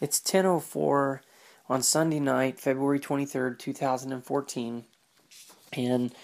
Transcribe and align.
It's 0.00 0.18
10:04 0.18 1.20
on 1.68 1.82
Sunday 1.82 2.20
night, 2.20 2.58
February 2.58 2.98
23rd, 2.98 3.58
2014, 3.58 4.84
and 5.74 6.14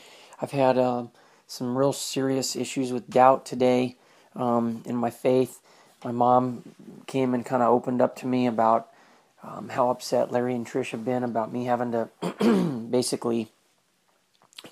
I've 0.40 0.50
had 0.52 0.78
uh, 0.78 1.04
some 1.46 1.76
real 1.76 1.92
serious 1.92 2.56
issues 2.56 2.90
with 2.90 3.10
doubt 3.10 3.44
today 3.44 3.96
um, 4.34 4.82
in 4.86 4.96
my 4.96 5.10
faith. 5.10 5.60
My 6.02 6.10
mom 6.10 6.62
came 7.06 7.34
and 7.34 7.44
kind 7.44 7.62
of 7.62 7.68
opened 7.68 8.00
up 8.00 8.16
to 8.16 8.26
me 8.26 8.46
about 8.46 8.88
um, 9.42 9.68
how 9.68 9.90
upset 9.90 10.32
Larry 10.32 10.54
and 10.54 10.66
Trish 10.66 10.92
have 10.92 11.04
been 11.04 11.22
about 11.22 11.52
me 11.52 11.66
having 11.66 11.92
to 11.92 12.08
basically 12.90 13.52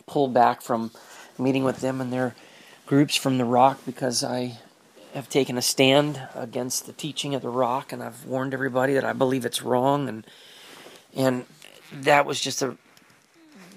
pull 0.06 0.28
back 0.28 0.62
from 0.62 0.90
meeting 1.38 1.62
with 1.62 1.82
them 1.82 2.00
and 2.00 2.10
their 2.10 2.34
groups 2.86 3.16
from 3.16 3.36
the 3.36 3.44
Rock 3.44 3.80
because 3.84 4.24
I 4.24 4.60
have 5.14 5.28
taken 5.28 5.56
a 5.56 5.62
stand 5.62 6.20
against 6.34 6.86
the 6.86 6.92
teaching 6.92 7.34
of 7.34 7.42
the 7.42 7.48
rock 7.48 7.92
and 7.92 8.02
I've 8.02 8.24
warned 8.24 8.52
everybody 8.52 8.94
that 8.94 9.04
I 9.04 9.12
believe 9.12 9.44
it's 9.44 9.62
wrong 9.62 10.08
and 10.08 10.26
and 11.14 11.46
that 11.92 12.26
was 12.26 12.40
just 12.40 12.62
a 12.62 12.76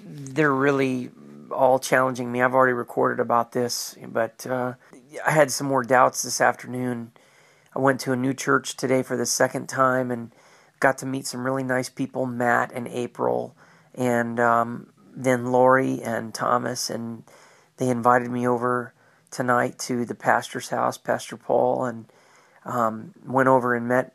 they're 0.04 0.54
really 0.54 1.10
all 1.50 1.78
challenging 1.78 2.30
me. 2.30 2.42
I've 2.42 2.54
already 2.54 2.72
recorded 2.72 3.20
about 3.20 3.52
this, 3.52 3.96
but 4.06 4.46
uh, 4.46 4.74
I 5.26 5.30
had 5.30 5.50
some 5.50 5.66
more 5.66 5.82
doubts 5.82 6.22
this 6.22 6.40
afternoon. 6.40 7.12
I 7.74 7.78
went 7.78 8.00
to 8.00 8.12
a 8.12 8.16
new 8.16 8.34
church 8.34 8.76
today 8.76 9.02
for 9.02 9.16
the 9.16 9.26
second 9.26 9.68
time 9.68 10.10
and 10.10 10.32
got 10.80 10.98
to 10.98 11.06
meet 11.06 11.26
some 11.26 11.44
really 11.44 11.62
nice 11.62 11.88
people, 11.88 12.26
Matt 12.26 12.72
and 12.72 12.88
April, 12.88 13.54
and 13.94 14.38
um, 14.38 14.88
then 15.14 15.46
Lori 15.46 16.00
and 16.02 16.34
Thomas, 16.34 16.90
and 16.90 17.24
they 17.76 17.88
invited 17.88 18.30
me 18.30 18.46
over 18.46 18.92
tonight 19.30 19.78
to 19.80 20.04
the 20.04 20.14
pastor's 20.14 20.68
house, 20.70 20.98
Pastor 20.98 21.36
Paul, 21.36 21.84
and 21.84 22.06
um, 22.64 23.14
went 23.26 23.48
over 23.48 23.74
and 23.74 23.88
met 23.88 24.14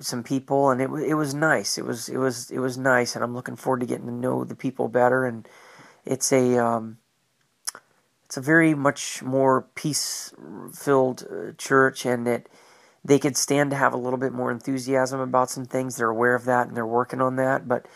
some 0.00 0.22
people, 0.22 0.70
and 0.70 0.80
it 0.80 0.90
it 1.06 1.14
was 1.14 1.34
nice. 1.34 1.78
It 1.78 1.84
was 1.84 2.08
it 2.08 2.18
was 2.18 2.50
it 2.50 2.58
was 2.58 2.78
nice, 2.78 3.14
and 3.14 3.24
I'm 3.24 3.34
looking 3.34 3.56
forward 3.56 3.80
to 3.80 3.86
getting 3.86 4.06
to 4.06 4.12
know 4.12 4.44
the 4.44 4.54
people 4.54 4.88
better. 4.88 5.24
And 5.24 5.48
it's 6.04 6.32
a 6.32 6.58
um, 6.58 6.98
it's 8.24 8.36
a 8.36 8.40
very 8.40 8.74
much 8.74 9.22
more 9.22 9.66
peace 9.74 10.32
filled 10.74 11.26
uh, 11.30 11.52
church, 11.58 12.06
and 12.06 12.26
it 12.28 12.48
they 13.04 13.18
could 13.18 13.36
stand 13.36 13.70
to 13.70 13.76
have 13.76 13.92
a 13.92 13.98
little 13.98 14.18
bit 14.18 14.32
more 14.32 14.50
enthusiasm 14.50 15.20
about 15.20 15.50
some 15.50 15.64
things. 15.64 15.96
They're 15.96 16.10
aware 16.10 16.34
of 16.34 16.44
that, 16.44 16.68
and 16.68 16.76
they're 16.76 16.86
working 16.86 17.20
on 17.20 17.36
that. 17.36 17.66
But 17.66 17.86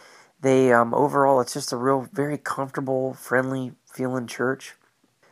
they 0.41 0.73
um, 0.73 0.93
overall, 0.95 1.41
it's 1.41 1.55
just 1.55 1.73
a 1.73 1.77
real 1.77 2.09
very 2.13 2.39
comfortable, 2.39 3.15
friendly 3.15 3.73
feeling 3.91 4.27
church. 4.27 4.75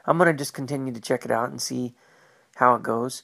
I'm 0.07 0.19
going 0.19 0.31
to 0.31 0.39
just 0.39 0.55
continue 0.55 0.93
to 0.93 1.01
check 1.01 1.25
it 1.25 1.31
out 1.31 1.51
and 1.51 1.61
see 1.61 1.95
how 2.57 2.75
it 2.75 2.83
goes. 2.83 3.23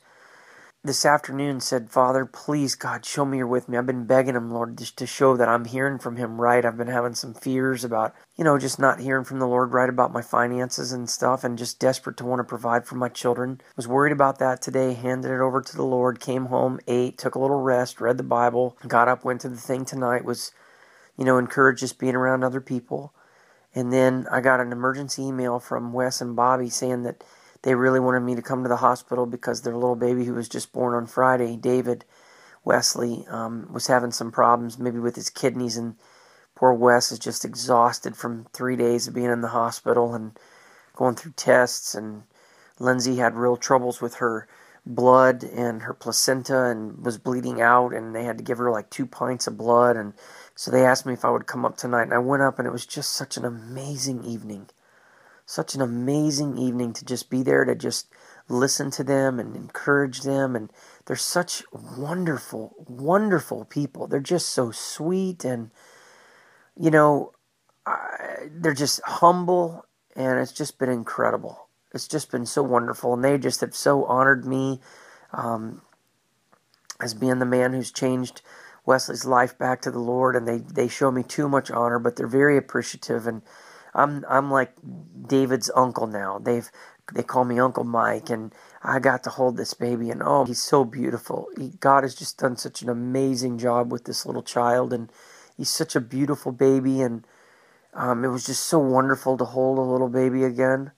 This 0.83 1.05
afternoon 1.05 1.61
said, 1.61 1.91
Father, 1.91 2.25
please, 2.25 2.75
God, 2.75 3.05
show 3.05 3.27
me 3.27 3.37
you're 3.37 3.47
with 3.47 3.69
me. 3.69 3.77
I've 3.77 3.85
been 3.85 4.07
begging 4.07 4.35
him, 4.35 4.51
Lord, 4.51 4.79
just 4.79 4.97
to 4.97 5.07
show 5.07 5.37
that 5.37 5.47
I'm 5.47 5.67
hearing 5.67 5.99
from 5.99 6.17
him 6.17 6.41
right. 6.41 6.65
I've 6.65 6.79
been 6.79 6.89
having 6.89 7.15
some 7.15 7.35
fears 7.35 7.85
about, 7.85 8.15
you 8.35 8.45
know, 8.45 8.57
just 8.59 8.79
not 8.79 8.99
hearing 8.99 9.25
from 9.25 9.41
the 9.41 9.47
Lord 9.47 9.75
right 9.75 9.91
about 9.91 10.15
my 10.15 10.23
finances 10.23 10.91
and 10.91 11.11
stuff 11.11 11.45
and 11.45 11.59
just 11.59 11.79
desperate 11.79 12.17
to 12.17 12.25
want 12.25 12.41
to 12.41 12.45
provide 12.45 12.87
for 12.87 12.95
my 12.95 13.11
children. 13.11 13.61
Was 13.77 13.87
worried 13.87 14.13
about 14.13 14.39
that 14.39 14.63
today, 14.63 14.95
handed 14.95 15.31
it 15.31 15.41
over 15.41 15.61
to 15.61 15.77
the 15.77 15.85
Lord, 15.85 16.19
came 16.19 16.47
home, 16.47 16.81
ate, 16.89 17.19
took 17.19 17.35
a 17.35 17.39
little 17.39 17.61
rest, 17.61 18.01
read 18.01 18.17
the 18.17 18.23
Bible, 18.23 18.79
got 18.89 19.07
up, 19.07 19.23
went 19.23 19.43
to 19.43 19.51
the 19.51 19.59
thing 19.59 19.85
tonight, 19.85 20.25
was, 20.25 20.51
you 21.19 21.27
know, 21.27 21.37
encouraged 21.37 21.81
just 21.81 21.99
being 21.99 22.15
around 22.15 22.43
other 22.43 22.63
people. 22.63 23.13
And 23.75 23.93
then 23.93 24.27
I 24.31 24.41
got 24.41 24.61
an 24.61 24.73
emergency 24.73 25.23
email 25.23 25.61
from 25.61 25.93
Wes 25.93 26.21
and 26.21 26.35
Bobby 26.35 26.69
saying 26.69 27.05
that 27.05 27.23
they 27.63 27.75
really 27.75 28.01
wanted 28.01 28.21
me 28.21 28.35
to 28.35 28.43
come 28.43 28.63
to 28.63 28.69
the 28.69 28.77
hospital 28.77 29.27
because 29.27 29.63
their 29.63 29.75
little 29.75 29.97
baby 29.97 30.25
who 30.25 30.35
was 30.35 30.49
just 30.49 30.73
born 30.73 30.95
on 30.95 31.07
Friday, 31.07 31.57
David 31.57 32.05
Wesley, 32.65 33.27
um, 33.29 33.69
was 33.73 33.87
having 33.87 34.11
some 34.13 34.33
problems, 34.33 34.79
maybe 34.79 34.99
with 34.99 35.15
his 35.15 35.31
kidneys. 35.31 35.77
And 35.77 35.95
poor 36.55 36.73
Wes 36.73 37.13
is 37.13 37.19
just 37.19 37.45
exhausted 37.45 38.17
from 38.17 38.47
three 38.53 38.77
days 38.77 39.07
of 39.07 39.15
being 39.15 39.31
in 39.31 39.41
the 39.41 39.49
hospital 39.49 40.15
and 40.15 40.33
going 40.97 41.15
through 41.15 41.35
tests. 41.37 41.95
And 41.95 42.25
Lindsay 42.79 43.17
had 43.17 43.35
real 43.37 43.57
troubles 43.57 44.01
with 44.01 44.15
her 44.17 44.49
blood 44.95 45.43
and 45.43 45.83
her 45.83 45.95
placenta 45.95 46.67
and 46.67 47.05
was 47.05 47.19
bleeding 47.19 47.61
out 47.61 47.95
and 47.95 48.15
they 48.15 48.25
had 48.25 48.39
to 48.39 48.45
give 48.45 48.59
her 48.59 48.71
like 48.71 48.91
two 48.91 49.07
pints 49.07 49.47
of 49.47 49.57
blood 49.57 49.97
and 49.97 50.13
so 50.61 50.71
they 50.71 50.85
asked 50.85 51.07
me 51.07 51.15
if 51.15 51.25
I 51.25 51.31
would 51.31 51.47
come 51.47 51.65
up 51.65 51.79
tonight, 51.79 52.03
and 52.03 52.13
I 52.13 52.19
went 52.19 52.43
up, 52.43 52.59
and 52.59 52.69
it 52.69 52.71
was 52.71 52.85
just 52.85 53.13
such 53.13 53.39
an 53.39 53.47
amazing 53.47 54.25
evening. 54.25 54.69
Such 55.47 55.75
an 55.75 55.81
amazing 55.81 56.59
evening 56.59 56.93
to 56.93 57.03
just 57.03 57.31
be 57.31 57.43
there 57.43 57.65
to 57.65 57.75
just 57.75 58.09
listen 58.47 58.91
to 58.91 59.03
them 59.03 59.41
and 59.41 59.57
encourage 59.57 60.21
them. 60.21 60.55
And 60.55 60.71
they're 61.07 61.17
such 61.17 61.63
wonderful, 61.73 62.75
wonderful 62.87 63.65
people. 63.65 64.07
They're 64.07 64.21
just 64.21 64.51
so 64.51 64.71
sweet, 64.71 65.47
and, 65.47 65.71
you 66.77 66.91
know, 66.91 67.33
I, 67.87 68.51
they're 68.51 68.75
just 68.75 69.01
humble, 69.03 69.87
and 70.15 70.39
it's 70.41 70.53
just 70.53 70.79
been 70.79 70.91
incredible. 70.91 71.70
It's 71.93 72.09
just 72.09 72.31
been 72.31 72.47
so 72.47 72.63
wonderful, 72.63 73.15
and 73.15 73.25
they 73.25 73.39
just 73.39 73.61
have 73.61 73.75
so 73.75 74.05
honored 74.05 74.45
me 74.45 74.81
um, 75.33 75.83
as 77.01 77.15
being 77.15 77.39
the 77.39 77.47
man 77.47 77.73
who's 77.73 77.91
changed 77.91 78.43
Wesley's 78.87 79.25
life 79.25 79.59
back 79.59 79.83
to 79.83 79.91
the 79.91 79.99
Lord, 79.99 80.37
and 80.37 80.47
they 80.47 80.59
they 80.59 80.89
show 80.89 81.11
me 81.11 81.23
too 81.23 81.49
much 81.49 81.71
honor, 81.71 81.99
but 81.99 82.17
they're 82.17 82.27
very 82.27 82.57
appreciative, 82.57 83.27
and 83.27 83.43
I'm 83.95 84.25
I'm 84.29 84.51
like 84.51 84.73
David's 85.29 85.71
uncle 85.75 86.07
now. 86.07 86.39
They've 86.39 86.71
they 87.13 87.23
call 87.23 87.45
me 87.45 87.59
Uncle 87.59 87.85
Mike, 87.85 88.31
and 88.31 88.55
I 88.83 89.01
got 89.01 89.25
to 89.25 89.31
hold 89.31 89.57
this 89.57 89.75
baby, 89.75 90.11
and 90.11 90.23
oh, 90.25 90.45
he's 90.45 90.63
so 90.63 90.85
beautiful. 90.85 91.49
He, 91.59 91.71
God 91.81 92.05
has 92.05 92.15
just 92.15 92.39
done 92.39 92.57
such 92.57 92.83
an 92.83 92.89
amazing 92.89 93.59
job 93.59 93.91
with 93.91 94.05
this 94.05 94.25
little 94.25 94.43
child, 94.43 94.93
and 94.93 95.11
he's 95.57 95.71
such 95.71 95.97
a 95.97 96.01
beautiful 96.01 96.53
baby, 96.53 97.01
and 97.01 97.27
um, 97.95 98.25
it 98.25 98.29
was 98.29 98.47
just 98.47 98.65
so 98.65 98.79
wonderful 98.79 99.37
to 99.39 99.45
hold 99.45 99.79
a 99.79 99.83
little 99.83 100.09
baby 100.09 100.45
again. 100.45 100.93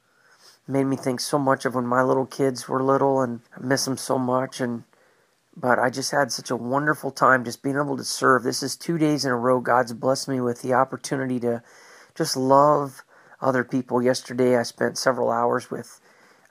Made 0.72 0.84
me 0.84 0.96
think 0.96 1.20
so 1.20 1.38
much 1.38 1.66
of 1.66 1.74
when 1.74 1.86
my 1.86 2.02
little 2.02 2.24
kids 2.24 2.66
were 2.66 2.82
little, 2.82 3.20
and 3.20 3.40
I 3.54 3.60
miss 3.60 3.84
them 3.84 3.98
so 3.98 4.18
much, 4.18 4.58
and 4.58 4.84
but 5.54 5.78
I 5.78 5.90
just 5.90 6.12
had 6.12 6.32
such 6.32 6.50
a 6.50 6.56
wonderful 6.56 7.10
time 7.10 7.44
just 7.44 7.62
being 7.62 7.76
able 7.76 7.98
to 7.98 8.04
serve. 8.04 8.42
This 8.42 8.62
is 8.62 8.74
two 8.74 8.96
days 8.96 9.26
in 9.26 9.32
a 9.32 9.36
row 9.36 9.60
God's 9.60 9.92
blessed 9.92 10.28
me 10.28 10.40
with 10.40 10.62
the 10.62 10.72
opportunity 10.72 11.38
to 11.40 11.62
just 12.14 12.38
love 12.38 13.04
other 13.42 13.64
people. 13.64 14.02
Yesterday 14.02 14.56
I 14.56 14.62
spent 14.62 14.96
several 14.96 15.30
hours 15.30 15.70
with 15.70 16.00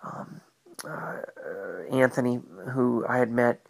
um, 0.04 0.42
uh, 0.88 1.22
Anthony, 1.92 2.42
who 2.74 3.04
I 3.10 3.18
had 3.18 3.32
met 3.32 3.66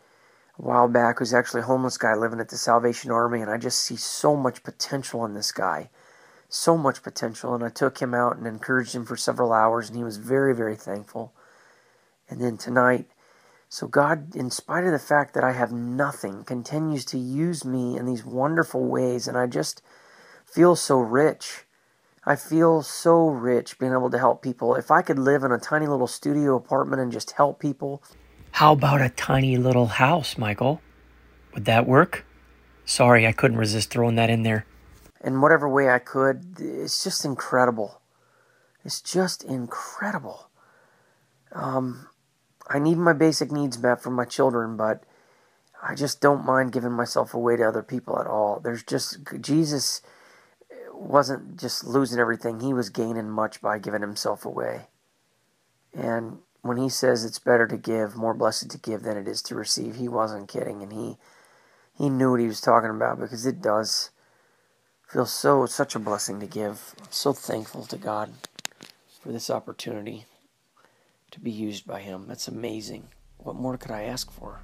a 0.59 0.61
while 0.61 0.90
back, 0.90 1.19
who's 1.19 1.34
actually 1.34 1.61
a 1.61 1.66
homeless 1.66 1.97
guy 1.97 2.13
living 2.13 2.41
at 2.41 2.50
the 2.50 2.57
Salvation 2.57 3.09
Army, 3.09 3.40
and 3.40 3.50
I 3.50 3.57
just 3.57 3.79
see 3.79 3.95
so 3.95 4.35
much 4.35 4.63
potential 4.63 5.23
in 5.23 5.34
this 5.34 5.53
guy. 5.53 5.90
So 6.53 6.78
much 6.78 7.01
potential, 7.01 7.56
and 7.56 7.63
I 7.63 7.69
took 7.69 8.01
him 8.01 8.13
out 8.13 8.35
and 8.35 8.45
encouraged 8.45 8.94
him 8.94 9.06
for 9.06 9.16
several 9.16 9.53
hours, 9.53 9.88
and 9.88 9.97
he 9.97 10.03
was 10.03 10.17
very, 10.17 10.53
very 10.53 10.75
thankful. 10.75 11.31
And 12.29 12.41
then 12.41 12.57
tonight, 12.57 13.07
so 13.69 13.88
God, 13.88 14.35
in 14.35 14.51
spite 14.51 14.84
of 14.84 14.91
the 14.91 15.00
fact 15.00 15.34
that 15.34 15.45
I 15.45 15.53
have 15.53 15.72
nothing, 15.72 16.44
continues 16.44 17.06
to 17.06 17.17
use 17.17 17.63
me 17.63 17.97
in 17.97 18.06
these 18.06 18.25
wonderful 18.25 18.84
ways, 18.84 19.29
and 19.29 19.38
I 19.38 19.47
just 19.47 19.81
feel 20.45 20.75
so 20.75 21.00
rich. 21.00 21.63
I 22.25 22.35
feel 22.35 22.81
so 22.81 23.29
rich 23.29 23.79
being 23.79 23.94
able 23.94 24.09
to 24.09 24.19
help 24.19 24.41
people. 24.41 24.75
If 24.75 24.91
I 24.91 25.01
could 25.01 25.17
live 25.17 25.44
in 25.44 25.53
a 25.53 25.57
tiny 25.57 25.88
little 25.88 26.06
studio 26.06 26.57
apartment 26.57 27.01
and 27.01 27.13
just 27.13 27.31
help 27.31 27.61
people. 27.61 28.03
How 28.51 28.73
about 28.73 29.01
a 29.01 29.07
tiny 29.07 29.56
little 29.56 29.88
house, 29.88 30.38
Michael? 30.38 30.81
Would 31.53 31.63
that 31.63 31.88
work? 31.88 32.25
Sorry, 32.84 33.25
I 33.25 33.31
couldn't 33.31 33.57
resist 33.57 33.90
throwing 33.90 34.16
that 34.16 34.29
in 34.29 34.44
there. 34.44 34.66
In 35.23 35.41
whatever 35.41 35.69
way 35.69 35.89
I 35.89 35.99
could, 35.99 36.55
it's 36.59 37.03
just 37.03 37.23
incredible. 37.23 38.01
It's 38.83 39.01
just 39.01 39.43
incredible. 39.43 40.49
Um, 41.51 42.07
I 42.67 42.79
need 42.79 42.97
my 42.97 43.13
basic 43.13 43.51
needs 43.51 43.77
met 43.77 44.01
for 44.01 44.09
my 44.09 44.25
children, 44.25 44.77
but 44.77 45.03
I 45.83 45.95
just 45.95 46.21
don't 46.21 46.45
mind 46.45 46.71
giving 46.71 46.91
myself 46.91 47.33
away 47.33 47.57
to 47.57 47.67
other 47.67 47.83
people 47.83 48.19
at 48.19 48.28
all. 48.28 48.59
There's 48.59 48.84
just 48.84 49.19
Jesus 49.41 50.01
wasn't 50.93 51.59
just 51.59 51.84
losing 51.84 52.19
everything, 52.19 52.59
he 52.59 52.73
was 52.73 52.90
gaining 52.90 53.29
much 53.29 53.61
by 53.61 53.79
giving 53.79 54.01
himself 54.01 54.46
away. 54.46 54.87
And 55.93 56.40
when 56.61 56.78
he 56.78 56.90
says 56.90 57.25
it's 57.25 57.40
better 57.40 57.67
to 57.67 57.78
give, 57.78 58.16
more 58.16 58.35
blessed 58.35 58.69
to 58.69 58.78
give 58.78 59.01
than 59.01 59.17
it 59.17 59.28
is 59.28 59.41
to 59.43 59.55
receive, 59.55 59.96
he 59.96 60.07
wasn't 60.07 60.47
kidding 60.47 60.81
and 60.81 60.93
he 60.93 61.17
he 61.97 62.09
knew 62.09 62.31
what 62.31 62.40
he 62.40 62.47
was 62.47 62.61
talking 62.61 62.90
about 62.90 63.19
because 63.19 63.46
it 63.46 63.61
does 63.61 64.11
feel 65.11 65.25
so 65.25 65.66
such 65.66 65.93
a 65.93 65.99
blessing 65.99 66.40
to 66.40 66.46
give. 66.46 66.96
I'm 67.02 67.08
so 67.09 67.34
thankful 67.34 67.84
to 67.87 67.97
God 67.97 68.31
for 69.22 69.34
this 69.34 69.49
opportunity 69.49 70.23
to 71.31 71.40
be 71.41 71.52
used 71.52 71.85
by 71.85 71.99
Him. 71.99 72.28
That's 72.29 72.47
amazing. 72.47 73.09
What 73.37 73.58
more 73.58 73.78
could 73.78 73.91
I 73.91 74.03
ask 74.03 74.31
for? 74.31 74.61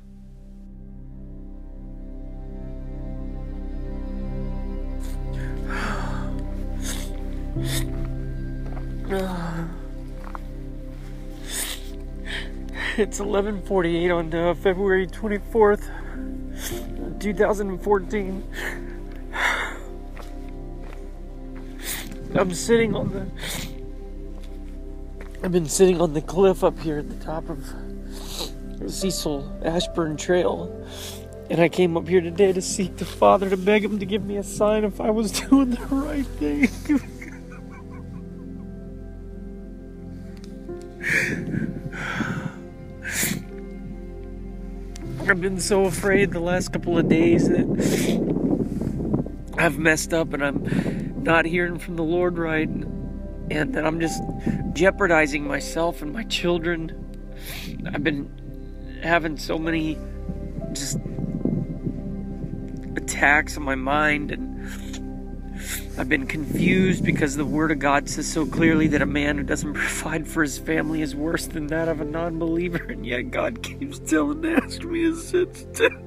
It's 12.97 13.19
11:48 13.19 14.17
on 14.17 14.33
uh, 14.33 14.55
February 14.55 15.05
24th, 15.05 15.87
2014. 17.19 18.86
I'm 22.35 22.53
sitting 22.53 22.95
on 22.95 23.11
the. 23.11 23.25
I've 25.43 25.51
been 25.51 25.67
sitting 25.67 26.01
on 26.01 26.13
the 26.13 26.21
cliff 26.21 26.63
up 26.63 26.79
here 26.79 26.99
at 26.99 27.09
the 27.09 27.23
top 27.23 27.49
of 27.49 27.65
Cecil 28.87 29.59
Ashburn 29.63 30.17
Trail. 30.17 30.85
And 31.49 31.61
I 31.61 31.69
came 31.69 31.95
up 31.95 32.07
here 32.07 32.19
today 32.19 32.51
to 32.51 32.61
seek 32.61 32.97
the 32.97 33.05
Father 33.05 33.49
to 33.49 33.55
beg 33.55 33.85
Him 33.85 33.99
to 33.99 34.05
give 34.05 34.25
me 34.25 34.35
a 34.37 34.43
sign 34.43 34.83
if 34.83 34.99
I 34.99 35.09
was 35.09 35.31
doing 35.49 35.71
the 35.71 35.85
right 35.85 36.25
thing. 36.25 36.69
I've 45.29 45.41
been 45.41 45.59
so 45.59 45.85
afraid 45.85 46.31
the 46.31 46.39
last 46.39 46.71
couple 46.73 46.97
of 46.97 47.09
days 47.09 47.49
that 47.49 47.67
I've 49.57 49.77
messed 49.77 50.13
up 50.13 50.33
and 50.33 50.43
I'm 50.43 50.96
not 51.27 51.45
hearing 51.45 51.77
from 51.77 51.97
the 51.97 52.03
Lord 52.03 52.37
right, 52.39 52.69
and 52.69 53.75
that 53.75 53.85
I'm 53.85 53.99
just 53.99 54.23
jeopardizing 54.73 55.45
myself 55.45 56.01
and 56.01 56.11
my 56.11 56.23
children. 56.23 56.91
I've 57.93 58.03
been 58.03 58.99
having 59.03 59.37
so 59.37 59.59
many 59.59 59.97
just 60.71 60.97
attacks 62.95 63.57
on 63.57 63.63
my 63.63 63.75
mind 63.75 64.31
and 64.31 64.57
I've 65.97 66.09
been 66.09 66.27
confused 66.27 67.03
because 67.03 67.35
the 67.35 67.45
Word 67.45 67.71
of 67.71 67.79
God 67.79 68.07
says 68.07 68.31
so 68.31 68.45
clearly 68.45 68.87
that 68.87 69.01
a 69.01 69.05
man 69.05 69.37
who 69.37 69.43
doesn't 69.43 69.73
provide 69.75 70.27
for 70.27 70.43
his 70.43 70.57
family 70.57 71.01
is 71.01 71.15
worse 71.15 71.47
than 71.47 71.67
that 71.67 71.87
of 71.87 71.99
a 71.99 72.05
non 72.05 72.37
believer, 72.37 72.83
and 72.89 73.05
yet 73.05 73.31
God 73.31 73.63
keeps 73.63 73.99
telling 73.99 74.43
to 74.43 74.53
ask 74.53 74.83
me 74.83 75.03
to 75.03 75.15
sit 75.15 75.55
still. 75.57 76.06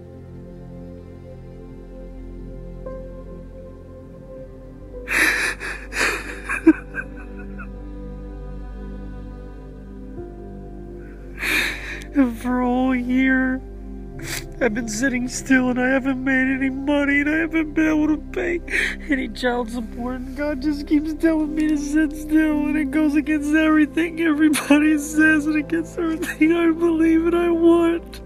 I've 14.63 14.75
been 14.75 14.89
sitting 14.89 15.27
still 15.27 15.71
and 15.71 15.81
I 15.81 15.89
haven't 15.89 16.23
made 16.23 16.55
any 16.55 16.69
money 16.69 17.21
and 17.21 17.31
I 17.31 17.39
haven't 17.39 17.73
been 17.73 17.87
able 17.87 18.09
to 18.09 18.19
pay 18.31 18.61
any 19.09 19.29
child 19.29 19.71
support 19.71 20.17
and 20.17 20.37
God 20.37 20.61
just 20.61 20.87
keeps 20.87 21.15
telling 21.15 21.55
me 21.55 21.69
to 21.69 21.79
sit 21.79 22.13
still 22.13 22.67
and 22.67 22.77
it 22.77 22.91
goes 22.91 23.15
against 23.15 23.55
everything 23.55 24.21
everybody 24.21 24.99
says 24.99 25.47
and 25.47 25.57
against 25.57 25.99
everything 25.99 26.53
I 26.53 26.71
believe 26.73 27.27
and 27.27 27.37
I 27.37 27.49
want. 27.51 28.21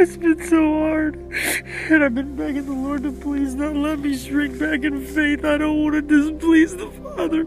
It's 0.00 0.16
been 0.16 0.48
so 0.48 0.78
hard. 0.78 1.16
And 1.90 2.02
I've 2.04 2.14
been 2.14 2.34
begging 2.34 2.64
the 2.64 2.72
Lord 2.72 3.02
to 3.02 3.12
please 3.12 3.54
not 3.54 3.74
let 3.74 3.98
me 3.98 4.16
shrink 4.16 4.58
back 4.58 4.84
in 4.84 5.04
faith. 5.04 5.44
I 5.44 5.58
don't 5.58 5.82
want 5.82 5.94
to 5.96 6.02
displease 6.02 6.76
the 6.76 6.90
Father. 7.02 7.44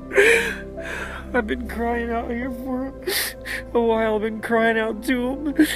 I've 1.34 1.48
been 1.48 1.68
crying 1.70 2.12
out 2.12 2.30
here 2.30 2.52
for 2.52 2.94
a 3.74 3.80
while. 3.80 4.16
I've 4.16 4.22
been 4.22 4.42
crying 4.42 4.78
out 4.78 5.02
to 5.06 5.30
him. 5.30 5.68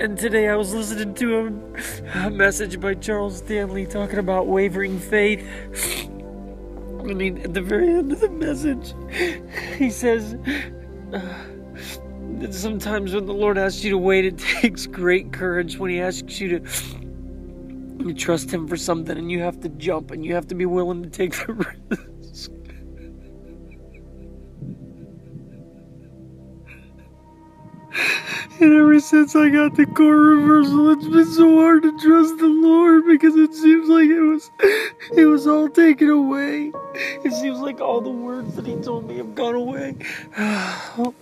And 0.00 0.16
today 0.16 0.48
I 0.48 0.56
was 0.56 0.72
listening 0.72 1.14
to 1.16 1.38
a, 1.38 2.26
a 2.26 2.30
message 2.30 2.80
by 2.80 2.94
Charles 2.94 3.36
Stanley 3.36 3.84
talking 3.84 4.18
about 4.18 4.46
wavering 4.46 4.98
faith. 4.98 5.46
I 6.98 7.12
mean, 7.12 7.38
at 7.38 7.52
the 7.52 7.60
very 7.60 7.88
end 7.88 8.10
of 8.10 8.20
the 8.20 8.30
message, 8.30 8.94
he 9.76 9.90
says 9.90 10.34
uh, 11.12 11.20
that 12.38 12.54
sometimes 12.54 13.12
when 13.12 13.26
the 13.26 13.34
Lord 13.34 13.58
asks 13.58 13.84
you 13.84 13.90
to 13.90 13.98
wait, 13.98 14.24
it 14.24 14.38
takes 14.60 14.86
great 14.86 15.30
courage 15.30 15.76
when 15.76 15.90
He 15.90 16.00
asks 16.00 16.40
you 16.40 16.58
to, 16.58 16.60
to 17.98 18.14
trust 18.14 18.50
Him 18.50 18.66
for 18.66 18.78
something 18.78 19.18
and 19.18 19.30
you 19.30 19.40
have 19.40 19.60
to 19.60 19.68
jump 19.68 20.10
and 20.10 20.24
you 20.24 20.34
have 20.34 20.46
to 20.46 20.54
be 20.54 20.64
willing 20.64 21.02
to 21.02 21.10
take 21.10 21.34
the 21.34 21.52
risk. 21.90 22.11
And 28.60 28.74
ever 28.74 29.00
since 29.00 29.34
I 29.34 29.48
got 29.48 29.74
the 29.74 29.86
core 29.86 30.16
reversal, 30.16 30.90
it's 30.90 31.08
been 31.08 31.26
so 31.26 31.56
hard 31.56 31.82
to 31.82 31.98
trust 31.98 32.38
the 32.38 32.46
Lord 32.46 33.06
because 33.06 33.34
it 33.34 33.54
seems 33.54 33.88
like 33.88 34.08
it 34.08 34.20
was 34.20 34.50
it 35.16 35.26
was 35.26 35.46
all 35.46 35.68
taken 35.68 36.08
away. 36.08 36.72
It 37.24 37.32
seems 37.32 37.58
like 37.58 37.80
all 37.80 38.00
the 38.00 38.10
words 38.10 38.54
that 38.56 38.66
he 38.66 38.76
told 38.76 39.08
me 39.08 39.16
have 39.16 39.34
gone 39.34 39.54
away. 39.54 39.96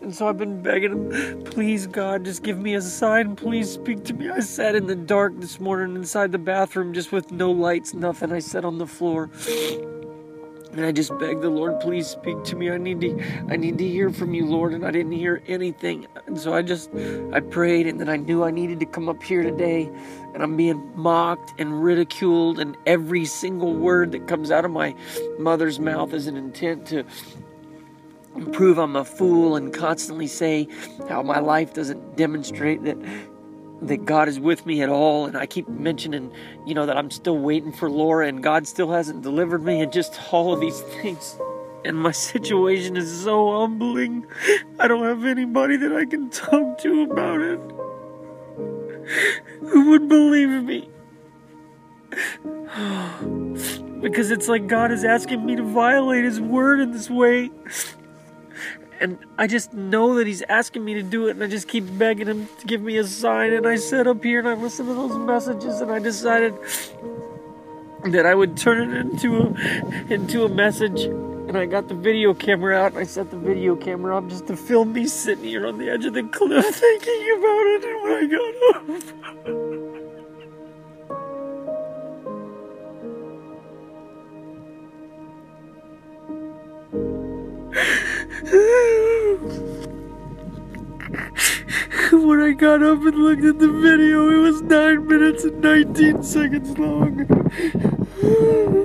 And 0.00 0.14
so 0.14 0.28
I've 0.28 0.38
been 0.38 0.62
begging 0.62 0.92
him, 0.92 1.42
please 1.42 1.88
God, 1.88 2.24
just 2.24 2.44
give 2.44 2.56
me 2.56 2.74
a 2.74 2.80
sign, 2.80 3.34
please 3.34 3.68
speak 3.68 4.04
to 4.04 4.14
me. 4.14 4.30
I 4.30 4.38
sat 4.38 4.76
in 4.76 4.86
the 4.86 4.94
dark 4.94 5.32
this 5.40 5.58
morning 5.58 5.96
inside 5.96 6.30
the 6.30 6.38
bathroom 6.38 6.94
just 6.94 7.10
with 7.10 7.32
no 7.32 7.50
lights, 7.50 7.94
nothing. 7.94 8.30
I 8.32 8.38
sat 8.38 8.64
on 8.64 8.78
the 8.78 8.86
floor. 8.86 9.28
And 10.72 10.84
I 10.84 10.92
just 10.92 11.16
begged 11.18 11.42
the 11.42 11.48
Lord, 11.48 11.80
please 11.80 12.06
speak 12.06 12.44
to 12.44 12.56
me. 12.56 12.70
I 12.70 12.76
need 12.76 13.00
to 13.00 13.22
I 13.48 13.56
need 13.56 13.78
to 13.78 13.88
hear 13.88 14.10
from 14.10 14.34
you, 14.34 14.46
Lord, 14.46 14.74
and 14.74 14.86
I 14.86 14.90
didn't 14.90 15.12
hear 15.12 15.42
anything. 15.46 16.06
And 16.26 16.38
so 16.38 16.52
I 16.52 16.62
just 16.62 16.90
I 17.32 17.40
prayed 17.40 17.86
and 17.86 17.98
then 18.00 18.08
I 18.08 18.16
knew 18.16 18.44
I 18.44 18.50
needed 18.50 18.78
to 18.80 18.86
come 18.86 19.08
up 19.08 19.22
here 19.22 19.42
today 19.42 19.90
and 20.34 20.42
I'm 20.42 20.56
being 20.56 20.92
mocked 20.94 21.58
and 21.58 21.82
ridiculed 21.82 22.58
and 22.58 22.76
every 22.86 23.24
single 23.24 23.74
word 23.74 24.12
that 24.12 24.28
comes 24.28 24.50
out 24.50 24.64
of 24.64 24.70
my 24.70 24.94
mother's 25.38 25.80
mouth 25.80 26.12
is 26.12 26.26
an 26.26 26.36
intent 26.36 26.86
to 26.88 27.04
prove 28.52 28.78
I'm 28.78 28.94
a 28.96 29.04
fool 29.04 29.56
and 29.56 29.72
constantly 29.72 30.26
say 30.26 30.68
how 31.08 31.22
my 31.22 31.40
life 31.40 31.74
doesn't 31.74 32.16
demonstrate 32.16 32.84
that 32.84 32.96
that 33.82 34.04
God 34.04 34.28
is 34.28 34.40
with 34.40 34.66
me 34.66 34.82
at 34.82 34.88
all. 34.88 35.26
And 35.26 35.36
I 35.36 35.46
keep 35.46 35.68
mentioning, 35.68 36.32
you 36.66 36.74
know, 36.74 36.86
that 36.86 36.96
I'm 36.96 37.10
still 37.10 37.38
waiting 37.38 37.72
for 37.72 37.90
Laura 37.90 38.26
and 38.26 38.42
God 38.42 38.66
still 38.66 38.90
hasn't 38.90 39.22
delivered 39.22 39.62
me, 39.62 39.80
and 39.80 39.92
just 39.92 40.18
all 40.32 40.52
of 40.52 40.60
these 40.60 40.80
things. 40.80 41.38
And 41.84 41.96
my 41.96 42.10
situation 42.12 42.96
is 42.96 43.22
so 43.22 43.60
humbling. 43.60 44.26
I 44.78 44.88
don't 44.88 45.04
have 45.04 45.24
anybody 45.24 45.76
that 45.76 45.92
I 45.92 46.04
can 46.04 46.28
talk 46.30 46.78
to 46.78 47.02
about 47.02 47.40
it. 47.40 47.60
Who 49.60 49.90
would 49.90 50.08
believe 50.08 50.64
me? 50.64 50.88
because 54.00 54.30
it's 54.30 54.48
like 54.48 54.66
God 54.66 54.90
is 54.92 55.04
asking 55.04 55.44
me 55.44 55.56
to 55.56 55.62
violate 55.62 56.24
His 56.24 56.40
word 56.40 56.80
in 56.80 56.92
this 56.92 57.10
way 57.10 57.50
and 59.00 59.18
I 59.36 59.46
just 59.46 59.72
know 59.72 60.14
that 60.16 60.26
he's 60.26 60.42
asking 60.42 60.84
me 60.84 60.94
to 60.94 61.02
do 61.02 61.28
it, 61.28 61.32
and 61.32 61.42
I 61.42 61.46
just 61.46 61.68
keep 61.68 61.84
begging 61.98 62.26
him 62.26 62.48
to 62.60 62.66
give 62.66 62.82
me 62.82 62.96
a 62.96 63.04
sign. 63.04 63.52
And 63.52 63.66
I 63.66 63.76
sat 63.76 64.06
up 64.06 64.22
here 64.22 64.40
and 64.40 64.48
I 64.48 64.54
listened 64.54 64.88
to 64.88 64.94
those 64.94 65.16
messages, 65.18 65.80
and 65.80 65.90
I 65.90 65.98
decided 65.98 66.54
that 68.04 68.26
I 68.26 68.34
would 68.34 68.56
turn 68.56 68.90
it 68.90 69.00
into 69.00 69.36
a 69.38 70.12
into 70.12 70.44
a 70.44 70.48
message. 70.48 71.02
And 71.02 71.56
I 71.56 71.64
got 71.64 71.88
the 71.88 71.94
video 71.94 72.34
camera 72.34 72.76
out, 72.76 72.92
and 72.92 73.00
I 73.00 73.04
set 73.04 73.30
the 73.30 73.38
video 73.38 73.74
camera 73.74 74.18
up 74.18 74.28
just 74.28 74.46
to 74.48 74.56
film 74.56 74.92
me 74.92 75.06
sitting 75.06 75.44
here 75.44 75.66
on 75.66 75.78
the 75.78 75.88
edge 75.88 76.04
of 76.04 76.12
the 76.12 76.24
cliff, 76.24 76.66
thinking 76.74 77.36
about 77.38 77.66
it. 77.66 77.84
And 77.84 78.02
when 78.02 78.12
I 78.12 78.26
got 78.26 79.64
up. 79.64 79.88
when 92.12 92.42
I 92.42 92.52
got 92.52 92.82
up 92.82 93.00
and 93.00 93.16
looked 93.16 93.44
at 93.44 93.58
the 93.58 93.72
video, 93.72 94.28
it 94.28 94.36
was 94.36 94.60
9 94.60 95.06
minutes 95.06 95.44
and 95.44 95.62
19 95.62 96.22
seconds 96.22 96.78
long. 96.78 97.24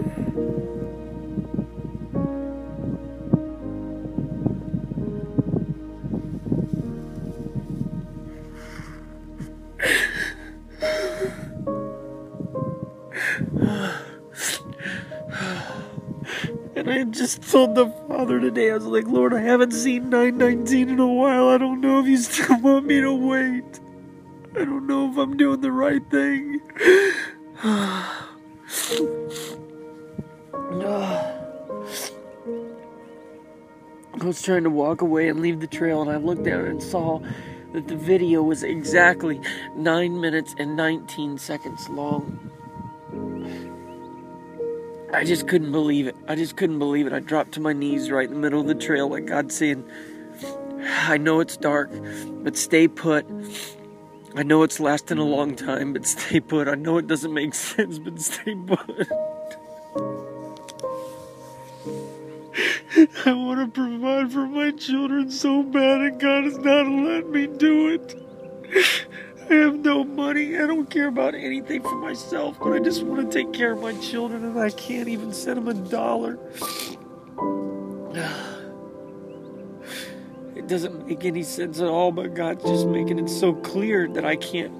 And 16.75 16.89
I 16.89 17.03
just 17.05 17.49
told 17.49 17.75
the 17.75 17.85
father 18.23 18.39
today, 18.39 18.71
I 18.71 18.75
was 18.75 18.85
like, 18.85 19.05
Lord, 19.05 19.33
I 19.33 19.41
haven't 19.41 19.73
seen 19.73 20.09
919 20.09 20.87
in 20.87 20.97
a 20.97 21.05
while. 21.05 21.49
I 21.49 21.57
don't 21.57 21.81
know 21.81 21.99
if 21.99 22.05
you 22.05 22.15
still 22.15 22.57
want 22.61 22.85
me 22.85 23.01
to 23.01 23.13
wait. 23.13 23.81
I 24.55 24.63
don't 24.63 24.87
know 24.87 25.11
if 25.11 25.17
I'm 25.17 25.35
doing 25.35 25.59
the 25.59 25.73
right 25.73 26.01
thing. 26.09 26.61
I 27.63 28.25
was 34.21 34.41
trying 34.41 34.63
to 34.63 34.69
walk 34.69 35.01
away 35.01 35.27
and 35.27 35.41
leave 35.41 35.59
the 35.59 35.67
trail, 35.67 36.01
and 36.01 36.09
I 36.09 36.15
looked 36.15 36.45
down 36.45 36.63
and 36.63 36.81
saw 36.81 37.19
that 37.73 37.89
the 37.89 37.97
video 37.97 38.41
was 38.41 38.63
exactly 38.63 39.41
9 39.75 40.21
minutes 40.21 40.55
and 40.57 40.77
19 40.77 41.37
seconds 41.37 41.89
long. 41.89 42.52
I 45.13 45.23
just 45.23 45.47
couldn't 45.47 45.71
believe 45.71 46.07
it. 46.07 46.15
I 46.27 46.33
just 46.35 46.57
couldn't 46.57 46.79
believe 46.79 47.05
it. 47.05 47.13
I 47.13 47.19
dropped 47.19 47.51
to 47.53 47.59
my 47.61 47.71
knees 47.71 48.09
right 48.09 48.27
in 48.27 48.33
the 48.33 48.39
middle 48.39 48.59
of 48.59 48.65
the 48.65 48.73
trail, 48.73 49.09
like 49.09 49.27
God 49.27 49.51
saying, 49.51 49.85
I 50.81 51.17
know 51.17 51.39
it's 51.39 51.55
dark, 51.55 51.91
but 52.43 52.57
stay 52.57 52.87
put. 52.87 53.27
I 54.35 54.41
know 54.41 54.63
it's 54.63 54.79
lasting 54.79 55.19
a 55.19 55.23
long 55.23 55.55
time, 55.55 55.93
but 55.93 56.07
stay 56.07 56.39
put. 56.39 56.67
I 56.67 56.73
know 56.73 56.97
it 56.97 57.05
doesn't 57.05 57.31
make 57.31 57.53
sense, 57.69 57.99
but 57.99 58.19
stay 58.19 58.55
put. 58.55 58.79
I 63.25 63.33
want 63.33 63.59
to 63.59 63.67
provide 63.71 64.31
for 64.31 64.47
my 64.47 64.71
children 64.71 65.29
so 65.29 65.61
bad, 65.61 66.01
and 66.01 66.19
God 66.19 66.45
has 66.45 66.57
not 66.57 66.87
let 66.87 67.29
me 67.29 67.45
do 67.47 67.89
it. 67.89 68.15
I 69.49 69.53
have 69.55 69.79
no 69.79 70.03
money. 70.03 70.57
I 70.57 70.65
don't 70.65 70.89
care 70.89 71.07
about 71.07 71.35
anything 71.35 71.81
for 71.81 71.95
myself, 71.95 72.57
but 72.59 72.73
I 72.73 72.79
just 72.79 73.03
want 73.03 73.29
to 73.29 73.37
take 73.37 73.53
care 73.53 73.73
of 73.73 73.81
my 73.81 73.93
children, 73.99 74.43
and 74.45 74.59
I 74.59 74.69
can't 74.69 75.07
even 75.07 75.33
send 75.33 75.57
them 75.57 75.67
a 75.67 75.73
dollar. 75.73 76.39
It 80.55 80.67
doesn't 80.67 81.07
make 81.07 81.25
any 81.25 81.43
sense 81.43 81.79
at 81.79 81.87
all, 81.87 82.11
but 82.11 82.35
God's 82.35 82.63
just 82.63 82.87
making 82.87 83.19
it 83.19 83.29
so 83.29 83.53
clear 83.53 84.07
that 84.09 84.23
I 84.25 84.35
can't. 84.35 84.73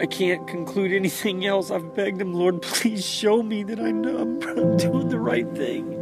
I 0.00 0.06
can't 0.06 0.48
conclude 0.48 0.92
anything 0.92 1.46
else. 1.46 1.70
I've 1.70 1.94
begged 1.94 2.20
him, 2.20 2.32
Lord, 2.34 2.62
please 2.62 3.04
show 3.06 3.42
me 3.42 3.62
that 3.64 3.78
I'm, 3.78 4.04
I'm 4.04 4.76
doing 4.76 5.08
the 5.08 5.20
right 5.20 5.48
thing. 5.56 5.98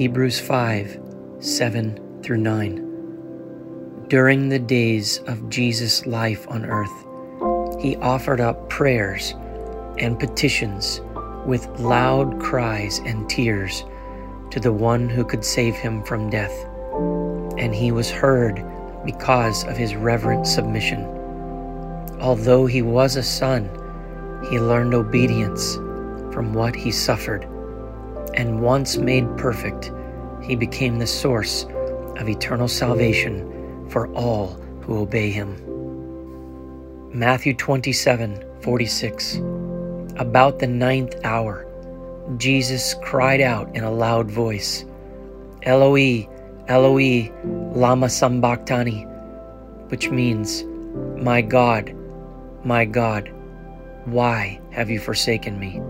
Hebrews 0.00 0.40
5 0.40 0.98
7 1.40 2.22
through 2.22 2.38
9. 2.38 4.06
During 4.08 4.48
the 4.48 4.58
days 4.58 5.18
of 5.26 5.50
Jesus' 5.50 6.06
life 6.06 6.48
on 6.48 6.64
earth, 6.64 7.04
he 7.82 7.96
offered 7.96 8.40
up 8.40 8.70
prayers 8.70 9.34
and 9.98 10.18
petitions 10.18 11.02
with 11.44 11.68
loud 11.78 12.40
cries 12.40 13.00
and 13.00 13.28
tears 13.28 13.84
to 14.50 14.58
the 14.58 14.72
one 14.72 15.10
who 15.10 15.22
could 15.22 15.44
save 15.44 15.74
him 15.74 16.02
from 16.04 16.30
death. 16.30 16.64
And 17.58 17.74
he 17.74 17.92
was 17.92 18.08
heard 18.08 18.64
because 19.04 19.64
of 19.64 19.76
his 19.76 19.94
reverent 19.94 20.46
submission. 20.46 21.04
Although 22.22 22.64
he 22.64 22.80
was 22.80 23.16
a 23.16 23.22
son, 23.22 23.68
he 24.50 24.58
learned 24.58 24.94
obedience 24.94 25.74
from 26.32 26.54
what 26.54 26.74
he 26.74 26.90
suffered 26.90 27.46
and 28.34 28.60
once 28.60 28.96
made 28.96 29.36
perfect, 29.36 29.92
he 30.42 30.56
became 30.56 30.98
the 30.98 31.06
source 31.06 31.66
of 32.16 32.28
eternal 32.28 32.68
salvation 32.68 33.88
for 33.88 34.08
all 34.14 34.48
who 34.80 34.98
obey 34.98 35.30
him. 35.30 35.56
Matthew 37.12 37.54
27 37.54 38.44
46. 38.62 39.40
About 40.16 40.58
the 40.58 40.66
ninth 40.66 41.14
hour, 41.24 41.66
Jesus 42.36 42.94
cried 43.02 43.40
out 43.40 43.74
in 43.74 43.84
a 43.84 43.90
loud 43.90 44.30
voice, 44.30 44.84
Eloi, 45.62 46.28
Eloi, 46.68 47.32
Lama 47.74 48.08
Sabachthani, 48.08 49.02
which 49.88 50.10
means, 50.10 50.64
My 51.16 51.40
God, 51.40 51.94
my 52.64 52.84
God, 52.84 53.32
why 54.04 54.60
have 54.70 54.90
you 54.90 55.00
forsaken 55.00 55.58
me? 55.58 55.80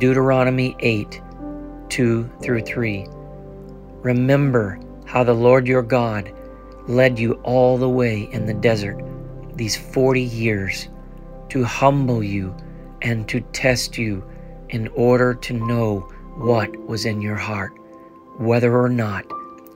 Deuteronomy 0.00 0.74
8 0.78 1.20
2 1.90 2.30
through 2.40 2.62
3. 2.62 3.06
Remember 4.00 4.80
how 5.04 5.22
the 5.22 5.34
Lord 5.34 5.68
your 5.68 5.82
God 5.82 6.32
led 6.88 7.18
you 7.18 7.34
all 7.42 7.76
the 7.76 7.88
way 7.90 8.22
in 8.32 8.46
the 8.46 8.54
desert 8.54 8.98
these 9.56 9.76
40 9.76 10.22
years 10.22 10.88
to 11.50 11.64
humble 11.64 12.24
you 12.24 12.56
and 13.02 13.28
to 13.28 13.42
test 13.52 13.98
you 13.98 14.24
in 14.70 14.88
order 14.88 15.34
to 15.34 15.52
know 15.52 15.98
what 16.36 16.74
was 16.86 17.04
in 17.04 17.20
your 17.20 17.36
heart, 17.36 17.72
whether 18.38 18.80
or 18.80 18.88
not 18.88 19.26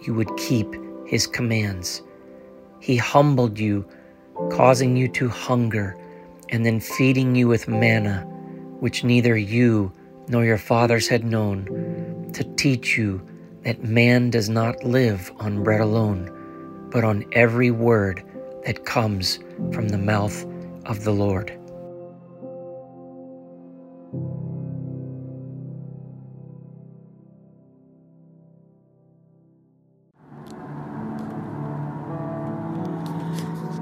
you 0.01 0.15
would 0.15 0.35
keep 0.39 0.75
his 1.05 1.27
commands. 1.27 2.03
He 2.81 2.97
humbled 2.97 3.59
you, 3.59 3.87
causing 4.51 4.97
you 4.97 5.07
to 5.09 5.29
hunger, 5.29 5.99
and 6.49 6.65
then 6.65 6.81
feeding 6.81 7.35
you 7.35 7.47
with 7.47 7.69
manna, 7.69 8.23
which 8.81 9.05
neither 9.05 9.37
you 9.37 9.93
nor 10.29 10.45
your 10.45 10.59
fathers 10.59 11.09
had 11.09 11.25
known, 11.25 12.31
to 12.33 12.45
teach 12.55 12.97
you 12.97 13.21
that 13.63 13.83
man 13.83 14.31
does 14.31 14.49
not 14.49 14.83
live 14.85 15.33
on 15.39 15.63
bread 15.63 15.81
alone, 15.81 16.31
but 16.91 17.05
on 17.05 17.25
every 17.33 17.71
word 17.71 18.23
that 18.65 18.85
comes 18.85 19.39
from 19.73 19.89
the 19.89 19.99
mouth 19.99 20.45
of 20.87 21.05
the 21.05 21.13
Lord. 21.13 21.51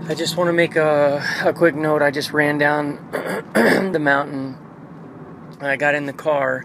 I 0.08 0.14
just 0.14 0.36
want 0.36 0.48
to 0.48 0.52
make 0.52 0.76
a, 0.76 1.24
a 1.44 1.52
quick 1.52 1.74
note. 1.74 2.02
I 2.02 2.10
just 2.10 2.32
ran 2.32 2.58
down 2.58 2.98
the 3.92 3.98
mountain 3.98 4.58
when 5.62 5.70
I 5.70 5.76
got 5.76 5.94
in 5.94 6.06
the 6.06 6.12
car, 6.12 6.64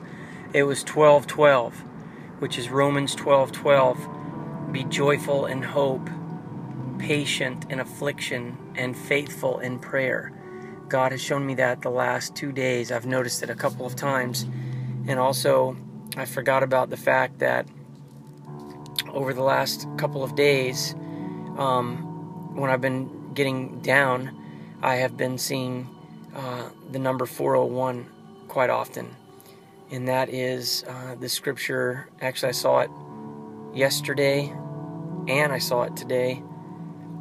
it 0.53 0.63
was 0.63 0.83
12:12, 0.83 1.83
which 2.39 2.57
is 2.57 2.71
Romans 2.71 3.13
12:12. 3.13 4.09
Be 4.71 4.85
joyful 4.85 5.45
in 5.45 5.61
hope, 5.61 6.09
patient 6.97 7.67
in 7.69 7.79
affliction, 7.79 8.57
and 8.75 8.97
faithful 8.97 9.59
in 9.59 9.77
prayer. 9.77 10.31
God 10.89 11.11
has 11.11 11.21
shown 11.21 11.45
me 11.45 11.53
that 11.55 11.83
the 11.83 11.91
last 11.91 12.35
two 12.35 12.51
days. 12.51 12.91
I've 12.91 13.05
noticed 13.05 13.43
it 13.43 13.51
a 13.51 13.55
couple 13.55 13.85
of 13.85 13.95
times. 13.95 14.47
And 15.07 15.19
also, 15.19 15.77
I 16.15 16.25
forgot 16.25 16.63
about 16.63 16.89
the 16.89 16.97
fact 16.97 17.37
that 17.37 17.67
over 19.13 19.31
the 19.31 19.43
last 19.43 19.87
couple 19.97 20.23
of 20.23 20.33
days, 20.33 20.95
um, 21.55 22.55
when 22.55 22.71
I've 22.71 22.81
been 22.81 23.31
getting 23.35 23.79
down, 23.81 24.35
I 24.81 24.95
have 24.95 25.15
been 25.15 25.37
seeing 25.37 25.87
uh, 26.35 26.69
the 26.89 26.97
number 26.97 27.27
401 27.27 28.07
quite 28.57 28.71
often, 28.71 29.15
and 29.91 30.07
that 30.07 30.29
is 30.29 30.83
uh, 30.87 31.13
the 31.13 31.29
scripture. 31.29 32.09
Actually, 32.21 32.49
I 32.49 32.53
saw 32.53 32.79
it 32.79 32.89
yesterday 33.71 34.51
and 35.27 35.53
I 35.53 35.59
saw 35.59 35.83
it 35.83 35.95
today, 35.95 36.41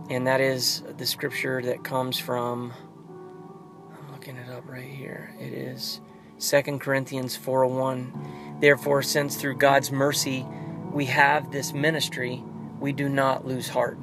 and 0.09 0.27
that 0.27 0.41
is 0.41 0.83
the 0.97 1.05
scripture 1.05 1.61
that 1.61 1.85
comes 1.85 2.19
from. 2.19 2.73
I'm 3.93 4.13
looking 4.13 4.39
it 4.39 4.49
up 4.49 4.67
right 4.67 4.89
here. 4.89 5.35
It 5.39 5.53
is 5.53 6.01
2 6.39 6.79
Corinthians 6.79 7.37
4:01. 7.37 8.59
Therefore, 8.59 9.03
since 9.03 9.37
through 9.37 9.57
God's 9.57 9.93
mercy 9.93 10.47
we 10.91 11.05
have 11.05 11.53
this 11.53 11.75
ministry, 11.75 12.43
we 12.81 12.95
do 12.95 13.11
not 13.11 13.47
lose 13.47 13.69
heart. 13.69 13.99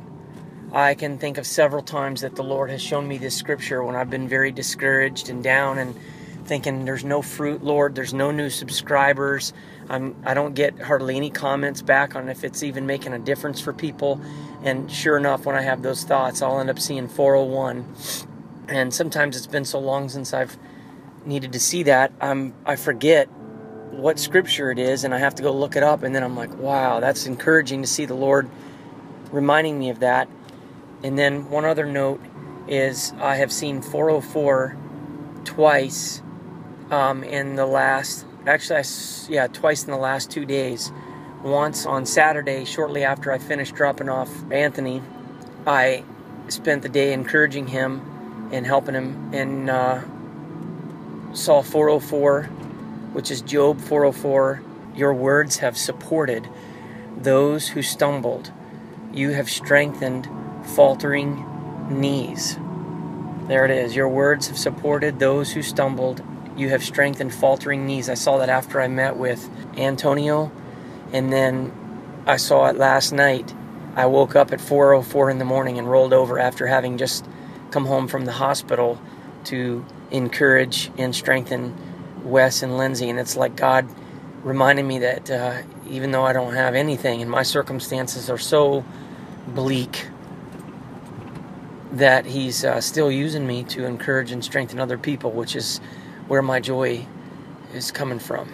I 0.72 0.94
can 0.94 1.18
think 1.18 1.40
of 1.40 1.48
several 1.48 1.82
times 1.82 2.22
that 2.22 2.36
the 2.36 2.44
Lord 2.44 2.70
has 2.70 2.84
shown 2.84 3.08
me 3.08 3.18
this 3.18 3.36
scripture 3.36 3.84
when 3.84 3.96
I've 3.96 4.12
been 4.12 4.28
very 4.28 4.52
discouraged 4.52 5.30
and 5.30 5.44
down 5.44 5.80
and 5.80 5.96
thinking 6.46 6.86
there's 6.86 7.04
no 7.04 7.22
fruit, 7.22 7.64
Lord, 7.64 7.96
there's 7.96 8.14
no 8.14 8.32
new 8.32 8.50
subscribers. 8.50 9.54
I'm 9.90 10.16
I 10.26 10.34
don't 10.34 10.54
get 10.54 10.80
hardly 10.82 11.16
any 11.16 11.30
comments 11.30 11.82
back 11.82 12.16
on 12.16 12.30
if 12.30 12.44
it's 12.44 12.64
even 12.64 12.86
making 12.86 13.14
a 13.14 13.20
difference 13.20 13.62
for 13.62 13.74
people. 13.74 14.22
And 14.64 14.92
sure 14.92 15.18
enough, 15.18 15.46
when 15.46 15.56
I 15.56 15.62
have 15.62 15.82
those 15.82 16.04
thoughts, 16.04 16.42
I'll 16.42 16.60
end 16.60 16.70
up 16.70 16.80
seeing 16.80 17.08
401. 17.08 17.86
And 18.68 18.94
sometimes 18.94 19.36
it's 19.36 19.48
been 19.48 19.66
so 19.66 19.80
long 19.80 20.10
since 20.10 20.34
I've 20.34 20.58
needed 21.26 21.54
to 21.54 21.60
see 21.60 21.84
that, 21.84 22.12
I'm 22.22 22.54
I 22.66 22.76
forget 22.76 23.28
what 23.92 24.18
scripture 24.18 24.72
it 24.72 24.80
is 24.80 25.04
and 25.04 25.14
I 25.14 25.20
have 25.20 25.36
to 25.36 25.44
go 25.44 25.54
look 25.54 25.76
it 25.76 25.84
up 25.84 26.04
and 26.04 26.16
then 26.16 26.24
I'm 26.24 26.36
like, 26.36 26.56
wow, 26.58 27.00
that's 27.00 27.28
encouraging 27.28 27.82
to 27.84 27.88
see 27.88 28.06
the 28.06 28.16
Lord 28.16 28.50
reminding 29.32 29.78
me 29.78 29.90
of 29.90 30.00
that. 30.00 30.28
And 31.04 31.18
then 31.18 31.50
one 31.50 31.66
other 31.66 31.86
note 31.86 32.22
is 32.68 33.14
I 33.20 33.36
have 33.36 33.52
seen 33.52 33.82
404 33.82 34.78
twice 35.44 36.23
um, 36.92 37.24
in 37.24 37.56
the 37.56 37.66
last, 37.66 38.26
actually, 38.46 38.80
I, 38.80 38.84
yeah, 39.30 39.48
twice 39.48 39.84
in 39.84 39.92
the 39.92 39.98
last 39.98 40.32
two 40.32 40.46
days. 40.46 40.92
Once 41.44 41.86
on 41.86 42.06
Saturday, 42.06 42.64
shortly 42.66 43.04
after 43.04 43.32
I 43.32 43.38
finished 43.38 43.76
dropping 43.76 44.10
off 44.10 44.30
Anthony, 44.52 45.02
I 45.68 46.04
spent 46.48 46.82
the 46.82 46.90
day 46.90 47.14
encouraging 47.14 47.68
him 47.68 48.50
and 48.52 48.66
helping 48.66 48.96
him 48.96 49.34
and 49.34 49.70
uh, 49.70 50.02
saw 51.34 51.62
404, 51.62 52.44
which 53.14 53.32
is 53.32 53.42
Job 53.42 53.82
404. 53.82 54.62
Your 54.96 55.14
words 55.14 55.58
have 55.58 55.78
supported 55.78 56.48
those 57.18 57.70
who 57.70 57.82
stumbled. 57.82 58.52
You 59.12 59.32
have 59.32 59.50
strengthened 59.50 60.28
faltering 60.76 61.46
knees. 61.90 62.58
There 63.48 63.66
it 63.66 63.72
is. 63.72 63.96
Your 63.96 64.08
words 64.08 64.48
have 64.48 64.58
supported 64.58 65.20
those 65.20 65.52
who 65.52 65.62
stumbled, 65.62 66.22
you 66.56 66.70
have 66.70 66.84
strengthened 66.84 67.34
faltering 67.34 67.86
knees. 67.86 68.10
I 68.10 68.14
saw 68.14 68.38
that 68.38 68.50
after 68.50 68.82
I 68.82 68.88
met 68.88 69.18
with 69.18 69.50
Antonio, 69.78 70.52
and 71.12 71.32
then 71.32 71.72
I 72.26 72.38
saw 72.38 72.68
it 72.68 72.78
last 72.78 73.12
night. 73.12 73.54
I 73.96 74.06
woke 74.08 74.36
up 74.36 74.52
at 74.52 74.60
4:04 74.60 75.30
in 75.30 75.38
the 75.38 75.46
morning 75.46 75.78
and 75.78 75.90
rolled 75.90 76.14
over 76.14 76.40
after 76.40 76.68
having 76.68 76.98
just 76.98 77.26
come 77.72 77.86
home 77.86 78.08
from 78.08 78.26
the 78.26 78.32
hospital 78.34 79.00
to 79.46 79.86
encourage 80.12 80.92
and 80.98 81.16
strengthen 81.16 81.76
Wes 82.24 82.64
and 82.64 82.78
Lindsay. 82.78 83.10
And 83.10 83.20
it's 83.20 83.36
like 83.36 83.56
God 83.56 83.88
reminding 84.44 84.88
me 84.88 85.00
that 85.00 85.30
uh, 85.30 85.62
even 85.90 86.12
though 86.12 86.26
I 86.26 86.34
don't 86.34 86.54
have 86.54 86.76
anything 86.76 87.22
and 87.22 87.30
my 87.30 87.44
circumstances 87.44 88.30
are 88.30 88.38
so 88.38 88.86
bleak, 89.48 90.08
that 91.92 92.26
He's 92.26 92.66
uh, 92.66 92.82
still 92.82 93.12
using 93.12 93.46
me 93.46 93.64
to 93.66 93.86
encourage 93.86 94.32
and 94.32 94.44
strengthen 94.44 94.80
other 94.80 94.98
people, 94.98 95.32
which 95.32 95.56
is 95.56 95.80
where 96.28 96.42
my 96.42 96.60
joy 96.60 97.06
is 97.74 97.92
coming 97.92 98.20
from. 98.20 98.52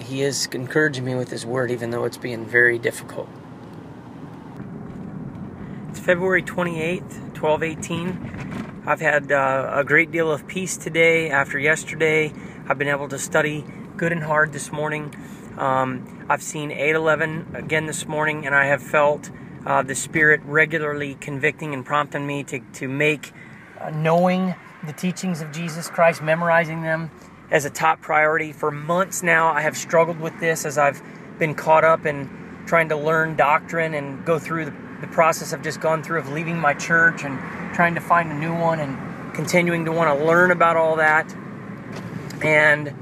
He 0.00 0.22
is 0.22 0.46
encouraging 0.52 1.04
me 1.04 1.14
with 1.14 1.30
His 1.30 1.44
Word, 1.44 1.70
even 1.70 1.90
though 1.90 2.04
it's 2.04 2.16
being 2.16 2.44
very 2.46 2.78
difficult. 2.78 3.28
It's 5.90 6.00
February 6.00 6.42
28th, 6.42 7.40
1218. 7.40 8.82
I've 8.86 9.00
had 9.00 9.32
uh, 9.32 9.72
a 9.74 9.84
great 9.84 10.12
deal 10.12 10.30
of 10.30 10.46
peace 10.46 10.76
today 10.76 11.28
after 11.30 11.58
yesterday. 11.58 12.32
I've 12.68 12.78
been 12.78 12.88
able 12.88 13.08
to 13.08 13.18
study 13.18 13.64
good 13.96 14.12
and 14.12 14.22
hard 14.22 14.52
this 14.52 14.70
morning. 14.70 15.14
Um, 15.58 16.24
I've 16.28 16.42
seen 16.42 16.70
811 16.70 17.54
again 17.54 17.86
this 17.86 18.06
morning, 18.06 18.46
and 18.46 18.54
I 18.54 18.66
have 18.66 18.82
felt 18.82 19.30
uh, 19.64 19.82
the 19.82 19.94
Spirit 19.94 20.40
regularly 20.44 21.16
convicting 21.16 21.74
and 21.74 21.84
prompting 21.84 22.26
me 22.26 22.44
to, 22.44 22.60
to 22.74 22.88
make 22.88 23.32
uh, 23.80 23.90
knowing 23.90 24.54
the 24.86 24.92
teachings 24.92 25.40
of 25.40 25.52
Jesus 25.52 25.88
Christ, 25.88 26.22
memorizing 26.22 26.82
them, 26.82 27.10
as 27.50 27.64
a 27.64 27.70
top 27.70 28.00
priority. 28.00 28.52
For 28.52 28.70
months 28.70 29.22
now, 29.22 29.52
I 29.52 29.60
have 29.60 29.76
struggled 29.76 30.20
with 30.20 30.38
this 30.40 30.64
as 30.64 30.78
I've 30.78 31.02
been 31.38 31.54
caught 31.54 31.84
up 31.84 32.06
in 32.06 32.28
trying 32.66 32.88
to 32.88 32.96
learn 32.96 33.36
doctrine 33.36 33.94
and 33.94 34.24
go 34.24 34.38
through 34.38 34.64
the, 34.66 34.74
the 35.00 35.06
process 35.08 35.52
I've 35.52 35.62
just 35.62 35.80
gone 35.80 36.02
through 36.02 36.18
of 36.18 36.28
leaving 36.30 36.58
my 36.58 36.74
church 36.74 37.24
and 37.24 37.38
trying 37.74 37.94
to 37.94 38.00
find 38.00 38.32
a 38.32 38.34
new 38.34 38.54
one 38.54 38.80
and 38.80 39.34
continuing 39.34 39.84
to 39.84 39.92
want 39.92 40.18
to 40.18 40.24
learn 40.24 40.50
about 40.50 40.76
all 40.76 40.96
that. 40.96 41.32
And 42.42 42.94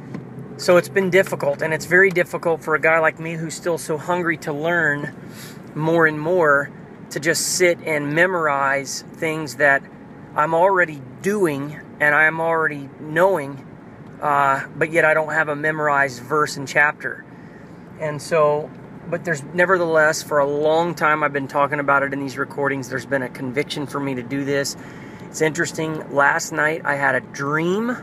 so 0.56 0.76
it's 0.76 0.88
been 0.88 1.10
difficult, 1.10 1.62
and 1.62 1.74
it's 1.74 1.86
very 1.86 2.10
difficult 2.10 2.62
for 2.62 2.74
a 2.74 2.80
guy 2.80 2.98
like 2.98 3.18
me 3.18 3.34
who's 3.34 3.54
still 3.54 3.78
so 3.78 3.98
hungry 3.98 4.36
to 4.38 4.52
learn 4.52 5.14
more 5.74 6.06
and 6.06 6.20
more 6.20 6.70
to 7.10 7.20
just 7.20 7.56
sit 7.56 7.78
and 7.84 8.14
memorize 8.14 9.04
things 9.14 9.56
that 9.56 9.82
I'm 10.36 10.54
already 10.54 11.00
doing 11.22 11.80
and 12.00 12.14
I 12.14 12.24
am 12.24 12.40
already 12.40 12.88
knowing 13.00 13.64
uh, 14.24 14.66
but 14.76 14.90
yet 14.90 15.04
I 15.04 15.12
don't 15.12 15.32
have 15.32 15.48
a 15.48 15.56
memorized 15.56 16.22
verse 16.22 16.56
and 16.56 16.66
chapter. 16.66 17.24
And 18.00 18.20
so, 18.20 18.70
but 19.10 19.24
there's 19.24 19.42
nevertheless, 19.42 20.22
for 20.22 20.38
a 20.38 20.46
long 20.46 20.94
time, 20.94 21.22
I've 21.22 21.32
been 21.32 21.46
talking 21.46 21.78
about 21.78 22.02
it 22.02 22.14
in 22.14 22.20
these 22.20 22.38
recordings. 22.38 22.88
There's 22.88 23.04
been 23.04 23.22
a 23.22 23.28
conviction 23.28 23.86
for 23.86 24.00
me 24.00 24.14
to 24.14 24.22
do 24.22 24.44
this. 24.44 24.76
It's 25.26 25.42
interesting. 25.42 26.14
Last 26.14 26.52
night, 26.52 26.82
I 26.86 26.94
had 26.94 27.14
a 27.14 27.20
dream 27.20 27.96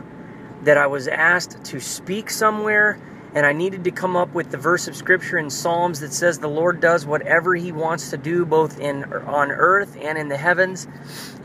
that 0.62 0.78
I 0.78 0.86
was 0.86 1.08
asked 1.08 1.64
to 1.64 1.80
speak 1.80 2.30
somewhere, 2.30 3.00
and 3.34 3.46
I 3.46 3.52
needed 3.52 3.84
to 3.84 3.90
come 3.90 4.16
up 4.16 4.34
with 4.34 4.50
the 4.50 4.58
verse 4.58 4.88
of 4.88 4.96
scripture 4.96 5.38
in 5.38 5.48
Psalms 5.48 6.00
that 6.00 6.12
says 6.12 6.38
the 6.38 6.48
Lord 6.48 6.80
does 6.80 7.06
whatever 7.06 7.54
He 7.54 7.72
wants 7.72 8.10
to 8.10 8.16
do, 8.16 8.44
both 8.44 8.78
in 8.78 9.04
on 9.04 9.50
earth 9.50 9.96
and 10.00 10.18
in 10.18 10.28
the 10.28 10.36
heavens. 10.36 10.86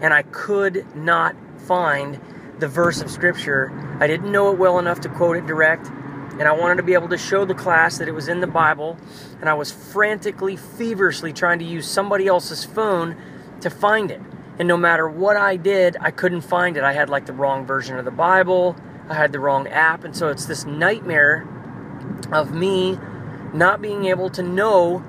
And 0.02 0.14
I 0.14 0.24
could 0.24 0.86
not 0.96 1.36
find 1.60 2.20
the 2.60 2.68
verse 2.68 3.02
of 3.02 3.10
scripture. 3.10 3.72
I 4.00 4.08
didn't 4.08 4.32
know 4.32 4.52
it 4.52 4.58
well 4.58 4.80
enough 4.80 5.00
to 5.02 5.10
quote 5.10 5.38
it 5.38 5.46
direct, 5.46 5.88
and 5.88 6.44
I 6.44 6.52
wanted 6.52 6.76
to 6.76 6.84
be 6.84 6.94
able 6.94 7.10
to 7.10 7.18
show 7.18 7.46
the 7.46 7.56
class 7.56 7.98
that 8.00 8.08
it 8.08 8.14
was 8.14 8.28
in 8.28 8.42
the 8.42 8.48
Bible, 8.48 8.98
and 9.40 9.50
I 9.50 9.54
was 9.54 9.72
frantically, 9.72 10.56
feverishly 10.56 11.34
trying 11.34 11.60
to 11.60 11.66
use 11.66 11.88
somebody 11.88 12.28
else's 12.28 12.66
phone 12.66 13.16
to 13.62 13.70
find 13.70 14.12
it. 14.12 14.22
And 14.60 14.68
no 14.68 14.78
matter 14.78 15.08
what 15.08 15.38
I 15.38 15.56
did, 15.56 15.98
I 16.00 16.12
couldn't 16.12 16.42
find 16.42 16.78
it. 16.78 16.84
I 16.84 16.94
had 16.94 17.10
like 17.10 17.28
the 17.28 17.34
wrong 17.34 17.66
version 17.66 17.98
of 17.98 18.06
the 18.06 18.12
Bible, 18.12 18.76
I 19.10 19.14
had 19.14 19.32
the 19.32 19.40
wrong 19.40 19.68
app, 19.68 20.04
and 20.04 20.16
so 20.16 20.30
it's 20.30 20.46
this 20.46 20.66
nightmare 20.66 21.48
of 22.32 22.54
me 22.54 22.98
not 23.54 23.82
being 23.82 24.06
able 24.06 24.30
to 24.32 24.44
know 24.44 25.00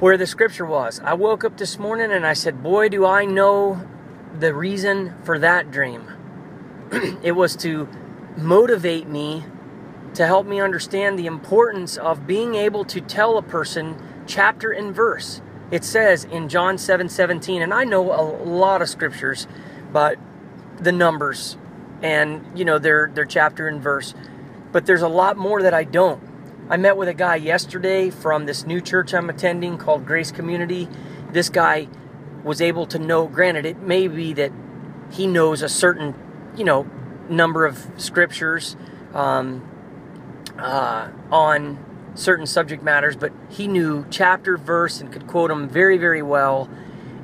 where 0.00 0.16
the 0.16 0.26
scripture 0.26 0.66
was. 0.66 1.00
I 1.00 1.14
woke 1.14 1.44
up 1.44 1.56
this 1.56 1.78
morning 1.78 2.12
and 2.12 2.26
I 2.26 2.32
said, 2.32 2.62
Boy, 2.62 2.88
do 2.88 3.04
I 3.04 3.24
know 3.24 3.82
the 4.38 4.54
reason 4.54 5.14
for 5.24 5.38
that 5.38 5.70
dream. 5.70 6.06
it 7.22 7.32
was 7.32 7.56
to 7.56 7.88
motivate 8.36 9.08
me 9.08 9.44
to 10.14 10.26
help 10.26 10.46
me 10.46 10.60
understand 10.60 11.18
the 11.18 11.26
importance 11.26 11.96
of 11.96 12.26
being 12.26 12.54
able 12.54 12.84
to 12.84 13.00
tell 13.00 13.36
a 13.36 13.42
person 13.42 13.96
chapter 14.26 14.70
and 14.70 14.94
verse. 14.94 15.40
It 15.70 15.84
says 15.84 16.24
in 16.24 16.48
John 16.48 16.78
7 16.78 17.08
17, 17.08 17.62
and 17.62 17.74
I 17.74 17.84
know 17.84 18.12
a 18.12 18.22
lot 18.22 18.82
of 18.82 18.88
scriptures, 18.88 19.46
but 19.92 20.18
the 20.78 20.92
numbers 20.92 21.56
and 22.02 22.44
you 22.58 22.64
know 22.64 22.78
their 22.78 23.10
their 23.14 23.24
chapter 23.24 23.66
and 23.66 23.80
verse, 23.80 24.14
but 24.74 24.86
there's 24.86 25.02
a 25.02 25.08
lot 25.08 25.36
more 25.36 25.62
that 25.62 25.72
I 25.72 25.84
don't. 25.84 26.20
I 26.68 26.76
met 26.78 26.96
with 26.96 27.08
a 27.08 27.14
guy 27.14 27.36
yesterday 27.36 28.10
from 28.10 28.46
this 28.46 28.66
new 28.66 28.80
church 28.80 29.14
I'm 29.14 29.30
attending 29.30 29.78
called 29.78 30.04
Grace 30.04 30.32
Community. 30.32 30.88
This 31.30 31.48
guy 31.48 31.86
was 32.42 32.60
able 32.60 32.84
to 32.86 32.98
know, 32.98 33.28
granted, 33.28 33.66
it 33.66 33.78
may 33.78 34.08
be 34.08 34.32
that 34.32 34.50
he 35.12 35.28
knows 35.28 35.62
a 35.62 35.68
certain 35.68 36.16
you 36.56 36.64
know, 36.64 36.90
number 37.28 37.64
of 37.64 37.86
scriptures 37.98 38.76
um, 39.12 39.62
uh, 40.58 41.08
on 41.30 41.78
certain 42.16 42.44
subject 42.44 42.82
matters, 42.82 43.14
but 43.14 43.32
he 43.50 43.68
knew 43.68 44.04
chapter, 44.10 44.56
verse, 44.56 45.00
and 45.00 45.12
could 45.12 45.28
quote 45.28 45.50
them 45.50 45.68
very, 45.68 45.98
very 45.98 46.22
well. 46.22 46.68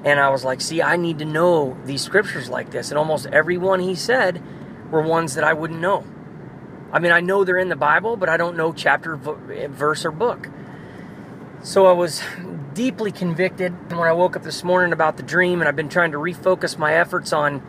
And 0.05 0.21
I 0.21 0.29
was 0.29 0.45
like, 0.45 0.61
see, 0.61 0.83
I 0.83 0.97
need 0.97 1.19
to 1.19 1.25
know 1.25 1.77
these 1.85 2.03
scriptures 2.03 2.49
like 2.49 2.71
this. 2.71 2.91
And 2.91 2.99
almost 2.99 3.27
every 3.27 3.59
one 3.59 3.81
he 3.81 3.97
said 3.97 4.41
were 4.93 5.03
ones 5.03 5.35
that 5.35 5.43
I 5.43 5.53
wouldn't 5.53 5.81
know. 5.81 6.05
I 6.93 6.99
mean, 6.99 7.13
I 7.13 7.21
know 7.21 7.45
they're 7.45 7.59
in 7.59 7.69
the 7.69 7.77
Bible, 7.77 8.17
but 8.17 8.29
I 8.29 8.37
don't 8.37 8.57
know 8.57 8.73
chapter, 8.73 9.17
verse, 9.17 10.05
or 10.05 10.11
book. 10.11 10.49
So 11.63 11.87
I 11.87 11.93
was 11.93 12.23
deeply 12.75 13.13
convicted 13.13 13.73
when 13.93 14.09
I 14.09 14.13
woke 14.13 14.37
up 14.37 14.43
this 14.43 14.65
morning 14.65 14.93
about 14.93 15.17
the 15.17 15.23
dream, 15.23 15.61
and 15.61 15.69
I've 15.69 15.77
been 15.77 15.89
trying 15.89 16.13
to 16.13 16.19
refocus 16.19 16.79
my 16.79 16.95
efforts 16.95 17.33
on 17.33 17.63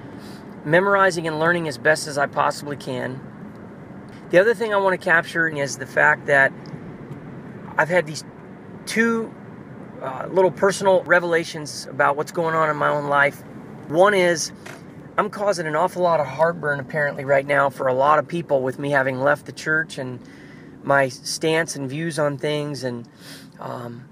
memorizing 0.66 1.28
and 1.28 1.40
learning 1.40 1.68
as 1.68 1.78
best 1.78 2.08
as 2.08 2.18
I 2.18 2.28
possibly 2.28 2.78
can. 2.78 3.20
The 4.30 4.40
other 4.40 4.54
thing 4.54 4.74
I 4.74 4.78
want 4.78 5.00
to 5.00 5.04
capture 5.04 5.48
is 5.48 5.78
the 5.78 5.86
fact 5.86 6.28
that 6.28 6.54
I've 7.78 7.90
had 7.90 8.08
these 8.08 8.24
two 8.86 9.34
uh, 10.02 10.28
little 10.32 10.52
personal 10.52 11.04
revelations 11.04 11.86
about 11.88 12.16
what's 12.16 12.32
going 12.32 12.56
on 12.56 12.70
in 12.70 12.76
my 12.78 12.88
own 12.88 13.08
life. 13.08 13.44
One 13.88 14.14
is 14.14 14.52
I'm 15.18 15.30
causing 15.30 15.68
an 15.68 15.76
awful 15.76 16.02
lot 16.02 16.20
of 16.20 16.28
heartburn 16.28 16.80
apparently 16.80 17.26
right 17.26 17.46
now 17.46 17.70
for 17.70 17.88
a 17.88 17.94
lot 17.94 18.20
of 18.20 18.28
people 18.28 18.62
with 18.62 18.80
me 18.80 18.92
having 18.92 19.20
left 19.20 19.46
the 19.46 19.52
church 19.52 19.98
and 19.98 20.20
my 20.84 21.10
stance 21.10 21.76
and 21.76 21.90
views 21.90 22.18
on 22.18 22.38
things 22.38 22.84
and 22.84 23.08
um, 23.60 24.06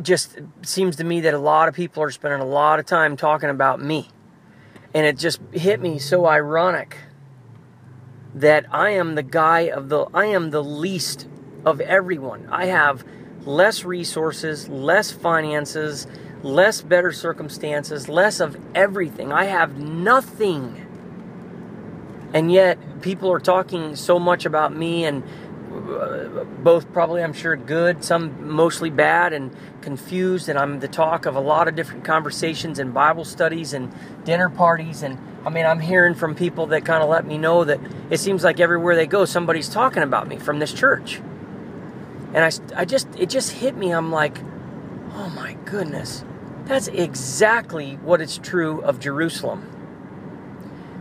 just 0.00 0.38
seems 0.62 0.96
to 0.96 1.04
me 1.04 1.20
that 1.20 1.34
a 1.34 1.38
lot 1.38 1.68
of 1.68 1.74
people 1.74 2.02
are 2.02 2.10
spending 2.10 2.40
a 2.40 2.46
lot 2.46 2.78
of 2.78 2.86
time 2.86 3.16
talking 3.16 3.48
about 3.48 3.80
me 3.80 4.08
and 4.92 5.06
it 5.06 5.16
just 5.16 5.40
hit 5.52 5.80
me 5.80 5.98
so 5.98 6.26
ironic 6.26 6.96
that 8.34 8.66
I 8.70 8.90
am 8.90 9.14
the 9.14 9.22
guy 9.22 9.60
of 9.60 9.88
the 9.88 10.06
I 10.14 10.26
am 10.26 10.50
the 10.50 10.64
least 10.64 11.28
of 11.64 11.80
everyone. 11.80 12.48
I 12.50 12.66
have 12.66 13.04
less 13.44 13.84
resources, 13.84 14.68
less 14.68 15.10
finances, 15.10 16.06
less 16.42 16.82
better 16.82 17.12
circumstances, 17.12 18.08
less 18.08 18.40
of 18.40 18.56
everything. 18.74 19.32
I 19.32 19.44
have 19.44 19.78
nothing. 19.78 20.86
And 22.34 22.50
yet 22.50 23.02
people 23.02 23.30
are 23.30 23.40
talking 23.40 23.96
so 23.96 24.18
much 24.18 24.44
about 24.46 24.74
me 24.74 25.04
and 25.04 25.22
uh, 25.72 26.44
both 26.62 26.92
probably, 26.92 27.22
I'm 27.22 27.32
sure, 27.32 27.56
good, 27.56 28.04
some 28.04 28.50
mostly 28.50 28.90
bad 28.90 29.32
and 29.32 29.54
confused. 29.80 30.48
And 30.48 30.58
I'm 30.58 30.80
the 30.80 30.88
talk 30.88 31.26
of 31.26 31.36
a 31.36 31.40
lot 31.40 31.68
of 31.68 31.74
different 31.74 32.04
conversations 32.04 32.78
and 32.78 32.92
Bible 32.92 33.24
studies 33.24 33.72
and 33.72 33.92
dinner 34.24 34.48
parties. 34.48 35.02
And 35.02 35.18
I 35.46 35.50
mean, 35.50 35.66
I'm 35.66 35.80
hearing 35.80 36.14
from 36.14 36.34
people 36.34 36.66
that 36.68 36.84
kind 36.84 37.02
of 37.02 37.08
let 37.08 37.26
me 37.26 37.38
know 37.38 37.64
that 37.64 37.80
it 38.10 38.18
seems 38.18 38.44
like 38.44 38.60
everywhere 38.60 38.96
they 38.96 39.06
go, 39.06 39.24
somebody's 39.24 39.68
talking 39.68 40.02
about 40.02 40.28
me 40.28 40.38
from 40.38 40.58
this 40.58 40.72
church. 40.72 41.20
And 42.34 42.38
I, 42.38 42.80
I 42.80 42.84
just, 42.84 43.08
it 43.18 43.28
just 43.28 43.52
hit 43.52 43.76
me. 43.76 43.92
I'm 43.92 44.10
like, 44.10 44.38
oh 45.14 45.30
my 45.34 45.54
goodness, 45.64 46.24
that's 46.72 46.88
exactly 46.88 47.96
what 47.96 48.20
is 48.20 48.38
true 48.38 48.80
of 48.80 48.98
Jerusalem. 48.98 49.68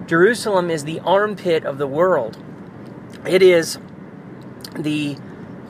Jerusalem 0.05 0.69
is 0.69 0.83
the 0.83 0.99
armpit 0.99 1.63
of 1.63 1.77
the 1.77 1.87
world. 1.87 2.37
It 3.25 3.41
is 3.41 3.79
the 4.77 5.17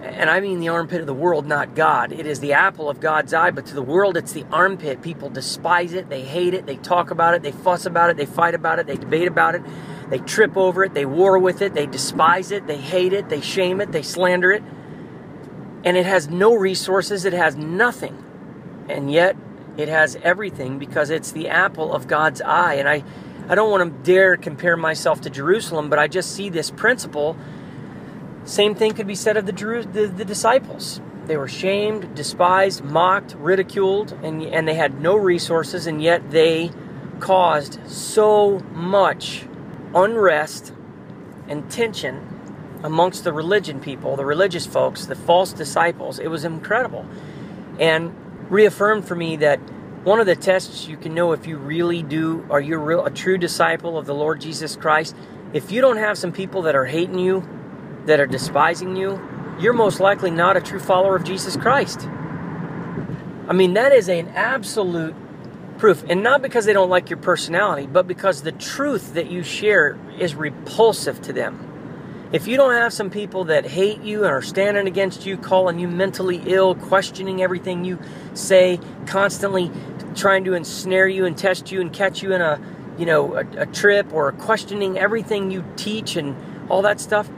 and 0.04 0.30
I 0.32 0.40
mean 0.40 0.60
the 0.60 0.70
armpit 0.70 1.00
of 1.00 1.08
the 1.08 1.14
world, 1.14 1.46
not 1.46 1.76
God. 1.76 2.12
It 2.12 2.26
is 2.26 2.40
the 2.40 2.54
apple 2.54 2.90
of 2.90 3.00
God's 3.00 3.34
eye, 3.36 3.52
but 3.52 3.68
to 3.68 3.76
the 3.76 3.84
world, 3.84 4.18
it's 4.18 4.34
the 4.34 4.46
armpit. 4.52 5.04
People 5.04 5.30
despise 5.30 5.94
it, 5.94 6.10
they 6.10 6.24
hate 6.24 6.56
it, 6.56 6.66
they 6.66 6.78
talk 6.78 7.12
about 7.12 7.36
it, 7.36 7.44
they 7.44 7.52
fuss 7.52 7.86
about 7.86 8.10
it, 8.10 8.18
they 8.18 8.26
fight 8.26 8.56
about 8.56 8.80
it, 8.80 8.88
they 8.88 8.98
debate 8.98 9.28
about 9.28 9.54
it, 9.54 9.62
they 10.10 10.18
trip 10.18 10.58
over 10.58 10.84
it, 10.84 10.96
they 10.96 11.06
war 11.06 11.38
with 11.38 11.62
it, 11.62 11.76
they 11.76 11.86
despise 11.86 12.50
it, 12.52 12.66
they 12.66 12.78
hate 12.78 13.14
it, 13.14 13.30
they 13.30 13.42
shame 13.42 13.80
it, 13.80 13.92
they 13.92 14.02
slander 14.02 14.52
it. 14.52 14.64
And 15.84 15.96
it 15.98 16.06
has 16.08 16.30
no 16.30 16.56
resources, 16.56 17.24
it 17.24 17.34
has 17.34 17.56
nothing. 17.56 18.18
And 18.90 19.12
yet, 19.12 19.36
It 19.78 19.88
has 19.88 20.18
everything 20.24 20.80
because 20.80 21.10
it's 21.10 21.32
the 21.32 21.50
apple 21.50 21.94
of 21.94 22.08
God's 22.08 22.42
eye. 22.42 22.76
And 22.76 22.88
I, 22.88 23.04
I 23.48 23.56
don't 23.56 23.72
want 23.72 23.84
to 23.84 24.04
dare 24.04 24.38
compare 24.38 24.78
myself 24.78 25.22
to 25.22 25.30
Jerusalem, 25.30 25.90
but 25.90 26.00
I 26.00 26.08
just 26.08 26.36
see 26.36 26.50
this 26.50 26.72
principle. 26.72 27.38
Same 28.44 28.76
thing 28.76 28.94
could 28.94 29.08
be 29.08 29.16
said 29.16 29.38
of 29.38 29.46
the, 29.46 29.52
the, 29.92 30.08
the 30.08 30.26
disciples. 30.26 31.02
They 31.26 31.38
were 31.38 31.48
shamed, 31.48 32.16
despised, 32.16 32.84
mocked, 32.84 33.36
ridiculed, 33.36 34.14
and, 34.24 34.42
and 34.44 34.68
they 34.68 34.74
had 34.74 35.00
no 35.00 35.16
resources, 35.16 35.88
and 35.88 36.02
yet 36.02 36.32
they 36.32 36.72
caused 37.20 37.80
so 37.88 38.60
much 38.74 39.46
unrest 39.94 40.74
and 41.48 41.70
tension 41.70 42.28
amongst 42.84 43.24
the 43.24 43.32
religion 43.32 43.80
people, 43.80 44.16
the 44.16 44.26
religious 44.26 44.66
folks, 44.66 45.06
the 45.06 45.16
false 45.16 45.54
disciples. 45.54 46.20
It 46.20 46.30
was 46.30 46.44
incredible. 46.44 47.06
And 47.80 48.16
reaffirmed 48.52 49.08
for 49.08 49.16
me 49.16 49.38
that 49.38 49.58
one 50.04 50.20
of 50.20 50.26
the 50.26 50.36
tests 50.36 50.88
you 50.88 50.98
can 50.98 51.16
know 51.16 51.32
if 51.32 51.48
you 51.48 51.58
really 51.58 52.04
do 52.04 52.46
are 52.50 52.60
you 52.60 52.78
real, 52.78 53.06
a 53.06 53.10
true 53.10 53.38
disciple 53.38 53.98
of 53.98 54.06
the 54.06 54.14
Lord 54.14 54.42
Jesus 54.42 54.76
Christ, 54.76 55.16
if 55.54 55.72
you 55.72 55.80
don't 55.80 55.98
have 55.98 56.18
some 56.18 56.34
people 56.34 56.64
that 56.64 56.76
are 56.76 56.86
hating 56.86 57.18
you, 57.18 57.48
that 58.06 58.20
are 58.20 58.28
despising 58.28 58.96
you, 58.98 59.22
you're 59.60 59.74
most 59.74 60.02
likely 60.02 60.32
not 60.32 60.58
a 60.58 60.62
true 60.62 60.80
follower 60.80 61.16
of 61.16 61.24
Jesus 61.24 61.56
Christ. 61.56 62.02
I 63.48 63.54
mean, 63.54 63.74
that 63.76 63.94
is 63.94 64.10
an 64.10 64.28
absolute 64.30 65.16
proof. 65.78 66.04
And 66.10 66.22
not 66.22 66.42
because 66.42 66.66
they 66.66 66.74
don't 66.74 66.90
like 66.90 67.10
your 67.10 67.20
personality, 67.20 67.88
but 67.88 68.06
because 68.06 68.42
the 68.42 68.52
truth 68.52 69.14
that 69.14 69.32
you 69.32 69.44
share 69.44 69.98
is 70.20 70.36
repulsive 70.36 71.22
to 71.22 71.34
them. 71.34 71.71
If 72.32 72.48
you 72.48 72.56
don't 72.56 72.72
have 72.72 72.94
some 72.94 73.10
people 73.10 73.46
that 73.46 73.66
hate 73.66 74.04
you 74.04 74.24
and 74.24 74.32
are 74.32 74.42
standing 74.42 74.88
against 74.88 75.26
you, 75.26 75.36
calling 75.36 75.80
you 75.80 75.90
mentally 75.90 76.42
ill, 76.46 76.76
questioning 76.76 77.42
everything 77.42 77.84
you 77.84 78.00
say, 78.36 78.80
constantly 79.06 79.70
trying 80.16 80.46
to 80.46 80.54
ensnare 80.54 81.10
you 81.10 81.26
and 81.26 81.38
test 81.38 81.74
you 81.74 81.82
and 81.82 81.92
catch 81.92 82.24
you 82.24 82.32
in 82.32 82.40
a, 82.40 82.62
you 82.98 83.06
know, 83.06 83.36
a, 83.36 83.46
a 83.58 83.66
trip 83.66 84.14
or 84.14 84.32
questioning 84.32 84.98
everything 84.98 85.52
you 85.52 85.66
teach 85.76 86.16
and 86.16 86.38
all 86.70 86.82
that 86.84 87.02
stuff, 87.02 87.30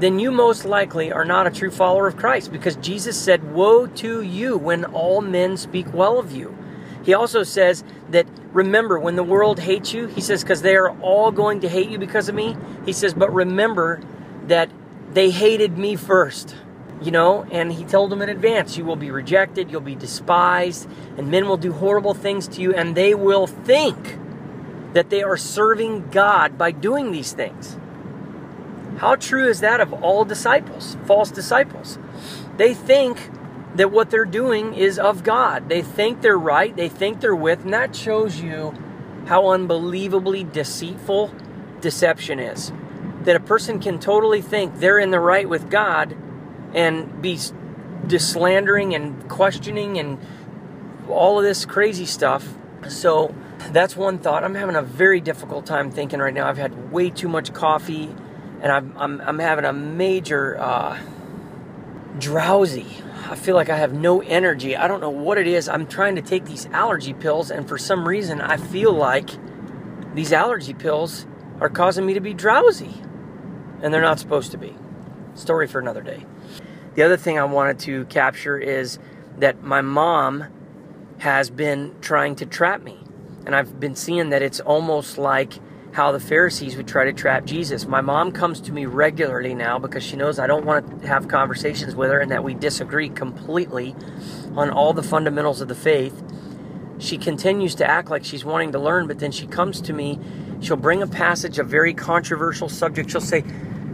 then 0.00 0.18
you 0.18 0.32
most 0.32 0.64
likely 0.64 1.12
are 1.12 1.24
not 1.24 1.46
a 1.46 1.50
true 1.50 1.70
follower 1.70 2.08
of 2.08 2.16
Christ 2.16 2.50
because 2.50 2.74
Jesus 2.74 3.16
said, 3.16 3.52
Woe 3.52 3.86
to 3.86 4.20
you 4.20 4.58
when 4.58 4.84
all 4.84 5.20
men 5.20 5.56
speak 5.58 5.92
well 5.94 6.18
of 6.18 6.32
you. 6.32 6.56
He 7.04 7.14
also 7.14 7.44
says 7.44 7.84
that 8.10 8.26
remember 8.52 8.98
when 8.98 9.14
the 9.14 9.22
world 9.22 9.60
hates 9.60 9.92
you, 9.92 10.08
he 10.08 10.20
says, 10.20 10.42
because 10.42 10.62
they 10.62 10.74
are 10.74 10.90
all 11.00 11.30
going 11.30 11.60
to 11.60 11.68
hate 11.68 11.88
you 11.88 11.98
because 11.98 12.28
of 12.28 12.34
me. 12.34 12.56
He 12.84 12.92
says, 12.92 13.14
but 13.14 13.32
remember 13.32 14.02
that 14.50 14.70
they 15.12 15.30
hated 15.30 15.78
me 15.78 15.96
first. 15.96 16.54
You 17.02 17.10
know, 17.10 17.46
and 17.50 17.72
he 17.72 17.84
told 17.84 18.10
them 18.10 18.20
in 18.20 18.28
advance, 18.28 18.76
you 18.76 18.84
will 18.84 18.94
be 18.94 19.10
rejected, 19.10 19.70
you'll 19.70 19.80
be 19.80 19.94
despised, 19.94 20.86
and 21.16 21.30
men 21.30 21.48
will 21.48 21.56
do 21.56 21.72
horrible 21.72 22.12
things 22.12 22.46
to 22.48 22.60
you, 22.60 22.74
and 22.74 22.94
they 22.94 23.14
will 23.14 23.46
think 23.46 24.18
that 24.92 25.08
they 25.08 25.22
are 25.22 25.38
serving 25.38 26.10
God 26.10 26.58
by 26.58 26.72
doing 26.72 27.10
these 27.10 27.32
things. 27.32 27.78
How 28.98 29.16
true 29.16 29.48
is 29.48 29.60
that 29.60 29.80
of 29.80 29.94
all 29.94 30.26
disciples, 30.26 30.98
false 31.06 31.30
disciples? 31.30 31.98
They 32.58 32.74
think 32.74 33.30
that 33.76 33.90
what 33.90 34.10
they're 34.10 34.26
doing 34.26 34.74
is 34.74 34.98
of 34.98 35.24
God. 35.24 35.70
They 35.70 35.80
think 35.80 36.20
they're 36.20 36.38
right, 36.38 36.76
they 36.76 36.90
think 36.90 37.22
they're 37.22 37.34
with, 37.34 37.64
and 37.64 37.72
that 37.72 37.96
shows 37.96 38.42
you 38.42 38.74
how 39.24 39.48
unbelievably 39.48 40.44
deceitful 40.44 41.32
deception 41.80 42.38
is. 42.38 42.72
That 43.24 43.36
a 43.36 43.40
person 43.40 43.80
can 43.80 43.98
totally 43.98 44.40
think 44.40 44.78
they're 44.78 44.98
in 44.98 45.10
the 45.10 45.20
right 45.20 45.48
with 45.48 45.70
God 45.70 46.16
and 46.74 47.20
be 47.20 47.38
slandering 48.18 48.94
and 48.94 49.28
questioning 49.28 49.98
and 49.98 50.18
all 51.08 51.38
of 51.38 51.44
this 51.44 51.66
crazy 51.66 52.06
stuff. 52.06 52.54
So 52.88 53.34
that's 53.72 53.94
one 53.94 54.18
thought. 54.18 54.42
I'm 54.42 54.54
having 54.54 54.76
a 54.76 54.82
very 54.82 55.20
difficult 55.20 55.66
time 55.66 55.90
thinking 55.90 56.18
right 56.20 56.32
now. 56.32 56.48
I've 56.48 56.56
had 56.56 56.90
way 56.90 57.10
too 57.10 57.28
much 57.28 57.52
coffee 57.52 58.14
and 58.62 58.72
I'm, 58.72 58.96
I'm, 58.96 59.20
I'm 59.20 59.38
having 59.38 59.64
a 59.64 59.72
major 59.72 60.58
uh, 60.58 60.98
drowsy. 62.18 62.86
I 63.28 63.36
feel 63.36 63.54
like 63.54 63.70
I 63.70 63.76
have 63.76 63.92
no 63.92 64.20
energy. 64.20 64.76
I 64.76 64.86
don't 64.88 65.00
know 65.00 65.10
what 65.10 65.38
it 65.38 65.46
is. 65.46 65.68
I'm 65.68 65.86
trying 65.86 66.16
to 66.16 66.22
take 66.22 66.44
these 66.44 66.66
allergy 66.66 67.12
pills, 67.14 67.50
and 67.50 67.68
for 67.68 67.78
some 67.78 68.06
reason, 68.06 68.40
I 68.40 68.56
feel 68.56 68.92
like 68.92 69.30
these 70.14 70.32
allergy 70.32 70.74
pills 70.74 71.26
are 71.60 71.68
causing 71.68 72.04
me 72.04 72.14
to 72.14 72.20
be 72.20 72.34
drowsy. 72.34 72.92
And 73.82 73.92
they're 73.92 74.00
not 74.00 74.18
supposed 74.18 74.50
to 74.52 74.58
be. 74.58 74.74
Story 75.34 75.66
for 75.66 75.78
another 75.78 76.02
day. 76.02 76.24
The 76.94 77.02
other 77.02 77.16
thing 77.16 77.38
I 77.38 77.44
wanted 77.44 77.78
to 77.80 78.04
capture 78.06 78.58
is 78.58 78.98
that 79.38 79.62
my 79.62 79.80
mom 79.80 80.44
has 81.18 81.50
been 81.50 81.94
trying 82.00 82.36
to 82.36 82.46
trap 82.46 82.82
me. 82.82 82.98
And 83.46 83.54
I've 83.54 83.80
been 83.80 83.94
seeing 83.94 84.30
that 84.30 84.42
it's 84.42 84.60
almost 84.60 85.18
like 85.18 85.54
how 85.92 86.12
the 86.12 86.20
Pharisees 86.20 86.76
would 86.76 86.86
try 86.86 87.04
to 87.04 87.12
trap 87.12 87.44
Jesus. 87.44 87.86
My 87.86 88.00
mom 88.00 88.32
comes 88.32 88.60
to 88.62 88.72
me 88.72 88.86
regularly 88.86 89.54
now 89.54 89.78
because 89.78 90.04
she 90.04 90.16
knows 90.16 90.38
I 90.38 90.46
don't 90.46 90.64
want 90.64 91.02
to 91.02 91.06
have 91.06 91.28
conversations 91.28 91.94
with 91.94 92.10
her 92.10 92.20
and 92.20 92.30
that 92.30 92.44
we 92.44 92.54
disagree 92.54 93.08
completely 93.08 93.94
on 94.54 94.70
all 94.70 94.92
the 94.92 95.02
fundamentals 95.02 95.60
of 95.60 95.68
the 95.68 95.74
faith. 95.74 96.22
She 96.98 97.18
continues 97.18 97.74
to 97.76 97.90
act 97.90 98.10
like 98.10 98.24
she's 98.24 98.44
wanting 98.44 98.72
to 98.72 98.78
learn, 98.78 99.06
but 99.06 99.18
then 99.18 99.32
she 99.32 99.46
comes 99.46 99.80
to 99.82 99.92
me. 99.92 100.18
She'll 100.60 100.76
bring 100.76 101.02
a 101.02 101.06
passage, 101.06 101.58
a 101.58 101.64
very 101.64 101.94
controversial 101.94 102.68
subject. 102.68 103.10
She'll 103.10 103.20
say, 103.20 103.42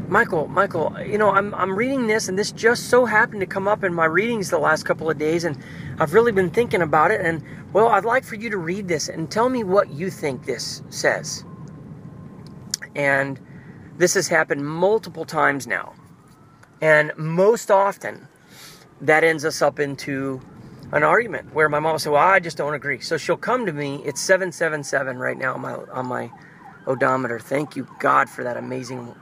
Michael, 0.08 0.46
Michael, 0.46 0.96
you 1.04 1.18
know, 1.18 1.30
I'm, 1.30 1.52
I'm 1.54 1.76
reading 1.76 2.06
this, 2.06 2.28
and 2.28 2.38
this 2.38 2.52
just 2.52 2.88
so 2.90 3.06
happened 3.06 3.40
to 3.40 3.46
come 3.46 3.66
up 3.66 3.82
in 3.82 3.92
my 3.92 4.04
readings 4.04 4.50
the 4.50 4.58
last 4.58 4.84
couple 4.84 5.10
of 5.10 5.18
days, 5.18 5.44
and 5.44 5.58
I've 5.98 6.14
really 6.14 6.32
been 6.32 6.50
thinking 6.50 6.82
about 6.82 7.10
it. 7.10 7.20
And, 7.20 7.42
well, 7.72 7.88
I'd 7.88 8.04
like 8.04 8.24
for 8.24 8.36
you 8.36 8.48
to 8.50 8.56
read 8.56 8.86
this 8.88 9.08
and 9.08 9.30
tell 9.30 9.48
me 9.48 9.64
what 9.64 9.90
you 9.90 10.10
think 10.10 10.44
this 10.44 10.82
says. 10.90 11.44
And 12.94 13.40
this 13.98 14.14
has 14.14 14.28
happened 14.28 14.64
multiple 14.64 15.24
times 15.24 15.66
now. 15.66 15.94
And 16.80 17.12
most 17.16 17.70
often, 17.70 18.28
that 19.00 19.24
ends 19.24 19.44
us 19.44 19.60
up 19.60 19.80
into 19.80 20.40
an 20.92 21.02
argument 21.02 21.52
where 21.52 21.68
my 21.68 21.80
mom 21.80 21.92
will 21.92 21.98
say, 21.98 22.10
Well, 22.10 22.22
I 22.22 22.38
just 22.38 22.56
don't 22.56 22.74
agree. 22.74 23.00
So 23.00 23.16
she'll 23.16 23.36
come 23.36 23.66
to 23.66 23.72
me. 23.72 24.02
It's 24.04 24.20
777 24.20 25.18
right 25.18 25.36
now 25.36 25.54
on 25.54 25.60
my, 25.60 25.74
on 25.74 26.06
my 26.06 26.30
odometer. 26.86 27.38
Thank 27.38 27.76
you, 27.76 27.88
God, 27.98 28.30
for 28.30 28.44
that 28.44 28.56
amazing. 28.56 29.14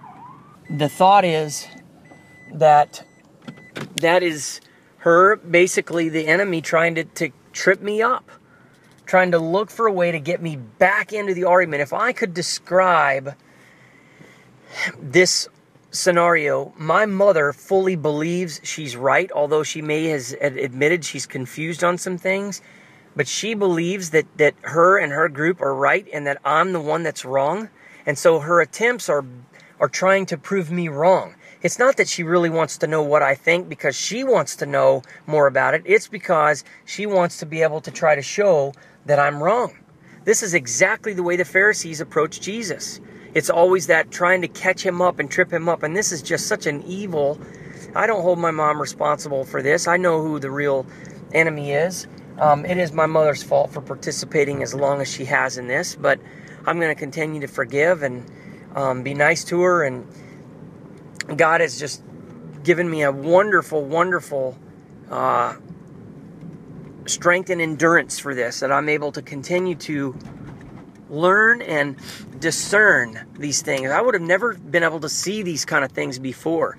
The 0.70 0.88
thought 0.88 1.24
is 1.24 1.66
that 2.52 3.06
that 3.96 4.22
is 4.22 4.60
her 4.98 5.36
basically 5.36 6.08
the 6.08 6.26
enemy 6.26 6.62
trying 6.62 6.94
to, 6.94 7.04
to 7.04 7.30
trip 7.52 7.82
me 7.82 8.00
up, 8.00 8.30
trying 9.04 9.32
to 9.32 9.38
look 9.38 9.70
for 9.70 9.86
a 9.86 9.92
way 9.92 10.10
to 10.10 10.18
get 10.18 10.40
me 10.40 10.56
back 10.56 11.12
into 11.12 11.34
the 11.34 11.44
argument. 11.44 11.82
If 11.82 11.92
I 11.92 12.12
could 12.12 12.32
describe 12.32 13.34
this 14.98 15.48
scenario, 15.90 16.72
my 16.76 17.06
mother 17.06 17.52
fully 17.52 17.96
believes 17.96 18.60
she's 18.64 18.96
right, 18.96 19.30
although 19.32 19.62
she 19.62 19.82
may 19.82 20.04
has 20.06 20.32
admitted 20.40 21.04
she's 21.04 21.26
confused 21.26 21.84
on 21.84 21.98
some 21.98 22.18
things. 22.18 22.62
But 23.14 23.28
she 23.28 23.54
believes 23.54 24.10
that, 24.10 24.26
that 24.38 24.54
her 24.62 24.98
and 24.98 25.12
her 25.12 25.28
group 25.28 25.60
are 25.60 25.74
right 25.74 26.06
and 26.12 26.26
that 26.26 26.40
I'm 26.44 26.72
the 26.72 26.80
one 26.80 27.04
that's 27.04 27.24
wrong. 27.24 27.68
And 28.06 28.18
so 28.18 28.40
her 28.40 28.60
attempts 28.60 29.08
are 29.08 29.24
are 29.80 29.88
trying 29.88 30.26
to 30.26 30.36
prove 30.36 30.70
me 30.70 30.88
wrong. 30.88 31.34
It's 31.62 31.78
not 31.78 31.96
that 31.96 32.08
she 32.08 32.22
really 32.22 32.50
wants 32.50 32.76
to 32.78 32.86
know 32.86 33.02
what 33.02 33.22
I 33.22 33.34
think 33.34 33.68
because 33.68 33.96
she 33.96 34.22
wants 34.22 34.56
to 34.56 34.66
know 34.66 35.02
more 35.26 35.46
about 35.46 35.74
it. 35.74 35.82
It's 35.86 36.08
because 36.08 36.62
she 36.84 37.06
wants 37.06 37.38
to 37.38 37.46
be 37.46 37.62
able 37.62 37.80
to 37.80 37.90
try 37.90 38.14
to 38.14 38.22
show 38.22 38.74
that 39.06 39.18
I'm 39.18 39.42
wrong. 39.42 39.78
This 40.24 40.42
is 40.42 40.54
exactly 40.54 41.12
the 41.12 41.22
way 41.22 41.36
the 41.36 41.44
Pharisees 41.44 42.00
approached 42.00 42.42
Jesus. 42.42 43.00
It's 43.34 43.50
always 43.50 43.86
that 43.88 44.10
trying 44.10 44.42
to 44.42 44.48
catch 44.48 44.84
him 44.84 45.02
up 45.02 45.18
and 45.18 45.30
trip 45.30 45.52
him 45.52 45.68
up. 45.68 45.82
And 45.82 45.96
this 45.96 46.12
is 46.12 46.22
just 46.22 46.46
such 46.46 46.66
an 46.66 46.82
evil. 46.84 47.40
I 47.94 48.06
don't 48.06 48.22
hold 48.22 48.38
my 48.38 48.50
mom 48.50 48.80
responsible 48.80 49.44
for 49.44 49.62
this. 49.62 49.88
I 49.88 49.96
know 49.96 50.22
who 50.22 50.38
the 50.38 50.50
real 50.50 50.86
enemy 51.32 51.72
is. 51.72 52.06
Um, 52.38 52.64
it 52.64 52.78
is 52.78 52.92
my 52.92 53.06
mother's 53.06 53.42
fault 53.42 53.72
for 53.72 53.80
participating 53.80 54.62
as 54.62 54.74
long 54.74 55.00
as 55.00 55.12
she 55.12 55.24
has 55.26 55.56
in 55.56 55.68
this, 55.68 55.94
but 55.94 56.18
I'm 56.66 56.80
going 56.80 56.94
to 56.94 56.98
continue 56.98 57.40
to 57.40 57.46
forgive 57.46 58.02
and 58.02 58.24
um, 58.74 59.02
be 59.02 59.14
nice 59.14 59.44
to 59.44 59.60
her. 59.62 59.84
And 59.84 60.06
God 61.36 61.60
has 61.60 61.78
just 61.78 62.02
given 62.62 62.88
me 62.88 63.02
a 63.02 63.12
wonderful, 63.12 63.84
wonderful 63.84 64.58
uh, 65.10 65.54
strength 67.06 67.50
and 67.50 67.60
endurance 67.60 68.18
for 68.18 68.34
this 68.34 68.60
that 68.60 68.72
I'm 68.72 68.88
able 68.88 69.12
to 69.12 69.22
continue 69.22 69.74
to 69.76 70.16
learn 71.10 71.62
and 71.62 71.96
discern 72.40 73.26
these 73.38 73.62
things. 73.62 73.90
I 73.90 74.00
would 74.00 74.14
have 74.14 74.22
never 74.22 74.54
been 74.54 74.82
able 74.82 75.00
to 75.00 75.08
see 75.08 75.42
these 75.42 75.64
kind 75.64 75.84
of 75.84 75.92
things 75.92 76.18
before. 76.18 76.76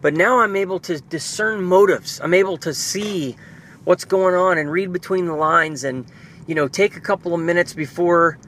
But 0.00 0.14
now 0.14 0.40
I'm 0.40 0.56
able 0.56 0.80
to 0.80 1.00
discern 1.00 1.62
motives. 1.62 2.20
I'm 2.20 2.34
able 2.34 2.58
to 2.58 2.74
see 2.74 3.36
what's 3.84 4.04
going 4.04 4.34
on 4.34 4.58
and 4.58 4.70
read 4.70 4.92
between 4.92 5.26
the 5.26 5.34
lines 5.34 5.84
and, 5.84 6.06
you 6.46 6.54
know, 6.54 6.68
take 6.68 6.96
a 6.96 7.00
couple 7.00 7.34
of 7.34 7.40
minutes 7.40 7.72
before, 7.72 8.38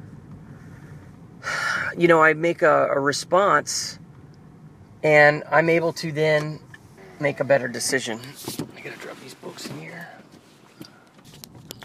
you 1.96 2.09
know, 2.09 2.22
I 2.22 2.35
make 2.35 2.62
a, 2.62 2.88
a 2.90 3.00
response 3.00 3.98
and 5.02 5.44
I'm 5.50 5.68
able 5.68 5.92
to 5.94 6.12
then 6.12 6.61
make 7.20 7.40
a 7.40 7.44
better 7.44 7.68
decision. 7.68 8.20
I 8.76 8.80
gotta 8.80 8.96
drop 8.96 9.20
these 9.20 9.35
books 9.35 9.66
in 9.66 9.78
here. 9.78 10.09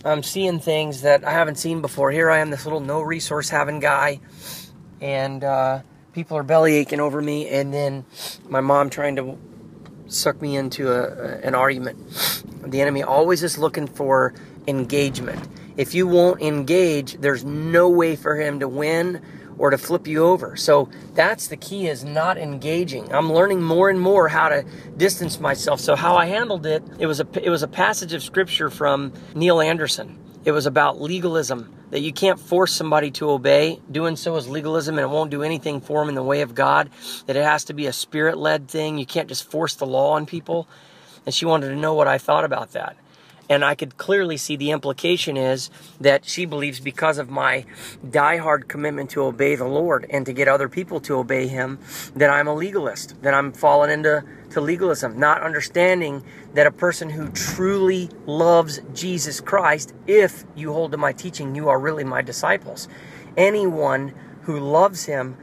I'm 0.05 0.23
seeing 0.23 0.59
things 0.59 1.01
that 1.01 1.25
I 1.25 1.31
haven't 1.31 1.57
seen 1.57 1.81
before. 1.81 2.11
Here 2.11 2.31
I 2.31 2.39
am, 2.39 2.49
this 2.49 2.65
little 2.65 2.79
no 2.79 3.01
resource 3.01 3.49
having 3.49 3.79
guy, 3.79 4.21
and 5.01 5.43
uh, 5.43 5.81
people 6.13 6.37
are 6.37 6.43
belly 6.43 6.75
aching 6.75 7.01
over 7.01 7.21
me, 7.21 7.49
and 7.49 7.73
then 7.73 8.05
my 8.47 8.61
mom 8.61 8.89
trying 8.89 9.17
to 9.17 9.37
suck 10.07 10.41
me 10.41 10.55
into 10.55 10.89
a, 10.89 11.39
an 11.45 11.53
argument. 11.53 11.97
The 12.65 12.79
enemy 12.79 13.03
always 13.03 13.43
is 13.43 13.57
looking 13.57 13.87
for 13.87 14.33
engagement. 14.67 15.45
If 15.75 15.93
you 15.93 16.07
won't 16.07 16.41
engage, 16.41 17.15
there's 17.15 17.43
no 17.43 17.89
way 17.89 18.15
for 18.15 18.35
him 18.35 18.61
to 18.61 18.69
win 18.69 19.21
or 19.59 19.69
to 19.69 19.77
flip 19.77 20.07
you 20.07 20.23
over. 20.23 20.55
So 20.55 20.89
that's 21.13 21.47
the 21.47 21.57
key 21.57 21.87
is 21.87 22.03
not 22.03 22.37
engaging. 22.37 23.13
I'm 23.13 23.31
learning 23.31 23.61
more 23.61 23.89
and 23.89 23.99
more 23.99 24.29
how 24.29 24.49
to 24.49 24.65
distance 24.97 25.39
myself. 25.39 25.79
So 25.79 25.95
how 25.95 26.15
I 26.15 26.25
handled 26.25 26.65
it, 26.65 26.81
it 26.97 27.05
was 27.05 27.19
a 27.19 27.27
it 27.43 27.49
was 27.49 27.61
a 27.61 27.67
passage 27.67 28.13
of 28.13 28.23
scripture 28.23 28.71
from 28.71 29.13
Neil 29.35 29.61
Anderson. 29.61 30.17
It 30.45 30.53
was 30.53 30.65
about 30.65 30.99
legalism 31.01 31.75
that 31.91 31.99
you 31.99 32.13
can't 32.13 32.39
force 32.39 32.73
somebody 32.73 33.11
to 33.11 33.29
obey. 33.29 33.79
Doing 33.91 34.15
so 34.15 34.35
is 34.37 34.47
legalism 34.47 34.97
and 34.97 35.03
it 35.03 35.09
won't 35.09 35.31
do 35.31 35.43
anything 35.43 35.81
for 35.81 35.99
them 35.99 36.09
in 36.09 36.15
the 36.15 36.23
way 36.23 36.41
of 36.41 36.55
God. 36.55 36.89
That 37.25 37.35
it 37.35 37.43
has 37.43 37.65
to 37.65 37.73
be 37.73 37.87
a 37.87 37.93
spirit 37.93 38.37
led 38.37 38.69
thing. 38.69 38.97
You 38.97 39.05
can't 39.05 39.27
just 39.27 39.49
force 39.49 39.75
the 39.75 39.85
law 39.85 40.13
on 40.13 40.25
people. 40.25 40.67
And 41.25 41.35
she 41.35 41.45
wanted 41.45 41.69
to 41.69 41.75
know 41.75 41.93
what 41.93 42.07
I 42.07 42.17
thought 42.17 42.45
about 42.45 42.71
that. 42.71 42.95
And 43.49 43.65
I 43.65 43.73
could 43.73 43.97
clearly 43.97 44.37
see 44.37 44.55
the 44.55 44.69
implication 44.69 45.35
is 45.35 45.71
that 45.99 46.23
she 46.23 46.45
believes 46.45 46.79
because 46.79 47.17
of 47.17 47.31
my 47.31 47.65
diehard 48.05 48.67
commitment 48.67 49.09
to 49.11 49.23
obey 49.23 49.55
the 49.55 49.65
Lord 49.65 50.05
and 50.11 50.23
to 50.27 50.33
get 50.33 50.47
other 50.47 50.69
people 50.69 50.99
to 51.01 51.17
obey 51.17 51.47
Him, 51.47 51.79
that 52.15 52.29
I'm 52.29 52.47
a 52.47 52.53
legalist, 52.53 53.19
that 53.23 53.33
I'm 53.33 53.51
fallen 53.51 53.89
into 53.89 54.23
to 54.51 54.61
legalism, 54.61 55.19
not 55.19 55.41
understanding 55.41 56.23
that 56.53 56.67
a 56.67 56.71
person 56.71 57.09
who 57.09 57.29
truly 57.29 58.09
loves 58.27 58.79
Jesus 58.93 59.41
Christ, 59.41 59.93
if 60.05 60.45
you 60.55 60.71
hold 60.71 60.91
to 60.91 60.97
my 60.97 61.11
teaching, 61.11 61.55
you 61.55 61.69
are 61.69 61.79
really 61.79 62.03
my 62.03 62.21
disciples. 62.21 62.87
Anyone 63.35 64.13
who 64.43 64.59
loves 64.59 65.05
Him 65.05 65.37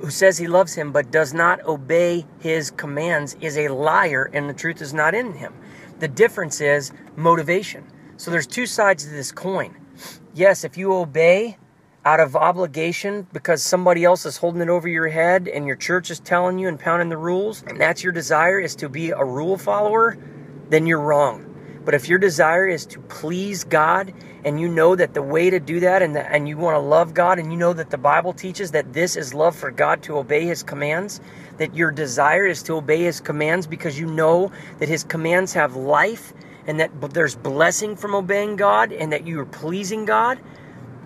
who 0.00 0.10
says 0.10 0.38
he 0.38 0.46
loves 0.46 0.74
him 0.74 0.92
but 0.92 1.10
does 1.10 1.34
not 1.34 1.60
obey 1.64 2.24
his 2.38 2.70
commands 2.70 3.36
is 3.40 3.58
a 3.58 3.68
liar 3.68 4.30
and 4.32 4.48
the 4.48 4.54
truth 4.54 4.80
is 4.80 4.94
not 4.94 5.14
in 5.14 5.32
him. 5.32 5.52
The 5.98 6.08
difference 6.08 6.60
is 6.60 6.92
motivation. 7.18 7.84
So 8.16 8.30
there's 8.30 8.46
two 8.46 8.66
sides 8.66 9.04
to 9.04 9.10
this 9.10 9.32
coin. 9.32 9.76
Yes, 10.34 10.64
if 10.64 10.78
you 10.78 10.94
obey 10.94 11.58
out 12.04 12.20
of 12.20 12.36
obligation 12.36 13.26
because 13.32 13.62
somebody 13.62 14.04
else 14.04 14.24
is 14.24 14.36
holding 14.36 14.62
it 14.62 14.68
over 14.68 14.88
your 14.88 15.08
head 15.08 15.48
and 15.48 15.66
your 15.66 15.76
church 15.76 16.10
is 16.10 16.20
telling 16.20 16.58
you 16.58 16.68
and 16.68 16.78
pounding 16.78 17.08
the 17.08 17.16
rules, 17.18 17.62
and 17.66 17.80
that's 17.80 18.02
your 18.02 18.12
desire 18.12 18.60
is 18.60 18.76
to 18.76 18.88
be 18.88 19.10
a 19.10 19.24
rule 19.24 19.58
follower, 19.58 20.16
then 20.70 20.86
you're 20.86 21.00
wrong. 21.00 21.44
But 21.84 21.94
if 21.94 22.08
your 22.08 22.18
desire 22.18 22.66
is 22.66 22.86
to 22.86 23.00
please 23.00 23.64
God 23.64 24.12
and 24.44 24.60
you 24.60 24.68
know 24.68 24.94
that 24.94 25.14
the 25.14 25.22
way 25.22 25.50
to 25.50 25.58
do 25.58 25.80
that 25.80 26.02
and, 26.02 26.14
the, 26.14 26.20
and 26.30 26.48
you 26.48 26.56
want 26.56 26.74
to 26.74 26.80
love 26.80 27.14
God 27.14 27.38
and 27.38 27.50
you 27.50 27.58
know 27.58 27.72
that 27.72 27.90
the 27.90 27.98
Bible 27.98 28.32
teaches 28.32 28.70
that 28.72 28.92
this 28.92 29.16
is 29.16 29.34
love 29.34 29.56
for 29.56 29.70
God 29.70 30.02
to 30.02 30.18
obey 30.18 30.44
his 30.44 30.62
commands, 30.62 31.20
that 31.56 31.74
your 31.74 31.90
desire 31.90 32.46
is 32.46 32.62
to 32.64 32.74
obey 32.74 33.02
his 33.02 33.20
commands 33.20 33.66
because 33.66 33.98
you 33.98 34.06
know 34.06 34.52
that 34.78 34.88
his 34.88 35.02
commands 35.02 35.54
have 35.54 35.76
life 35.76 36.32
and 36.68 36.78
that 36.78 36.92
there's 37.12 37.34
blessing 37.34 37.96
from 37.96 38.14
obeying 38.14 38.54
God 38.54 38.92
and 38.92 39.10
that 39.10 39.26
you 39.26 39.40
are 39.40 39.46
pleasing 39.46 40.04
God, 40.04 40.38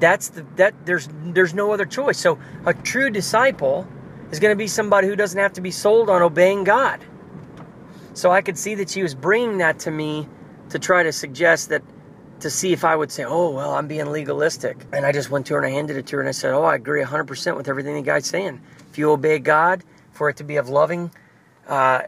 that's 0.01 0.29
the 0.29 0.44
that 0.57 0.75
there's 0.85 1.09
there's 1.27 1.55
no 1.55 1.72
other 1.72 1.87
choice. 1.87 2.18
So 2.18 2.38
a 2.66 2.75
true 2.75 3.09
disciple 3.09 3.87
is 4.33 4.40
going 4.40 4.53
to 4.53 4.59
be 4.59 4.66
somebody 4.66 5.07
who 5.07 5.16
doesn't 5.16 5.38
have 5.38 5.53
to 5.55 5.61
be 5.61 5.70
sold 5.70 6.11
on 6.11 6.20
obeying 6.20 6.64
God. 6.64 7.01
So 8.12 8.31
I 8.33 8.42
could 8.42 8.59
see 8.59 8.75
that 8.75 8.90
she 8.90 9.03
was 9.03 9.14
bringing 9.14 9.59
that 9.59 9.79
to 9.81 9.90
me 9.90 10.29
to 10.70 10.79
try 10.79 11.05
to 11.05 11.12
suggest 11.12 11.68
that 11.68 11.83
to 12.40 12.51
see 12.51 12.72
if 12.72 12.85
I 12.85 12.96
would 12.96 13.12
say, 13.12 13.25
"Oh, 13.25 13.51
well, 13.51 13.75
I'm 13.75 13.87
being 13.87 14.11
legalistic." 14.11 14.85
And 14.92 15.07
I 15.07 15.12
just 15.12 15.31
went 15.31 15.46
to 15.46 15.55
her 15.55 15.61
and 15.61 15.66
I 15.66 15.70
handed 15.70 15.96
it 15.96 16.07
to 16.09 16.16
her 16.16 16.22
and 16.22 16.29
I 16.29 16.33
said, 16.33 16.53
"Oh, 16.53 16.64
I 16.64 16.75
agree 16.75 17.01
100% 17.01 17.57
with 17.57 17.68
everything 17.68 17.94
the 17.94 18.03
guy's 18.03 18.27
saying. 18.27 18.61
If 18.90 18.98
you 18.98 19.12
obey 19.12 19.38
God, 19.38 19.85
for 20.11 20.29
it 20.29 20.37
to 20.38 20.44
be 20.44 20.57
of 20.57 20.68
loving 20.68 21.12
uh, 21.68 22.03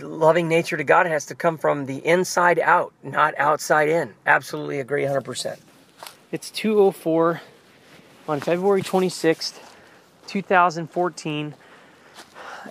loving 0.00 0.48
nature 0.48 0.76
to 0.76 0.84
God, 0.84 1.06
has 1.06 1.26
to 1.26 1.34
come 1.34 1.58
from 1.58 1.86
the 1.86 2.04
inside 2.06 2.58
out, 2.58 2.92
not 3.02 3.34
outside 3.38 3.88
in. 3.88 4.14
Absolutely 4.26 4.80
agree 4.80 5.04
100%. 5.04 5.58
It's 6.32 6.50
204 6.50 7.40
on 8.28 8.40
February 8.40 8.82
26th, 8.82 9.58
2014. 10.26 11.54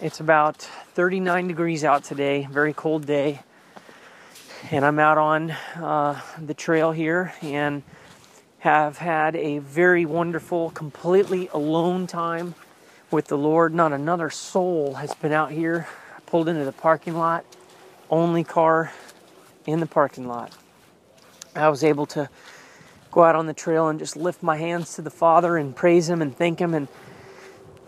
It's 0.01 0.19
about 0.19 0.57
39 0.57 1.47
degrees 1.47 1.83
out 1.83 2.03
today, 2.03 2.47
very 2.49 2.73
cold 2.73 3.05
day. 3.05 3.41
And 4.71 4.85
I'm 4.85 4.99
out 4.99 5.17
on 5.17 5.51
uh, 5.51 6.21
the 6.39 6.53
trail 6.53 6.91
here 6.91 7.33
and 7.41 7.81
have 8.59 8.97
had 8.97 9.35
a 9.35 9.59
very 9.59 10.05
wonderful, 10.05 10.69
completely 10.71 11.47
alone 11.53 12.07
time 12.07 12.55
with 13.09 13.27
the 13.27 13.37
Lord. 13.37 13.73
Not 13.73 13.93
another 13.93 14.29
soul 14.29 14.95
has 14.95 15.15
been 15.15 15.31
out 15.31 15.51
here. 15.51 15.87
Pulled 16.29 16.47
into 16.47 16.63
the 16.63 16.71
parking 16.71 17.15
lot, 17.15 17.43
only 18.09 18.43
car 18.43 18.93
in 19.65 19.79
the 19.79 19.87
parking 19.87 20.27
lot. 20.27 20.53
I 21.55 21.69
was 21.69 21.83
able 21.83 22.05
to 22.07 22.29
go 23.11 23.23
out 23.23 23.35
on 23.35 23.47
the 23.47 23.53
trail 23.53 23.87
and 23.87 23.97
just 23.97 24.15
lift 24.15 24.43
my 24.43 24.57
hands 24.57 24.93
to 24.95 25.01
the 25.01 25.09
Father 25.09 25.57
and 25.57 25.75
praise 25.75 26.07
Him 26.07 26.21
and 26.21 26.35
thank 26.37 26.59
Him. 26.59 26.75
And 26.75 26.87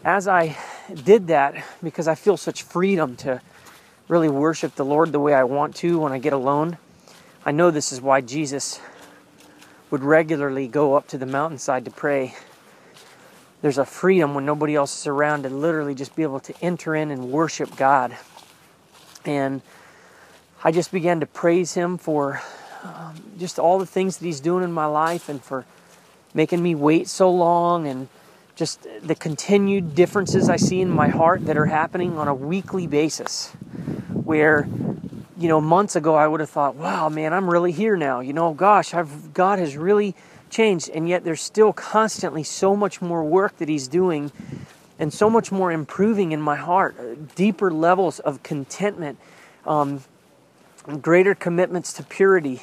as 0.03 0.27
I 0.27 0.57
did 1.03 1.27
that, 1.27 1.63
because 1.83 2.07
I 2.07 2.15
feel 2.15 2.35
such 2.35 2.63
freedom 2.63 3.15
to 3.17 3.41
really 4.07 4.29
worship 4.29 4.73
the 4.73 4.85
Lord 4.85 5.11
the 5.11 5.19
way 5.19 5.35
I 5.35 5.43
want 5.43 5.75
to 5.77 5.99
when 5.99 6.11
I 6.11 6.17
get 6.17 6.33
alone, 6.33 6.79
I 7.45 7.51
know 7.51 7.69
this 7.69 7.91
is 7.91 8.01
why 8.01 8.21
Jesus 8.21 8.79
would 9.91 10.03
regularly 10.03 10.67
go 10.67 10.95
up 10.95 11.07
to 11.09 11.17
the 11.19 11.27
mountainside 11.27 11.85
to 11.85 11.91
pray 11.91 12.33
there's 13.61 13.77
a 13.77 13.85
freedom 13.85 14.33
when 14.33 14.45
nobody 14.45 14.75
else 14.75 15.01
is 15.01 15.07
around 15.07 15.43
to 15.43 15.49
literally 15.49 15.93
just 15.93 16.15
be 16.15 16.23
able 16.23 16.39
to 16.39 16.53
enter 16.63 16.95
in 16.95 17.11
and 17.11 17.31
worship 17.31 17.75
God. 17.75 18.17
And 19.25 19.61
I 20.63 20.71
just 20.71 20.91
began 20.91 21.19
to 21.19 21.25
praise 21.25 21.73
Him 21.73 21.97
for 21.97 22.41
um, 22.83 23.21
just 23.37 23.59
all 23.59 23.79
the 23.79 23.85
things 23.85 24.17
that 24.17 24.25
He's 24.25 24.39
doing 24.39 24.63
in 24.63 24.71
my 24.71 24.85
life 24.85 25.29
and 25.29 25.43
for 25.43 25.65
making 26.33 26.61
me 26.61 26.75
wait 26.75 27.07
so 27.07 27.29
long 27.29 27.87
and 27.87 28.07
just 28.55 28.85
the 29.01 29.15
continued 29.15 29.95
differences 29.95 30.49
I 30.49 30.57
see 30.57 30.81
in 30.81 30.89
my 30.89 31.07
heart 31.07 31.45
that 31.45 31.57
are 31.57 31.65
happening 31.65 32.17
on 32.17 32.27
a 32.27 32.33
weekly 32.35 32.87
basis. 32.87 33.49
Where, 34.23 34.67
you 35.37 35.47
know, 35.47 35.59
months 35.59 35.95
ago 35.95 36.15
I 36.15 36.27
would 36.27 36.39
have 36.39 36.49
thought, 36.49 36.75
wow, 36.75 37.09
man, 37.09 37.33
I'm 37.33 37.49
really 37.49 37.71
here 37.71 37.97
now. 37.97 38.19
You 38.19 38.33
know, 38.33 38.53
gosh, 38.53 38.93
I've, 38.93 39.33
God 39.33 39.59
has 39.59 39.75
really 39.75 40.15
changed, 40.49 40.89
and 40.89 41.09
yet 41.09 41.23
there's 41.23 41.41
still 41.41 41.73
constantly 41.73 42.43
so 42.43 42.75
much 42.75 43.01
more 43.01 43.23
work 43.23 43.57
that 43.57 43.67
He's 43.67 43.87
doing 43.87 44.31
and 45.01 45.11
so 45.11 45.31
much 45.31 45.51
more 45.51 45.71
improving 45.71 46.31
in 46.31 46.39
my 46.39 46.55
heart, 46.55 46.95
uh, 46.99 47.15
deeper 47.35 47.71
levels 47.71 48.19
of 48.19 48.43
contentment, 48.43 49.17
um, 49.65 50.03
greater 51.01 51.33
commitments 51.33 51.91
to 51.91 52.03
purity, 52.03 52.61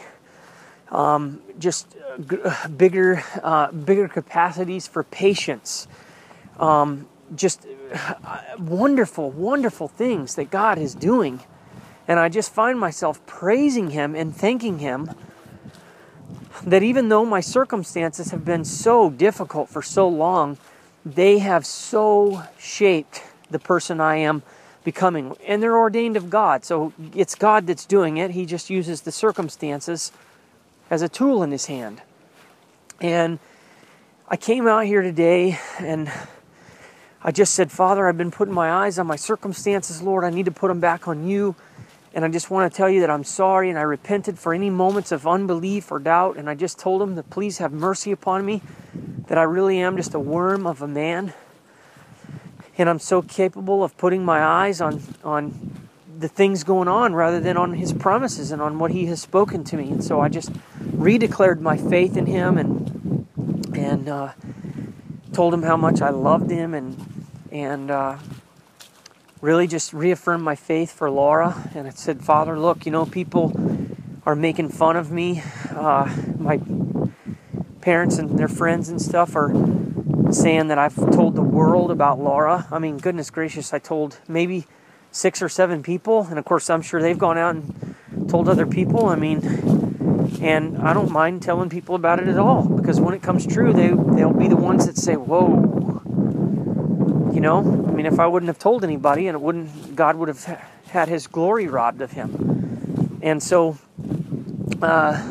um, 0.93 1.43
just 1.59 1.97
uh, 1.97 2.19
g- 2.19 2.39
uh, 2.45 2.69
bigger, 2.69 3.25
uh, 3.43 3.73
bigger 3.73 4.07
capacities 4.07 4.87
for 4.87 5.03
patience. 5.03 5.89
Um, 6.61 7.09
just 7.35 7.67
wonderful, 8.57 9.33
wonderful 9.33 9.89
things 9.89 10.37
that 10.37 10.49
God 10.51 10.79
is 10.79 10.95
doing. 10.95 11.41
And 12.07 12.21
I 12.21 12.29
just 12.29 12.55
find 12.55 12.79
myself 12.79 13.25
praising 13.27 13.91
Him 13.91 14.15
and 14.15 14.35
thanking 14.35 14.79
Him 14.79 15.11
that 16.63 16.85
even 16.85 17.09
though 17.09 17.25
my 17.25 17.41
circumstances 17.41 18.31
have 18.31 18.45
been 18.45 18.65
so 18.65 19.11
difficult 19.11 19.69
for 19.69 19.83
so 19.83 20.09
long, 20.09 20.57
they 21.15 21.39
have 21.39 21.65
so 21.65 22.43
shaped 22.59 23.23
the 23.51 23.59
person 23.59 24.01
I 24.01 24.17
am 24.17 24.43
becoming. 24.85 25.37
And 25.47 25.63
they're 25.63 25.77
ordained 25.77 26.17
of 26.17 26.31
God. 26.31 26.65
So 26.65 26.93
it's 27.15 27.35
God 27.35 27.67
that's 27.67 27.85
doing 27.85 28.17
it. 28.17 28.33
He 28.33 28.47
just 28.47 28.71
uses 28.71 29.03
the 29.03 29.13
circumstances 29.13 30.13
as 30.91 31.03
a 31.03 31.09
tool 31.09 31.43
in 31.43 31.51
his 31.51 31.67
hand. 31.67 32.03
And 33.01 33.39
I 34.29 34.37
came 34.37 34.67
out 34.67 34.85
here 34.85 35.03
today 35.03 35.59
and 35.79 36.11
I 37.23 37.33
just 37.33 37.55
said, 37.55 37.73
Father, 37.73 38.07
I've 38.07 38.19
been 38.19 38.31
putting 38.31 38.55
my 38.55 38.71
eyes 38.71 38.99
on 38.99 39.07
my 39.07 39.17
circumstances, 39.17 40.03
Lord. 40.03 40.25
I 40.25 40.31
need 40.31 40.45
to 40.45 40.51
put 40.51 40.69
them 40.69 40.81
back 40.81 41.09
on 41.09 41.27
you. 41.27 41.55
And 42.15 42.25
I 42.25 42.29
just 42.29 42.51
want 42.51 42.71
to 42.73 42.77
tell 42.77 42.89
you 42.89 43.01
that 43.01 43.11
I'm 43.11 43.25
sorry 43.25 43.69
and 43.69 43.79
I 43.79 43.83
repented 43.83 44.39
for 44.39 44.55
any 44.55 44.71
moments 44.71 45.13
of 45.13 45.27
unbelief 45.27 45.93
or 45.93 45.99
doubt. 45.99 46.37
And 46.37 46.49
I 46.49 46.55
just 46.55 46.79
told 46.79 47.03
him 47.03 47.17
to 47.17 47.23
please 47.23 47.59
have 47.59 47.73
mercy 47.73 48.13
upon 48.13 48.47
me, 48.47 48.63
that 49.29 49.37
I 49.37 49.43
really 49.43 49.79
am 49.79 49.97
just 49.97 50.15
a 50.15 50.19
worm 50.19 50.67
of 50.67 50.81
a 50.81 50.89
man. 50.89 51.35
And 52.79 52.89
I'm 52.89 52.99
so 52.99 53.23
capable 53.23 53.85
of 53.85 53.97
putting 53.99 54.25
my 54.25 54.43
eyes 54.43 54.81
on, 54.81 55.03
on 55.23 55.89
the 56.19 56.29
things 56.29 56.65
going 56.65 56.89
on 56.89 57.15
rather 57.15 57.41
than 57.41 57.57
on 57.57 57.75
his 57.75 57.93
promises 57.93 58.53
and 58.53 58.63
on 58.63 58.79
what 58.79 58.91
he 58.91 59.07
has 59.07 59.21
spoken 59.21 59.65
to 59.65 59.77
me. 59.77 59.91
And 59.91 60.03
so 60.03 60.21
I 60.21 60.29
just 60.29 60.53
redeclared 60.81 61.61
my 61.61 61.77
faith 61.77 62.17
in 62.17 62.27
him 62.27 62.57
and, 62.57 63.27
and 63.77 64.09
uh, 64.09 64.33
told 65.33 65.53
him 65.53 65.63
how 65.63 65.77
much 65.77 66.01
I 66.01 66.11
loved 66.11 66.51
him 66.51 66.73
and, 66.73 67.27
and, 67.53 67.91
uh, 67.91 68.17
really 69.41 69.67
just 69.67 69.93
reaffirmed 69.93 70.43
my 70.43 70.55
faith 70.55 70.93
for 70.93 71.11
Laura. 71.11 71.71
And 71.75 71.87
I 71.87 71.91
said, 71.91 72.23
Father, 72.23 72.59
look, 72.59 72.87
you 72.87 72.93
know, 72.93 73.07
people 73.07 73.53
are 74.27 74.35
making 74.35 74.71
fun 74.71 74.97
of 74.97 75.11
me. 75.11 75.43
Uh, 75.71 76.13
my 76.39 76.61
parents 77.81 78.19
and 78.19 78.39
their 78.39 78.49
friends 78.49 78.89
and 78.89 79.01
stuff 79.01 79.37
are 79.37 79.53
saying 80.33 80.69
that 80.69 80.79
I've 80.79 80.97
told 81.13 81.37
the 81.37 81.43
world 81.43 81.91
about 81.91 82.19
Laura. 82.19 82.67
I 82.71 82.79
mean, 82.79 82.99
goodness 82.99 83.31
gracious, 83.31 83.73
I 83.73 83.79
told 83.79 84.19
maybe 84.29 84.67
six 85.11 85.41
or 85.41 85.49
seven 85.49 85.83
people, 85.83 86.27
and 86.29 86.39
of 86.39 86.45
course, 86.45 86.69
I'm 86.69 86.83
sure 86.83 87.01
they've 87.01 87.19
gone 87.19 87.39
out 87.39 87.55
and 87.55 88.29
told 88.29 88.49
other 88.49 88.67
people. 88.67 89.07
I 89.07 89.17
mean, 89.17 89.39
and 90.43 90.79
I 90.79 90.93
don't 90.93 91.11
mind 91.11 91.43
telling 91.43 91.71
people 91.71 91.95
about 91.95 92.21
it 92.21 92.29
at 92.29 92.39
all 92.39 92.69
because 92.69 93.01
when 93.01 93.15
it 93.15 93.23
comes 93.23 93.47
true, 93.47 93.73
they 93.73 93.89
they'll 93.89 94.33
be 94.33 94.49
the 94.49 94.57
ones 94.57 94.87
that 94.87 94.97
say, 94.97 95.17
"Whoa." 95.17 95.78
You 97.39 97.43
know, 97.43 97.59
I 97.59 97.93
mean, 97.93 98.07
if 98.07 98.19
I 98.19 98.27
wouldn't 98.27 98.49
have 98.49 98.59
told 98.59 98.83
anybody, 98.83 99.29
and 99.29 99.37
it 99.37 99.41
wouldn't, 99.41 99.95
God 99.95 100.17
would 100.17 100.27
have 100.27 100.43
had 100.89 101.09
His 101.09 101.29
glory 101.29 101.69
robbed 101.69 102.01
of 102.01 102.11
Him, 102.11 103.21
and 103.23 103.41
so 103.41 103.79
uh, 104.83 105.23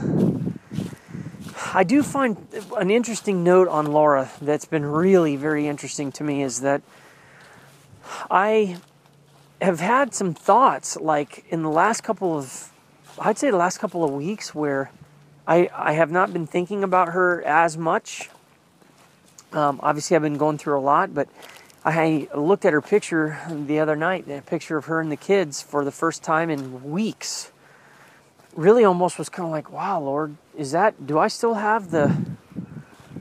I 1.73 1.83
do 1.83 2.01
find 2.01 2.37
an 2.77 2.91
interesting 2.91 3.43
note 3.43 3.67
on 3.67 3.87
Laura 3.87 4.31
that's 4.41 4.63
been 4.63 4.85
really 4.85 5.35
very 5.35 5.67
interesting 5.67 6.13
to 6.13 6.23
me 6.23 6.43
is 6.43 6.61
that 6.61 6.81
I 8.31 8.77
have 9.61 9.81
had 9.81 10.13
some 10.13 10.33
thoughts 10.33 10.95
like 10.95 11.43
in 11.49 11.61
the 11.61 11.69
last 11.69 12.05
couple 12.05 12.37
of 12.37 12.71
I'd 13.19 13.37
say 13.37 13.51
the 13.51 13.57
last 13.57 13.79
couple 13.79 14.05
of 14.05 14.11
weeks 14.11 14.55
where 14.55 14.91
I 15.45 15.69
I 15.75 15.91
have 15.91 16.09
not 16.09 16.31
been 16.31 16.47
thinking 16.47 16.85
about 16.85 17.09
her 17.09 17.43
as 17.45 17.77
much. 17.77 18.29
Um, 19.51 19.81
obviously, 19.83 20.15
I've 20.15 20.21
been 20.21 20.37
going 20.37 20.57
through 20.57 20.79
a 20.79 20.79
lot, 20.79 21.13
but 21.13 21.27
I 21.87 22.27
looked 22.35 22.65
at 22.65 22.73
her 22.73 22.81
picture 22.81 23.39
the 23.49 23.79
other 23.79 23.95
night, 23.95 24.29
a 24.29 24.41
picture 24.41 24.77
of 24.77 24.85
her 24.85 24.99
and 24.99 25.11
the 25.11 25.17
kids 25.17 25.61
for 25.61 25.85
the 25.85 25.91
first 25.91 26.21
time 26.21 26.49
in 26.49 26.83
weeks. 26.83 27.51
Really, 28.55 28.83
almost 28.83 29.17
was 29.17 29.29
kind 29.29 29.45
of 29.45 29.51
like, 29.51 29.71
"Wow, 29.71 30.01
Lord, 30.01 30.35
is 30.57 30.71
that? 30.71 31.07
Do 31.07 31.17
I 31.17 31.29
still 31.29 31.53
have 31.53 31.91
the 31.91 32.13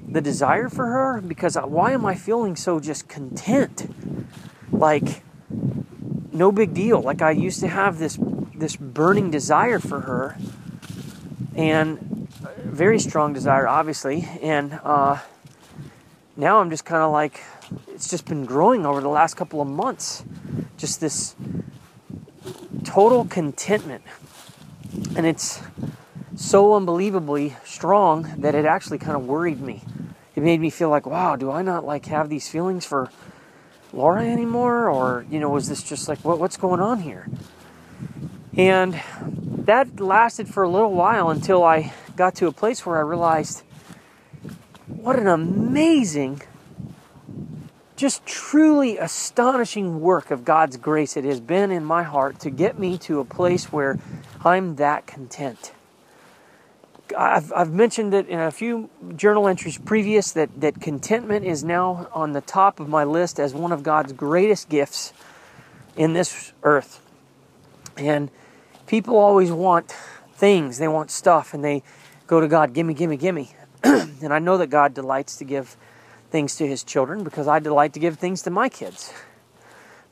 the 0.09 0.21
desire 0.21 0.69
for 0.69 0.87
her? 0.87 1.21
Because 1.21 1.57
why 1.57 1.93
am 1.93 2.05
I 2.05 2.15
feeling 2.15 2.57
so 2.57 2.81
just 2.81 3.09
content? 3.09 3.95
Like." 4.73 5.23
no 6.37 6.53
big 6.53 6.75
deal. 6.75 7.01
Like 7.01 7.23
I 7.23 7.31
used 7.31 7.61
to 7.61 7.69
have 7.69 7.99
this 7.99 8.19
this 8.55 8.77
burning 8.77 9.31
desire 9.31 9.79
for 9.79 10.01
her, 10.01 10.37
and 11.57 12.29
very 12.65 12.99
strong 12.99 13.33
desire, 13.33 13.67
obviously. 13.67 14.29
And 14.43 14.79
uh, 14.85 15.19
now 16.37 16.61
I'm 16.61 16.71
just 16.71 16.85
kind 16.85 17.03
of 17.03 17.11
like 17.11 17.41
it's 17.89 18.09
just 18.09 18.27
been 18.27 18.45
growing 18.45 18.87
over 18.87 19.01
the 19.01 19.09
last 19.09 19.35
couple 19.35 19.61
of 19.61 19.69
months. 19.69 20.25
Just 20.77 21.01
this 21.01 21.35
total 22.85 23.25
contentment, 23.25 24.03
and 25.17 25.27
it's 25.27 25.63
so 26.37 26.75
unbelievably 26.75 27.57
strong 27.65 28.35
that 28.39 28.55
it 28.55 28.65
actually 28.65 28.99
kind 28.99 29.17
of 29.17 29.27
worried 29.27 29.61
me. 29.61 29.83
It 30.35 30.43
made 30.43 30.61
me 30.61 30.71
feel 30.71 30.91
like, 30.91 31.07
wow, 31.07 31.37
do 31.37 31.51
I 31.51 31.63
not 31.63 31.85
like 31.85 32.07
have 32.07 32.29
these 32.29 32.49
feelings 32.49 32.85
for 32.85 33.11
Laura 33.93 34.27
anymore? 34.27 34.91
Or, 34.91 35.25
you 35.31 35.41
know, 35.41 35.49
was 35.49 35.69
this 35.69 35.83
just 35.83 36.09
like, 36.09 36.19
what, 36.25 36.39
what's 36.39 36.59
going 36.59 36.81
on 36.81 37.01
here? 37.01 37.27
And 38.57 39.01
that 39.65 39.99
lasted 39.99 40.49
for 40.49 40.63
a 40.63 40.69
little 40.69 40.93
while 40.93 41.31
until 41.31 41.65
I 41.65 41.93
got 42.17 42.35
to 42.37 42.47
a 42.47 42.53
place 42.53 42.85
where 42.85 42.99
I 42.99 43.01
realized 43.01 43.63
what 44.87 45.19
an 45.19 45.27
amazing, 45.27 46.43
just 47.97 48.25
truly 48.27 48.99
astonishing 48.99 50.01
work 50.01 50.31
of 50.31 50.45
God's 50.45 50.77
grace 50.77 51.17
it 51.17 51.25
has 51.25 51.41
been 51.41 51.71
in 51.71 51.85
my 51.85 52.03
heart 52.03 52.39
to 52.41 52.51
get 52.51 52.79
me 52.79 52.99
to 52.99 53.21
a 53.21 53.25
place 53.25 53.73
where 53.73 53.99
I'm 54.45 54.77
that 54.77 55.07
content. 55.07 55.73
I've, 57.17 57.53
I've 57.53 57.73
mentioned 57.73 58.15
it 58.15 58.29
in 58.29 58.39
a 58.39 58.51
few 58.51 58.91
journal 59.17 59.49
entries 59.49 59.79
previous 59.79 60.33
that, 60.33 60.61
that 60.61 60.81
contentment 60.81 61.45
is 61.45 61.65
now 61.65 62.09
on 62.13 62.33
the 62.33 62.41
top 62.41 62.81
of 62.81 62.89
my 62.89 63.05
list 63.05 63.39
as 63.39 63.55
one 63.55 63.73
of 63.73 63.83
God's 63.83 64.13
greatest 64.13 64.69
gifts 64.69 65.13
in 65.97 66.13
this 66.13 66.53
earth. 66.63 67.01
And 67.97 68.31
people 68.87 69.17
always 69.17 69.51
want 69.51 69.93
things, 70.35 70.79
they 70.79 70.89
want 70.89 71.11
stuff, 71.11 71.55
and 71.55 71.65
they 71.65 71.83
go 72.27 72.41
to 72.41 72.49
God, 72.49 72.75
gimme, 72.75 72.93
gimme, 72.93 73.17
gimme. 73.17 73.53
and 73.85 74.33
I 74.33 74.39
know 74.39 74.59
that 74.59 74.69
God 74.69 74.93
delights 74.93 75.37
to 75.37 75.45
give 75.45 75.77
things 76.37 76.55
to 76.57 76.67
his 76.67 76.85
children 76.85 77.25
because 77.25 77.49
I 77.49 77.61
delight 77.61 77.95
to 77.95 77.99
give 77.99 78.19
things 78.19 78.43
to 78.43 78.51
my 78.51 78.69
kids. 78.69 79.11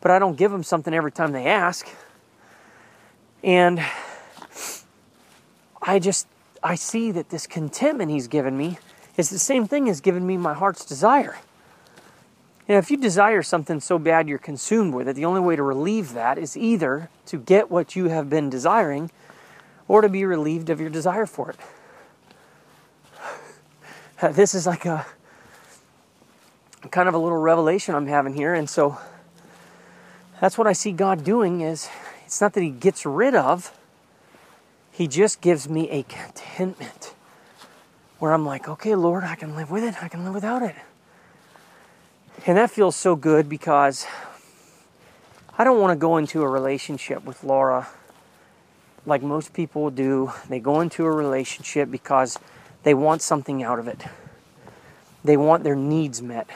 But 0.01 0.11
I 0.11 0.19
don't 0.19 0.39
give 0.39 0.51
them 0.51 0.63
something 0.63 0.95
every 0.95 1.13
time 1.13 1.33
they 1.33 1.45
ask. 1.45 1.87
And 3.43 3.85
I 5.83 5.99
just 5.99 6.27
I 6.63 6.77
see 6.77 7.11
that 7.11 7.29
this 7.29 7.47
contentment 7.47 8.11
He's 8.11 8.27
given 8.27 8.57
me 8.57 8.79
is 9.19 9.29
the 9.29 9.39
same 9.39 9.69
thing 9.69 9.87
as 9.87 10.01
giving 10.01 10.27
me 10.27 10.39
my 10.39 10.55
heart's 10.55 10.87
desire. 10.87 11.37
You 12.67 12.77
if 12.77 12.91
you 12.91 12.97
desire 12.97 13.43
something 13.43 13.79
so 13.81 13.99
bad 13.99 14.27
you're 14.27 14.39
consumed 14.39 14.95
with 14.95 15.09
it, 15.09 15.17
the 15.17 15.27
only 15.27 15.43
way 15.43 15.57
to 15.57 15.63
relieve 15.63 16.15
that 16.15 16.39
is 16.39 16.57
either 16.57 17.11
to 17.27 17.37
get 17.37 17.71
what 17.71 17.95
you 17.95 18.07
have 18.09 18.31
been 18.31 18.49
desiring 18.49 19.11
or 19.89 20.01
to 20.01 20.09
be 20.09 20.25
relieved 20.25 20.71
of 20.71 20.81
your 20.81 20.89
desire 20.89 21.27
for 21.27 21.51
it. 21.51 21.57
This 24.35 24.55
is 24.55 24.67
like 24.67 24.87
a 24.87 25.05
kind 26.91 27.09
of 27.09 27.15
a 27.15 27.19
little 27.19 27.39
revelation 27.39 27.95
I'm 27.95 28.07
having 28.07 28.35
here, 28.35 28.55
and 28.55 28.69
so 28.69 28.99
that's 30.41 30.59
what 30.59 30.67
I 30.67 30.73
see 30.73 30.93
God 30.93 31.25
doing 31.25 31.61
is 31.61 31.89
it's 32.27 32.41
not 32.41 32.53
that 32.55 32.63
he 32.63 32.71
gets 32.71 33.07
rid 33.07 33.35
of 33.35 33.73
he 34.95 35.09
just 35.09 35.41
gives 35.41 35.69
me 35.69 35.91
a 35.91 36.05
contentment 36.05 37.15
where 38.21 38.33
I'm 38.33 38.47
like, 38.47 38.69
okay, 38.69 38.95
Lord, 38.95 39.25
I 39.25 39.35
can 39.35 39.57
live 39.57 39.69
with 39.69 39.83
it. 39.83 40.01
I 40.01 40.07
can 40.07 40.23
live 40.25 40.35
without 40.35 40.63
it. 40.63 40.77
And 42.47 42.57
that 42.57 42.71
feels 42.71 42.95
so 42.95 43.17
good 43.17 43.49
because 43.49 44.07
I 45.59 45.65
don't 45.65 45.81
want 45.81 45.91
to 45.91 45.97
go 45.97 46.17
into 46.17 46.43
a 46.43 46.49
relationship 46.49 47.25
with 47.25 47.43
Laura 47.43 47.89
like 49.05 49.21
most 49.21 49.53
people 49.53 49.91
do. 49.91 50.33
They 50.49 50.61
go 50.61 50.81
into 50.81 51.05
a 51.05 51.11
relationship 51.11 51.91
because 51.91 52.39
they 52.85 52.95
want 52.95 53.21
something 53.21 53.65
out 53.65 53.81
of 53.81 53.89
it, 53.89 54.05
they 55.25 55.37
want 55.37 55.65
their 55.65 55.77
needs 55.77 56.23
met. 56.23 56.49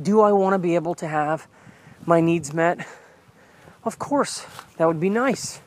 Do 0.00 0.20
I 0.20 0.32
want 0.32 0.54
to 0.54 0.58
be 0.58 0.74
able 0.74 0.94
to 0.96 1.08
have 1.08 1.46
my 2.06 2.20
needs 2.20 2.52
met? 2.52 2.86
Of 3.84 3.98
course, 3.98 4.46
that 4.76 4.86
would 4.86 5.00
be 5.00 5.10
nice. 5.10 5.60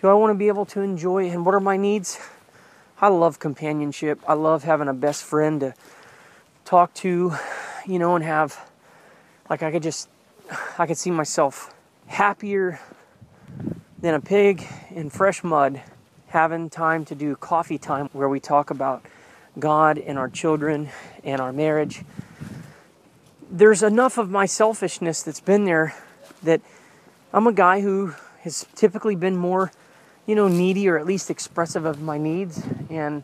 Do 0.00 0.08
I 0.08 0.14
want 0.14 0.30
to 0.30 0.34
be 0.34 0.48
able 0.48 0.66
to 0.66 0.80
enjoy 0.80 1.30
and 1.30 1.46
what 1.46 1.54
are 1.54 1.60
my 1.60 1.76
needs? 1.76 2.18
I 3.00 3.08
love 3.08 3.38
companionship. 3.38 4.20
I 4.26 4.34
love 4.34 4.64
having 4.64 4.88
a 4.88 4.94
best 4.94 5.24
friend 5.24 5.60
to 5.60 5.74
talk 6.64 6.94
to, 6.94 7.34
you 7.86 7.98
know, 7.98 8.16
and 8.16 8.24
have 8.24 8.58
like 9.48 9.62
I 9.62 9.70
could 9.70 9.82
just 9.82 10.08
I 10.78 10.86
could 10.86 10.98
see 10.98 11.10
myself 11.10 11.74
happier 12.06 12.80
than 14.00 14.14
a 14.14 14.20
pig 14.20 14.66
in 14.90 15.10
fresh 15.10 15.44
mud 15.44 15.82
having 16.28 16.68
time 16.68 17.04
to 17.04 17.14
do 17.14 17.36
coffee 17.36 17.78
time 17.78 18.08
where 18.12 18.28
we 18.28 18.40
talk 18.40 18.70
about 18.70 19.04
God 19.58 19.98
and 19.98 20.18
our 20.18 20.28
children 20.28 20.88
and 21.22 21.40
our 21.40 21.52
marriage. 21.52 22.02
There's 23.50 23.82
enough 23.82 24.18
of 24.18 24.30
my 24.30 24.46
selfishness 24.46 25.22
that's 25.22 25.40
been 25.40 25.64
there 25.64 25.94
that 26.42 26.60
I'm 27.32 27.46
a 27.46 27.52
guy 27.52 27.80
who 27.80 28.14
has 28.42 28.66
typically 28.74 29.14
been 29.14 29.36
more 29.36 29.70
you 30.26 30.34
know, 30.34 30.48
needy 30.48 30.88
or 30.88 30.98
at 30.98 31.06
least 31.06 31.30
expressive 31.30 31.84
of 31.84 32.00
my 32.00 32.18
needs. 32.18 32.62
And 32.88 33.22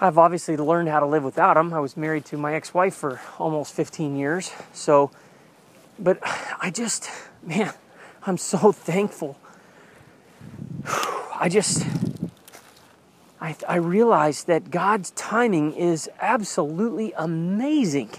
I've 0.00 0.18
obviously 0.18 0.56
learned 0.56 0.88
how 0.88 1.00
to 1.00 1.06
live 1.06 1.24
without 1.24 1.54
them. 1.54 1.72
I 1.74 1.80
was 1.80 1.96
married 1.96 2.24
to 2.26 2.36
my 2.36 2.54
ex 2.54 2.72
wife 2.72 2.94
for 2.94 3.20
almost 3.38 3.74
15 3.74 4.16
years. 4.16 4.52
So, 4.72 5.10
but 5.98 6.18
I 6.60 6.70
just, 6.70 7.10
man, 7.42 7.72
I'm 8.24 8.38
so 8.38 8.72
thankful. 8.72 9.38
I 11.40 11.48
just, 11.48 11.86
I, 13.40 13.54
I 13.68 13.76
realize 13.76 14.44
that 14.44 14.70
God's 14.70 15.10
timing 15.12 15.74
is 15.74 16.08
absolutely 16.20 17.12
amazing. 17.16 18.10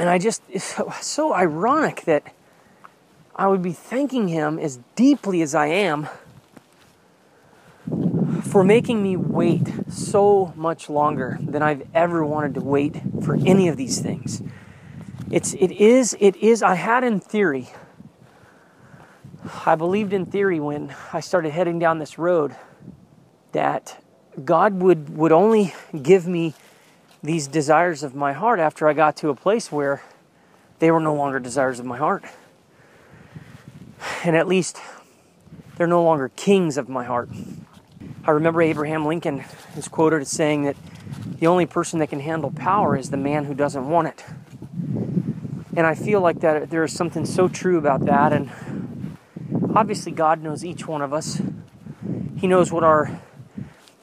And 0.00 0.08
I 0.08 0.16
just, 0.16 0.42
it's 0.48 0.80
so, 1.02 1.34
ironic 1.34 2.04
that 2.06 2.22
I 3.36 3.48
would 3.48 3.60
be 3.60 3.72
thanking 3.72 4.28
Him 4.28 4.58
as 4.58 4.78
deeply 4.94 5.42
as 5.42 5.54
I 5.54 5.66
am 5.66 6.08
for 8.44 8.64
making 8.64 9.02
me 9.02 9.18
wait 9.18 9.68
so 9.90 10.54
much 10.56 10.88
longer 10.88 11.36
than 11.42 11.62
I've 11.62 11.86
ever 11.92 12.24
wanted 12.24 12.54
to 12.54 12.62
wait 12.62 12.96
for 13.22 13.34
any 13.34 13.68
of 13.68 13.76
these 13.76 14.00
things. 14.00 14.42
It's 15.30 15.52
it 15.52 15.70
is 15.70 16.16
it 16.18 16.34
is 16.36 16.62
I 16.62 16.76
had 16.76 17.04
in 17.04 17.20
theory 17.20 17.68
I 19.66 19.74
believed 19.74 20.14
in 20.14 20.24
theory 20.24 20.58
when 20.60 20.94
I 21.12 21.20
started 21.20 21.52
heading 21.52 21.78
down 21.78 21.98
this 21.98 22.18
road 22.18 22.56
that 23.52 24.02
God 24.46 24.80
would 24.80 25.14
would 25.16 25.30
only 25.30 25.74
give 26.02 26.26
me 26.26 26.54
these 27.22 27.46
desires 27.46 28.02
of 28.02 28.14
my 28.14 28.32
heart 28.32 28.58
after 28.58 28.88
I 28.88 28.92
got 28.92 29.16
to 29.18 29.28
a 29.28 29.34
place 29.34 29.70
where 29.70 30.02
they 30.78 30.90
were 30.90 31.00
no 31.00 31.14
longer 31.14 31.38
desires 31.38 31.78
of 31.78 31.86
my 31.86 31.98
heart 31.98 32.24
and 34.24 34.36
at 34.36 34.48
least 34.48 34.78
they're 35.76 35.86
no 35.86 36.02
longer 36.02 36.30
kings 36.36 36.76
of 36.76 36.88
my 36.88 37.04
heart. 37.04 37.28
I 38.24 38.32
remember 38.32 38.62
Abraham 38.62 39.06
Lincoln 39.06 39.44
is 39.76 39.88
quoted 39.88 40.22
as 40.22 40.30
saying 40.30 40.64
that 40.64 40.76
the 41.38 41.46
only 41.46 41.66
person 41.66 41.98
that 42.00 42.08
can 42.08 42.20
handle 42.20 42.50
power 42.50 42.96
is 42.96 43.10
the 43.10 43.16
man 43.16 43.44
who 43.44 43.54
doesn't 43.54 43.88
want 43.88 44.08
it. 44.08 44.24
And 45.76 45.86
I 45.86 45.94
feel 45.94 46.20
like 46.20 46.40
that 46.40 46.70
there 46.70 46.84
is 46.84 46.92
something 46.92 47.24
so 47.24 47.48
true 47.48 47.78
about 47.78 48.04
that. 48.06 48.32
And 48.32 49.16
obviously, 49.74 50.12
God 50.12 50.42
knows 50.42 50.64
each 50.64 50.86
one 50.86 51.00
of 51.00 51.12
us. 51.12 51.40
He 52.36 52.46
knows 52.46 52.72
what 52.72 52.84
our 52.84 53.20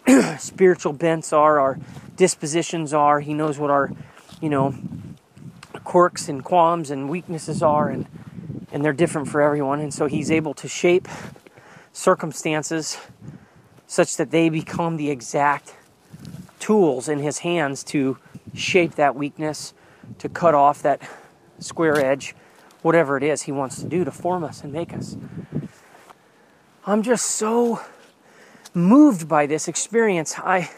spiritual 0.40 0.94
bents 0.94 1.34
are, 1.34 1.60
our 1.60 1.80
dispositions 2.18 2.94
are. 2.94 3.22
He 3.22 3.34
knows 3.34 3.58
what 3.58 3.72
our, 3.72 3.92
you 4.42 4.50
know, 4.50 4.76
quirks 5.84 6.28
and 6.28 6.44
qualms 6.44 6.92
and 6.92 7.10
weaknesses 7.10 7.64
are, 7.64 7.90
and 7.90 8.08
and 8.72 8.84
they're 8.84 8.94
different 8.94 9.28
for 9.30 9.42
everyone. 9.42 9.80
And 9.80 9.94
so 9.94 10.08
He's 10.08 10.32
able 10.32 10.54
to 10.56 10.68
shape 10.68 11.08
circumstances 11.94 12.98
such 13.88 14.18
that 14.18 14.32
they 14.32 14.50
become 14.50 14.98
the 14.98 15.10
exact 15.10 15.74
tools 16.60 17.08
in 17.08 17.20
His 17.20 17.40
hands 17.40 17.84
to 17.86 18.18
shape 18.54 18.96
that 18.96 19.16
weakness, 19.16 19.74
to 20.20 20.28
cut 20.28 20.54
off 20.54 20.82
that 20.82 21.02
square 21.60 21.98
edge, 21.98 22.36
whatever 22.82 23.18
it 23.18 23.24
is 23.24 23.44
He 23.44 23.52
wants 23.52 23.82
to 23.82 23.88
do 23.88 24.04
to 24.04 24.12
form 24.12 24.44
us 24.44 24.64
and 24.64 24.74
make 24.74 24.94
us. 24.94 25.18
I'm 26.86 27.02
just 27.02 27.26
so 27.26 27.82
moved 28.74 29.28
by 29.28 29.46
this 29.46 29.68
experience. 29.68 30.38
I, 30.40 30.70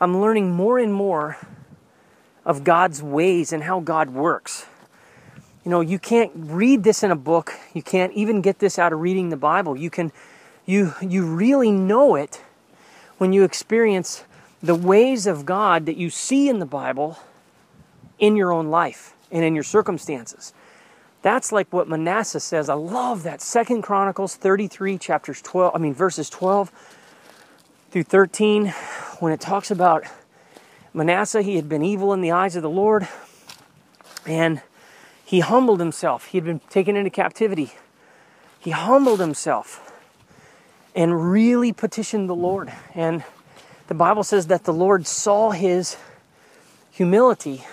I'm 0.00 0.20
learning 0.20 0.52
more 0.52 0.78
and 0.78 0.92
more 0.92 1.38
of 2.44 2.64
God's 2.64 3.02
ways 3.02 3.52
and 3.52 3.62
how 3.62 3.80
God 3.80 4.10
works. 4.10 4.66
You 5.64 5.70
know, 5.70 5.80
you 5.80 5.98
can't 5.98 6.32
read 6.34 6.84
this 6.84 7.02
in 7.02 7.10
a 7.10 7.16
book. 7.16 7.52
You 7.72 7.82
can't 7.82 8.12
even 8.12 8.42
get 8.42 8.58
this 8.58 8.78
out 8.78 8.92
of 8.92 9.00
reading 9.00 9.30
the 9.30 9.36
Bible. 9.36 9.76
You 9.76 9.90
can 9.90 10.12
you 10.66 10.94
you 11.00 11.24
really 11.24 11.70
know 11.70 12.14
it 12.14 12.42
when 13.18 13.32
you 13.32 13.44
experience 13.44 14.24
the 14.62 14.74
ways 14.74 15.26
of 15.26 15.46
God 15.46 15.86
that 15.86 15.96
you 15.96 16.10
see 16.10 16.48
in 16.48 16.58
the 16.58 16.66
Bible 16.66 17.18
in 18.18 18.36
your 18.36 18.52
own 18.52 18.68
life 18.68 19.14
and 19.30 19.44
in 19.44 19.54
your 19.54 19.64
circumstances. 19.64 20.52
That's 21.22 21.52
like 21.52 21.72
what 21.72 21.88
Manasseh 21.88 22.40
says. 22.40 22.68
I 22.68 22.74
love 22.74 23.22
that. 23.22 23.40
Second 23.40 23.82
Chronicles 23.82 24.36
33, 24.36 24.98
chapters 24.98 25.40
12, 25.40 25.74
I 25.74 25.78
mean 25.78 25.94
verses 25.94 26.28
12 26.28 26.70
through 27.90 28.02
13, 28.02 28.74
when 29.24 29.32
it 29.32 29.40
talks 29.40 29.70
about 29.70 30.04
Manasseh, 30.92 31.40
he 31.40 31.56
had 31.56 31.66
been 31.66 31.82
evil 31.82 32.12
in 32.12 32.20
the 32.20 32.30
eyes 32.30 32.56
of 32.56 32.62
the 32.62 32.68
Lord, 32.68 33.08
and 34.26 34.60
he 35.24 35.40
humbled 35.40 35.80
himself. 35.80 36.26
He 36.26 36.36
had 36.36 36.44
been 36.44 36.60
taken 36.68 36.94
into 36.94 37.08
captivity. 37.08 37.72
He 38.60 38.70
humbled 38.72 39.20
himself 39.20 39.90
and 40.94 41.32
really 41.32 41.72
petitioned 41.72 42.28
the 42.28 42.34
Lord. 42.34 42.70
And 42.94 43.24
the 43.86 43.94
Bible 43.94 44.24
says 44.24 44.48
that 44.48 44.64
the 44.64 44.74
Lord 44.74 45.06
saw 45.06 45.52
his 45.52 45.96
humility 46.90 47.64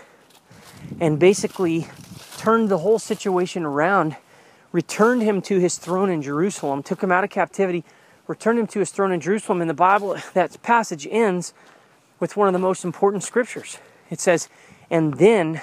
and 1.01 1.19
basically 1.19 1.87
turned 2.37 2.69
the 2.69 2.77
whole 2.77 2.97
situation 2.97 3.65
around, 3.65 4.15
returned 4.71 5.21
him 5.21 5.41
to 5.41 5.59
his 5.59 5.77
throne 5.77 6.09
in 6.09 6.21
Jerusalem, 6.21 6.81
took 6.81 7.03
him 7.03 7.11
out 7.11 7.25
of 7.25 7.29
captivity, 7.29 7.83
returned 8.31 8.57
him 8.57 8.67
to 8.67 8.79
his 8.79 8.91
throne 8.91 9.11
in 9.11 9.19
Jerusalem. 9.19 9.59
And 9.59 9.69
the 9.69 9.75
Bible, 9.75 10.17
that 10.33 10.59
passage 10.63 11.05
ends 11.11 11.53
with 12.19 12.37
one 12.37 12.47
of 12.47 12.53
the 12.53 12.59
most 12.59 12.85
important 12.85 13.23
scriptures. 13.23 13.77
It 14.09 14.19
says, 14.21 14.47
And 14.89 15.15
then 15.15 15.61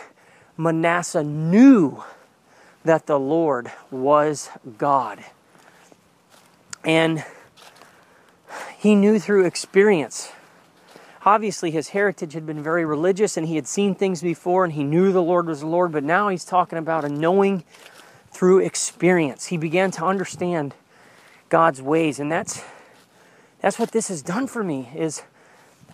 Manasseh 0.57 1.25
knew 1.25 2.05
that 2.85 3.07
the 3.07 3.19
Lord 3.19 3.73
was 3.91 4.51
God. 4.77 5.25
And 6.85 7.25
he 8.79 8.95
knew 8.95 9.19
through 9.19 9.47
experience. 9.47 10.31
Obviously, 11.25 11.71
his 11.71 11.89
heritage 11.89 12.35
had 12.35 12.47
been 12.47 12.63
very 12.63 12.85
religious 12.85 13.37
and 13.37 13.49
he 13.49 13.57
had 13.57 13.67
seen 13.67 13.95
things 13.95 14.23
before 14.23 14.65
and 14.65 14.75
he 14.75 14.85
knew 14.85 15.11
the 15.11 15.23
Lord 15.23 15.47
was 15.47 15.61
the 15.61 15.67
Lord, 15.67 15.93
but 15.93 16.05
now 16.05 16.29
he's 16.29 16.45
talking 16.45 16.79
about 16.79 17.05
a 17.05 17.09
knowing 17.09 17.65
through 18.31 18.61
experience. 18.61 19.47
He 19.47 19.57
began 19.57 19.91
to 19.93 20.05
understand 20.05 20.75
God's 21.49 21.81
ways, 21.81 22.21
and 22.21 22.31
that's 22.31 22.63
that's 23.61 23.79
what 23.79 23.93
this 23.93 24.09
has 24.09 24.23
done 24.23 24.47
for 24.47 24.63
me 24.63 24.89
is 24.95 25.23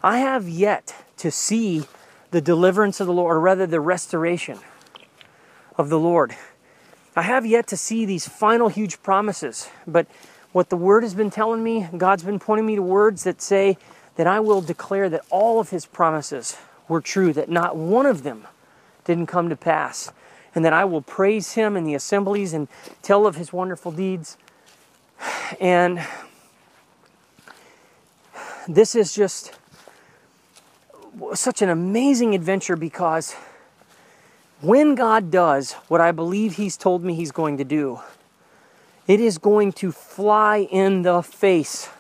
I 0.03 0.19
have 0.19 0.49
yet 0.49 0.95
to 1.19 1.31
see 1.31 1.85
the 2.31 2.41
deliverance 2.41 3.01
of 3.01 3.07
the 3.07 3.13
Lord, 3.13 3.37
or 3.37 3.41
rather 3.41 3.67
the 3.67 3.81
restoration 3.81 4.59
of 5.79 5.89
the 5.89 5.99
Lord. 5.99 6.35
I 7.17 7.23
have 7.23 7.47
yet 7.47 7.67
to 7.69 7.77
see 7.77 8.05
these 8.05 8.29
final 8.29 8.69
huge 8.69 9.03
promises, 9.03 9.69
but 9.87 10.07
what 10.53 10.69
the 10.69 10.77
Word 10.77 11.05
has 11.05 11.15
been 11.15 11.31
telling 11.31 11.63
me, 11.63 11.89
God's 11.97 12.25
been 12.25 12.39
pointing 12.39 12.67
me 12.67 12.77
to 12.77 12.83
words 12.83 13.25
that 13.25 13.41
say 13.41 13.79
that 14.17 14.27
I 14.27 14.41
will 14.41 14.61
declare 14.61 15.09
that 15.09 15.25
all 15.31 15.61
of 15.61 15.71
His 15.71 15.87
promises 15.87 16.57
were 16.89 17.01
true, 17.01 17.33
that 17.33 17.49
not 17.49 17.77
one 17.77 18.07
of 18.07 18.25
them 18.25 18.47
didn't 19.05 19.27
come 19.27 19.49
to 19.49 19.57
pass, 19.57 20.13
and 20.55 20.65
that 20.65 20.73
I 20.73 20.85
will 20.85 21.03
praise 21.03 21.53
Him 21.53 21.77
in 21.77 21.85
the 21.85 21.95
assemblies 21.95 22.53
and 22.53 22.69
tell 23.01 23.27
of 23.27 23.37
His 23.37 23.53
wonderful 23.53 23.93
deeds. 23.93 24.37
And 25.61 26.05
this 28.69 28.95
is 28.95 29.15
just 29.15 29.53
such 31.35 31.63
an 31.63 31.69
amazing 31.69 32.35
adventure 32.35 32.77
because 32.77 33.35
when 34.61 34.95
God 34.95 35.31
does 35.31 35.73
what 35.89 36.01
I 36.01 36.13
believe 36.13 36.57
He's 36.57 36.77
told 36.77 37.05
me 37.05 37.15
He's 37.15 37.33
going 37.33 37.59
to 37.59 37.65
do, 37.65 38.01
it 39.07 39.21
is 39.21 39.39
going 39.39 39.73
to 39.73 39.93
fly 39.93 40.61
in 40.71 41.03
the 41.03 41.23
face 41.23 41.91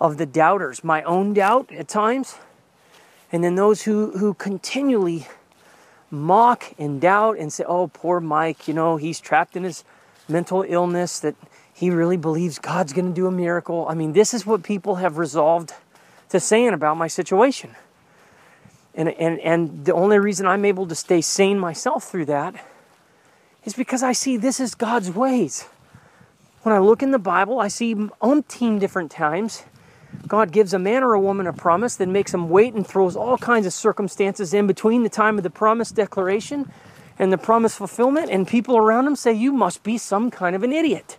of 0.00 0.18
the 0.18 0.26
doubters, 0.26 0.84
my 0.84 1.02
own 1.04 1.32
doubt 1.32 1.72
at 1.72 1.88
times, 1.88 2.36
and 3.32 3.42
then 3.42 3.54
those 3.54 3.82
who, 3.82 4.18
who 4.18 4.34
continually 4.34 5.26
mock 6.10 6.72
and 6.78 7.00
doubt 7.00 7.38
and 7.38 7.52
say, 7.52 7.64
oh, 7.64 7.88
poor 7.88 8.20
Mike, 8.20 8.68
you 8.68 8.74
know, 8.74 8.96
he's 8.96 9.18
trapped 9.18 9.56
in 9.56 9.64
his 9.64 9.82
mental 10.28 10.64
illness, 10.66 11.18
that 11.20 11.34
he 11.74 11.90
really 11.90 12.16
believes 12.16 12.58
God's 12.58 12.92
going 12.92 13.08
to 13.08 13.12
do 13.12 13.26
a 13.26 13.32
miracle. 13.32 13.86
I 13.88 13.94
mean, 13.94 14.12
this 14.12 14.32
is 14.32 14.46
what 14.46 14.62
people 14.62 14.96
have 14.96 15.18
resolved 15.18 15.74
to 16.30 16.40
saying 16.40 16.72
about 16.72 16.96
my 16.96 17.08
situation. 17.08 17.74
And, 18.94 19.08
and, 19.10 19.40
and 19.40 19.84
the 19.84 19.92
only 19.92 20.18
reason 20.18 20.46
I'm 20.46 20.64
able 20.64 20.86
to 20.86 20.94
stay 20.94 21.20
sane 21.20 21.58
myself 21.58 22.04
through 22.04 22.26
that 22.26 22.54
is 23.64 23.74
because 23.74 24.02
I 24.02 24.12
see 24.12 24.36
this 24.36 24.60
is 24.60 24.74
God's 24.74 25.10
ways. 25.10 25.64
When 26.62 26.74
I 26.74 26.78
look 26.78 27.02
in 27.02 27.10
the 27.10 27.18
Bible, 27.18 27.60
I 27.60 27.68
see 27.68 27.94
umpteen 27.94 28.78
different 28.78 29.10
times 29.10 29.64
God 30.26 30.52
gives 30.52 30.72
a 30.72 30.78
man 30.78 31.02
or 31.02 31.12
a 31.12 31.20
woman 31.20 31.46
a 31.46 31.52
promise, 31.52 31.96
then 31.96 32.12
makes 32.12 32.32
them 32.32 32.48
wait 32.48 32.74
and 32.74 32.86
throws 32.86 33.16
all 33.16 33.36
kinds 33.36 33.66
of 33.66 33.72
circumstances 33.72 34.54
in 34.54 34.66
between 34.66 35.02
the 35.02 35.08
time 35.08 35.36
of 35.36 35.42
the 35.42 35.50
promise 35.50 35.90
declaration 35.90 36.70
and 37.18 37.32
the 37.32 37.38
promise 37.38 37.74
fulfillment, 37.76 38.30
and 38.30 38.48
people 38.48 38.76
around 38.76 39.04
them 39.04 39.16
say, 39.16 39.32
You 39.32 39.52
must 39.52 39.82
be 39.82 39.98
some 39.98 40.30
kind 40.30 40.56
of 40.56 40.62
an 40.62 40.72
idiot. 40.72 41.18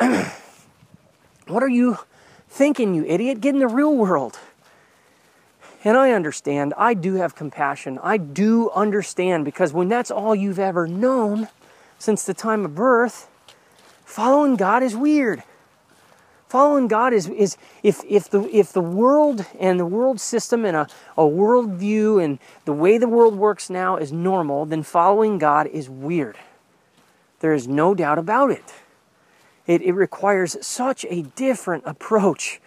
what 1.46 1.62
are 1.62 1.68
you 1.68 1.98
thinking, 2.48 2.94
you 2.94 3.04
idiot? 3.04 3.40
Get 3.40 3.54
in 3.54 3.60
the 3.60 3.68
real 3.68 3.94
world. 3.94 4.38
And 5.84 5.96
I 5.96 6.12
understand. 6.12 6.74
I 6.76 6.94
do 6.94 7.14
have 7.14 7.34
compassion. 7.34 7.98
I 8.02 8.16
do 8.16 8.70
understand 8.70 9.44
because 9.44 9.72
when 9.72 9.88
that's 9.88 10.10
all 10.10 10.34
you've 10.34 10.58
ever 10.58 10.86
known 10.86 11.48
since 11.98 12.24
the 12.24 12.34
time 12.34 12.64
of 12.64 12.74
birth, 12.74 13.30
Following 14.10 14.56
God 14.56 14.82
is 14.82 14.96
weird. 14.96 15.44
Following 16.48 16.88
God 16.88 17.12
is, 17.12 17.28
is 17.28 17.56
if, 17.84 18.02
if, 18.08 18.28
the, 18.28 18.42
if 18.52 18.72
the 18.72 18.80
world 18.80 19.46
and 19.56 19.78
the 19.78 19.86
world 19.86 20.20
system 20.20 20.64
and 20.64 20.76
a, 20.76 20.88
a 21.16 21.24
world 21.24 21.74
view 21.74 22.18
and 22.18 22.40
the 22.64 22.72
way 22.72 22.98
the 22.98 23.06
world 23.06 23.36
works 23.36 23.70
now 23.70 23.96
is 23.98 24.10
normal, 24.10 24.66
then 24.66 24.82
following 24.82 25.38
God 25.38 25.68
is 25.68 25.88
weird. 25.88 26.36
There 27.38 27.54
is 27.54 27.68
no 27.68 27.94
doubt 27.94 28.18
about 28.18 28.50
it. 28.50 28.74
It, 29.66 29.82
it 29.82 29.92
requires 29.92 30.56
such 30.66 31.04
a 31.08 31.22
different 31.22 31.84
approach 31.86 32.60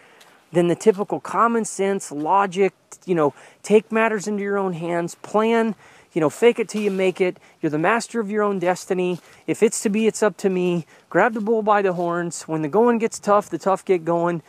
than 0.52 0.68
the 0.68 0.76
typical 0.76 1.20
common 1.20 1.66
sense, 1.66 2.12
logic, 2.12 2.74
you 3.06 3.16
know, 3.16 3.34
take 3.64 3.92
matters 3.92 4.28
into 4.28 4.44
your 4.44 4.58
own 4.58 4.74
hands, 4.74 5.16
plan 5.16 5.76
you 6.14 6.22
know, 6.22 6.30
fake 6.30 6.60
it 6.60 6.70
till 6.70 6.82
you 6.82 6.92
make 6.92 7.20
it. 7.20 7.38
You're 7.62 7.72
the 7.72 7.80
master 7.80 8.20
of 8.20 8.30
your 8.30 8.44
own 8.44 8.60
destiny. 8.60 9.20
If 9.48 9.64
it's 9.64 9.82
to 9.82 9.90
be, 9.90 10.06
it's 10.06 10.22
up 10.22 10.38
to 10.38 10.50
me. 10.50 10.86
Grab 11.10 11.34
the 11.34 11.42
bull 11.42 11.64
by 11.64 11.82
the 11.82 11.94
horns. 11.94 12.44
When 12.44 12.62
the 12.62 12.68
going 12.68 13.00
gets 13.00 13.20
tough, 13.20 13.50
the 13.50 13.58
tough 13.58 13.84
get 13.84 14.06
going. 14.06 14.44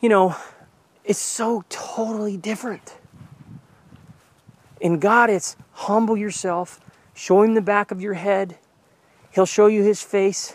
You 0.00 0.08
know, 0.08 0.36
it's 1.04 1.18
so 1.18 1.64
totally 1.68 2.38
different. 2.38 2.96
In 4.80 4.98
God, 4.98 5.28
it's 5.28 5.56
humble 5.72 6.16
yourself, 6.16 6.80
show 7.12 7.42
Him 7.42 7.54
the 7.54 7.60
back 7.60 7.90
of 7.90 8.00
your 8.00 8.14
head. 8.14 8.56
He'll 9.30 9.46
show 9.46 9.66
you 9.66 9.82
His 9.82 10.02
face. 10.02 10.54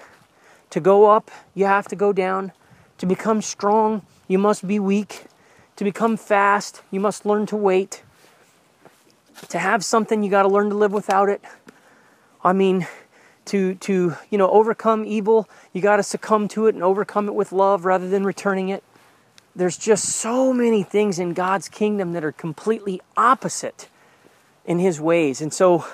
To 0.72 0.80
go 0.80 1.10
up, 1.10 1.32
you 1.54 1.66
have 1.66 1.88
to 1.88 1.96
go 1.96 2.12
down. 2.12 2.52
To 2.98 3.06
become 3.06 3.42
strong, 3.42 4.02
you 4.28 4.38
must 4.38 4.68
be 4.68 4.80
weak. 4.80 5.26
To 5.78 5.84
become 5.84 6.18
fast, 6.18 6.82
you 6.92 7.00
must 7.00 7.26
learn 7.26 7.46
to 7.48 7.56
wait 7.56 8.04
to 9.50 9.60
have 9.60 9.84
something 9.84 10.24
you 10.24 10.30
got 10.30 10.44
to 10.44 10.48
learn 10.48 10.70
to 10.70 10.76
live 10.76 10.94
without 10.94 11.28
it 11.28 11.42
i 12.42 12.54
mean 12.54 12.88
to 13.44 13.76
to 13.76 14.16
you 14.30 14.38
know 14.38 14.50
overcome 14.50 15.04
evil 15.04 15.50
you 15.74 15.82
got 15.82 15.98
to 15.98 16.04
succumb 16.04 16.48
to 16.48 16.68
it 16.68 16.74
and 16.74 16.82
overcome 16.82 17.28
it 17.28 17.36
with 17.36 17.52
love 17.52 17.84
rather 17.84 18.08
than 18.08 18.24
returning 18.24 18.70
it 18.70 18.82
there's 19.56 19.78
just 19.78 20.06
so 20.06 20.52
many 20.52 20.84
things 20.84 21.18
in 21.18 21.34
God's 21.34 21.70
kingdom 21.70 22.12
that 22.12 22.26
are 22.26 22.34
completely 22.34 23.02
opposite 23.16 23.88
in 24.66 24.80
his 24.80 25.00
ways. 25.00 25.40
And 25.40 25.54
so 25.54 25.86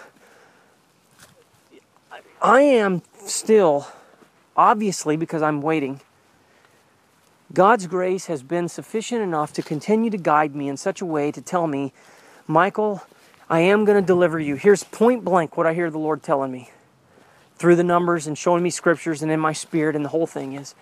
I 2.41 2.61
am 2.61 3.03
still, 3.25 3.87
obviously, 4.55 5.17
because 5.17 5.41
I'm 5.41 5.61
waiting, 5.61 6.01
God's 7.53 7.87
grace 7.87 8.27
has 8.27 8.43
been 8.43 8.69
sufficient 8.69 9.21
enough 9.21 9.51
to 9.53 9.61
continue 9.61 10.09
to 10.09 10.17
guide 10.17 10.55
me 10.55 10.69
in 10.69 10.77
such 10.77 11.01
a 11.01 11.05
way 11.05 11.31
to 11.31 11.41
tell 11.41 11.67
me, 11.67 11.91
Michael, 12.47 13.03
I 13.49 13.59
am 13.59 13.83
going 13.83 14.01
to 14.01 14.05
deliver 14.05 14.39
you. 14.39 14.55
Here's 14.55 14.83
point 14.85 15.25
blank 15.25 15.57
what 15.57 15.67
I 15.67 15.73
hear 15.73 15.89
the 15.89 15.99
Lord 15.99 16.23
telling 16.23 16.51
me 16.51 16.69
through 17.57 17.75
the 17.75 17.83
numbers 17.83 18.25
and 18.25 18.37
showing 18.37 18.63
me 18.63 18.69
scriptures 18.69 19.21
and 19.21 19.31
in 19.31 19.39
my 19.39 19.53
spirit, 19.53 19.95
and 19.95 20.03
the 20.05 20.09
whole 20.09 20.27
thing 20.27 20.53
is 20.53 20.73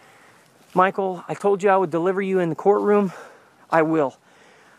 Michael, 0.75 1.25
I 1.27 1.33
told 1.33 1.63
you 1.63 1.69
I 1.69 1.77
would 1.77 1.89
deliver 1.89 2.21
you 2.21 2.39
in 2.39 2.49
the 2.49 2.55
courtroom. 2.55 3.11
I 3.71 3.81
will. 3.81 4.17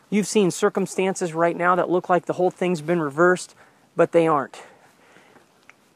You've 0.08 0.28
seen 0.28 0.50
circumstances 0.50 1.34
right 1.34 1.56
now 1.56 1.74
that 1.74 1.90
look 1.90 2.08
like 2.08 2.26
the 2.26 2.34
whole 2.34 2.50
thing's 2.50 2.80
been 2.80 3.00
reversed, 3.00 3.54
but 3.96 4.12
they 4.12 4.26
aren't. 4.26 4.62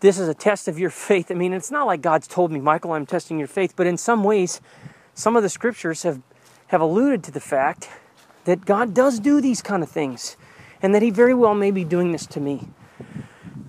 This 0.00 0.18
is 0.18 0.28
a 0.28 0.34
test 0.34 0.68
of 0.68 0.78
your 0.78 0.90
faith. 0.90 1.30
I 1.30 1.34
mean, 1.34 1.52
it's 1.52 1.70
not 1.70 1.86
like 1.86 2.02
God's 2.02 2.26
told 2.26 2.52
me, 2.52 2.60
Michael, 2.60 2.92
I'm 2.92 3.06
testing 3.06 3.38
your 3.38 3.48
faith, 3.48 3.74
but 3.76 3.86
in 3.86 3.96
some 3.96 4.22
ways, 4.22 4.60
some 5.14 5.36
of 5.36 5.42
the 5.42 5.48
scriptures 5.48 6.02
have, 6.02 6.20
have 6.68 6.80
alluded 6.80 7.22
to 7.24 7.30
the 7.30 7.40
fact 7.40 7.88
that 8.44 8.64
God 8.64 8.92
does 8.92 9.18
do 9.18 9.40
these 9.40 9.62
kind 9.62 9.82
of 9.82 9.88
things 9.88 10.36
and 10.82 10.94
that 10.94 11.02
He 11.02 11.10
very 11.10 11.34
well 11.34 11.54
may 11.54 11.70
be 11.70 11.84
doing 11.84 12.12
this 12.12 12.26
to 12.26 12.40
me. 12.40 12.68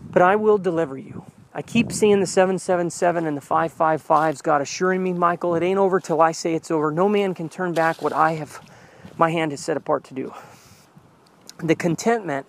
But 0.10 0.22
I 0.22 0.36
will 0.36 0.58
deliver 0.58 0.98
you. 0.98 1.26
I 1.54 1.62
keep 1.62 1.94
seeing 1.94 2.20
the 2.20 2.28
777 2.28 3.26
and 3.26 3.38
the 3.38 3.42
555s, 3.42 4.44
God 4.44 4.62
assuring 4.62 5.02
me, 5.02 5.14
Michael, 5.14 5.56
it 5.56 5.64
ain't 5.64 5.80
over 5.80 6.02
till 6.02 6.22
I 6.22 6.34
say 6.34 6.54
it's 6.54 6.70
over. 6.70 6.92
No 6.92 7.08
man 7.08 7.34
can 7.34 7.48
turn 7.48 7.74
back 7.74 8.02
what 8.02 8.12
I 8.12 8.34
have, 8.34 8.60
my 9.18 9.32
hand 9.32 9.54
is 9.54 9.64
set 9.64 9.78
apart 9.78 10.04
to 10.06 10.14
do. 10.14 10.34
The 11.64 11.76
contentment 11.76 12.48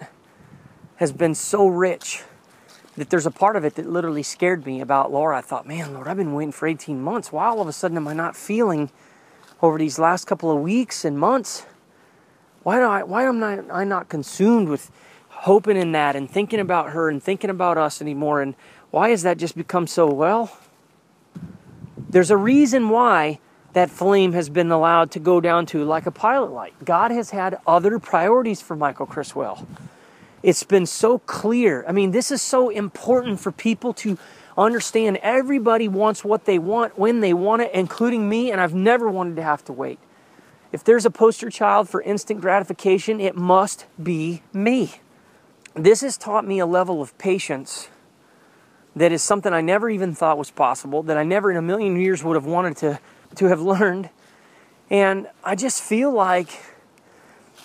has 0.97 1.13
been 1.13 1.37
so 1.37 1.69
rich 1.69 2.25
that 2.97 3.11
there's 3.11 3.27
a 3.27 3.31
part 3.31 3.57
of 3.57 3.65
it 3.65 3.75
that 3.75 3.89
literally 3.89 4.23
scared 4.23 4.65
me 4.65 4.81
about 4.81 5.13
Laura. 5.13 5.39
I 5.39 5.41
thought, 5.43 5.67
man, 5.67 5.93
Lord, 5.93 6.09
I've 6.09 6.17
been 6.17 6.35
waiting 6.35 6.53
for 6.53 6.67
18 6.67 7.01
months. 7.01 7.31
Why 7.31 7.47
all 7.47 7.61
of 7.61 7.69
a 7.69 7.73
sudden 7.73 7.97
am 7.97 8.09
I 8.09 8.15
not 8.15 8.37
feeling 8.37 8.91
over 9.61 9.79
these 9.79 9.99
last 9.99 10.27
couple 10.27 10.51
of 10.51 10.63
weeks 10.63 11.05
and 11.05 11.19
months? 11.19 11.67
Why 12.63 12.79
do 12.79 12.85
I 12.85 13.03
why 13.03 13.25
am 13.25 13.45
I, 13.45 13.61
I 13.71 13.85
not 13.85 14.09
consumed 14.09 14.69
with 14.69 14.91
hoping 15.29 15.77
in 15.77 15.93
that 15.93 16.17
and 16.17 16.29
thinking 16.29 16.59
about 16.59 16.91
her 16.91 17.09
and 17.09 17.23
thinking 17.23 17.51
about 17.51 17.79
us 17.79 18.01
anymore? 18.01 18.41
And 18.41 18.55
why 18.91 19.11
has 19.11 19.23
that 19.23 19.39
just 19.39 19.57
become 19.57 19.87
so 19.87 20.11
well? 20.11 20.59
There's 22.09 22.31
a 22.31 22.37
reason 22.37 22.89
why 22.89 23.41
that 23.75 23.91
flame 23.91 24.33
has 24.33 24.49
been 24.49 24.71
allowed 24.71 25.11
to 25.11 25.19
go 25.21 25.39
down 25.39 25.67
to 25.67 25.85
like 25.85 26.07
a 26.07 26.11
pilot 26.11 26.51
light. 26.51 26.73
God 26.83 27.11
has 27.11 27.31
had 27.31 27.59
other 27.67 27.99
priorities 27.99 28.63
for 28.63 28.75
Michael 28.75 29.05
Criswell. 29.05 29.67
It's 30.47 30.63
been 30.63 30.87
so 30.87 31.19
clear. 31.19 31.85
I 31.89 31.93
mean, 31.93 32.13
this 32.13 32.31
is 32.31 32.41
so 32.41 32.69
important 32.69 33.41
for 33.41 33.51
people 33.51 33.93
to 33.95 34.17
understand. 34.57 35.17
Everybody 35.17 35.89
wants 35.89 36.25
what 36.25 36.45
they 36.45 36.57
want 36.57 36.97
when 36.97 37.19
they 37.19 37.35
want 37.35 37.63
it, 37.63 37.73
including 37.75 38.29
me, 38.29 38.53
and 38.53 38.61
I've 38.61 38.73
never 38.73 39.11
wanted 39.11 39.35
to 39.35 39.43
have 39.43 39.65
to 39.65 39.73
wait. 39.73 39.99
If 40.71 40.85
there's 40.85 41.05
a 41.05 41.11
poster 41.11 41.51
child 41.51 41.89
for 41.89 42.01
instant 42.01 42.41
gratification, 42.41 43.19
it 43.19 43.35
must 43.35 43.87
be 44.01 44.43
me. 44.53 45.01
This 45.75 46.03
has 46.03 46.17
taught 46.17 46.47
me 46.47 46.61
a 46.61 46.67
level 46.67 47.03
of 47.03 47.19
patience 47.19 47.89
that 48.95 49.11
is 49.11 49.25
something 49.25 49.53
I 49.53 49.63
never 49.63 49.91
even 49.91 50.15
thought 50.15 50.39
was 50.39 50.53
possible, 50.53 51.03
that 51.03 51.19
I 51.19 51.25
never 51.25 51.51
in 51.51 51.57
a 51.57 51.63
million 51.63 51.97
years 51.97 52.23
would 52.23 52.37
have 52.37 52.47
wanted 52.47 52.77
to, 52.77 53.01
to 53.35 53.47
have 53.47 53.61
learned. 53.61 54.11
And 54.91 55.27
I 55.43 55.57
just 55.57 55.83
feel 55.83 56.13
like 56.13 56.51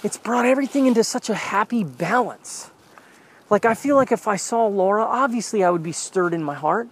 it's 0.03 0.17
brought 0.17 0.47
everything 0.47 0.87
into 0.87 1.03
such 1.03 1.29
a 1.29 1.35
happy 1.35 1.83
balance. 1.83 2.70
Like, 3.51 3.65
I 3.65 3.75
feel 3.75 3.95
like 3.95 4.11
if 4.11 4.27
I 4.27 4.37
saw 4.37 4.65
Laura, 4.65 5.03
obviously 5.03 5.63
I 5.63 5.69
would 5.69 5.83
be 5.83 5.91
stirred 5.91 6.33
in 6.33 6.43
my 6.43 6.55
heart 6.55 6.89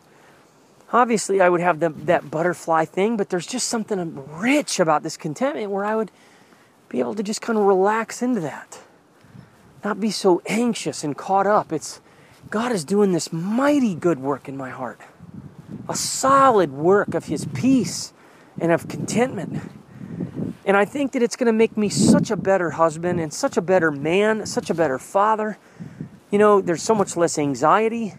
obviously 0.91 1.41
I 1.41 1.49
would 1.49 1.62
have 1.62 1.80
the, 1.80 1.89
that 1.89 2.30
butterfly 2.30 2.86
thing, 2.86 3.18
but 3.18 3.30
there's 3.30 3.45
just 3.45 3.68
something 3.68 4.24
rich 4.38 4.80
about 4.80 5.03
this 5.03 5.18
contentment 5.18 5.72
where 5.72 5.86
I 5.86 5.95
would 5.95 6.12
be 6.88 6.99
able 6.99 7.16
to 7.16 7.24
just 7.24 7.41
kind 7.41 7.57
of 7.57 7.66
relax 7.66 8.22
into 8.22 8.41
that. 8.41 8.80
Not 9.84 9.99
be 9.99 10.12
so 10.12 10.41
anxious 10.47 11.03
and 11.03 11.18
caught 11.18 11.47
up. 11.47 11.72
It's 11.72 12.01
God 12.49 12.72
is 12.72 12.84
doing 12.84 13.12
this 13.12 13.32
mighty 13.32 13.95
good 13.95 14.20
work 14.20 14.49
in 14.49 14.57
my 14.57 14.70
heart. 14.70 14.99
A 15.88 15.95
solid 15.95 16.72
work 16.72 17.14
of 17.14 17.26
his 17.26 17.45
peace 17.53 18.14
and 18.60 18.72
of 18.72 18.88
contentment. 18.88 19.62
And 20.66 20.76
I 20.76 20.86
think 20.86 21.14
that 21.14 21.24
it's 21.24 21.36
going 21.36 21.47
to 21.47 21.53
make 21.53 21.78
me 21.78 21.89
such 21.89 22.30
a 22.32 22.36
better 22.36 22.72
husband 22.72 23.20
and 23.20 23.34
such 23.34 23.55
a 23.57 23.62
better 23.62 23.91
man, 23.91 24.45
such 24.45 24.70
a 24.70 24.74
better 24.74 24.99
father. 24.99 25.57
You 26.32 26.40
know, 26.40 26.62
there's 26.62 26.84
so 26.84 26.96
much 26.96 27.18
less 27.18 27.38
anxiety 27.38 28.14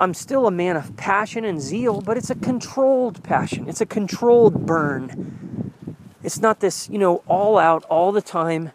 I'm 0.00 0.14
still 0.14 0.46
a 0.46 0.50
man 0.50 0.76
of 0.76 0.96
passion 0.96 1.44
and 1.44 1.60
zeal, 1.60 2.00
but 2.00 2.16
it's 2.16 2.30
a 2.30 2.34
controlled 2.34 3.22
passion. 3.22 3.68
It's 3.68 3.82
a 3.82 3.86
controlled 3.86 4.64
burn. 4.64 5.74
It's 6.22 6.40
not 6.40 6.60
this, 6.60 6.88
you 6.88 6.98
know, 6.98 7.22
all 7.26 7.58
out, 7.58 7.84
all 7.84 8.10
the 8.10 8.22
time, 8.22 8.72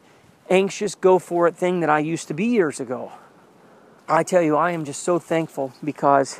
anxious, 0.52 0.94
go 0.94 1.18
for 1.18 1.48
it 1.48 1.56
thing 1.56 1.80
that 1.80 1.90
I 1.90 1.98
used 1.98 2.28
to 2.28 2.36
be 2.36 2.46
years 2.46 2.80
ago. 2.80 3.12
I 4.08 4.22
tell 4.22 4.44
you, 4.44 4.56
I 4.56 4.70
am 4.70 4.86
just 4.86 5.02
so 5.02 5.18
thankful 5.18 5.74
because 5.84 6.40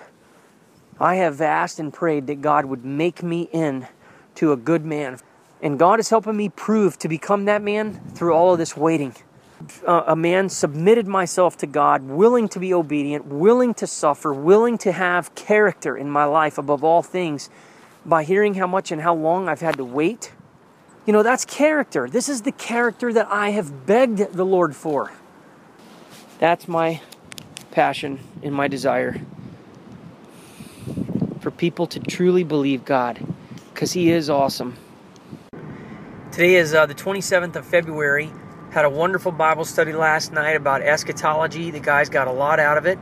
I 1.00 1.16
have 1.16 1.42
asked 1.42 1.80
and 1.80 1.92
prayed 1.92 2.28
that 2.28 2.44
God 2.44 2.66
would 2.66 2.86
make 2.86 3.24
me 3.24 3.50
in 3.52 3.88
to 4.36 4.52
a 4.52 4.58
good 4.58 4.86
man. 4.86 5.18
And 5.64 5.80
God 5.80 6.00
is 6.00 6.12
helping 6.12 6.38
me 6.38 6.50
prove 6.50 7.00
to 7.00 7.08
become 7.10 7.46
that 7.46 7.64
man 7.64 8.02
through 8.14 8.34
all 8.34 8.54
of 8.54 8.60
this 8.60 8.78
waiting 8.78 9.16
uh, 9.88 10.04
a 10.08 10.16
man 10.16 10.50
submitted 10.50 11.08
myself 11.08 11.58
to 11.58 11.68
God, 11.68 12.04
willing 12.04 12.48
to 12.50 12.60
be 12.60 12.74
obedient, 12.74 13.26
willing 13.28 13.74
to 13.76 13.88
suffer, 13.88 14.34
willing 14.34 14.78
to 14.80 14.92
have 14.92 15.34
character 15.36 15.96
in 15.96 16.10
my 16.10 16.26
life 16.26 16.58
above 16.58 16.84
all 16.84 17.02
things, 17.02 17.50
by 18.06 18.24
hearing 18.24 18.56
how 18.56 18.68
much 18.68 18.92
and 18.92 19.02
how 19.02 19.16
long 19.16 19.48
I've 19.48 19.62
had 19.62 19.78
to 19.78 19.86
wait. 19.86 20.34
You 21.06 21.14
know, 21.14 21.24
that's 21.24 21.46
character. 21.46 22.10
This 22.10 22.30
is 22.30 22.42
the 22.42 22.52
character 22.52 23.14
that 23.14 23.28
I 23.28 23.52
have 23.52 23.86
begged 23.86 24.34
the 24.34 24.46
Lord 24.46 24.76
for. 24.76 25.12
That's 26.40 26.68
my 26.68 27.02
passion 27.72 28.20
and 28.44 28.54
my 28.54 28.68
desire 28.68 29.22
for 31.40 31.52
people 31.52 31.86
to 31.88 32.00
truly 32.00 32.44
believe 32.44 32.86
God 32.86 33.26
because 33.74 33.94
He 33.94 34.12
is 34.12 34.30
awesome. 34.30 34.76
Today 36.32 36.56
is 36.56 36.74
uh, 36.74 36.86
the 36.86 36.96
27th 36.96 37.56
of 37.56 37.66
February. 37.66 38.32
Had 38.76 38.84
a 38.84 38.90
wonderful 38.90 39.32
Bible 39.32 39.64
study 39.64 39.94
last 39.94 40.34
night 40.34 40.58
about 40.58 40.82
eschatology. 40.82 41.72
The 41.72 41.80
guys 41.80 42.10
got 42.10 42.28
a 42.28 42.32
lot 42.34 42.60
out 42.60 42.78
of 42.78 42.86
it, 42.86 43.00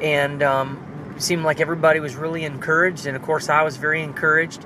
and 0.00 0.40
um, 0.40 1.16
seemed 1.18 1.42
like 1.42 1.58
everybody 1.58 1.98
was 1.98 2.14
really 2.14 2.44
encouraged. 2.44 3.06
And 3.06 3.16
of 3.16 3.22
course, 3.22 3.48
I 3.48 3.64
was 3.64 3.76
very 3.76 4.04
encouraged. 4.04 4.64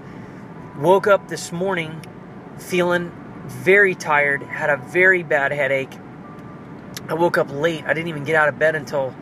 Woke 0.79 1.07
up 1.07 1.29
this 1.29 1.51
morning 1.51 1.99
feeling 2.59 3.11
very 3.47 3.95
tired, 3.95 4.43
had 4.43 4.69
a 4.69 4.77
very 4.77 5.23
bad 5.23 5.51
headache. 5.51 5.95
I 7.09 7.15
woke 7.15 7.39
up 7.39 7.51
late. 7.51 7.85
I 7.87 7.95
didn't 7.95 8.09
even 8.09 8.25
get 8.25 8.37
out 8.37 8.51
of 8.51 8.59
bed 8.59 8.75
until, 8.75 9.15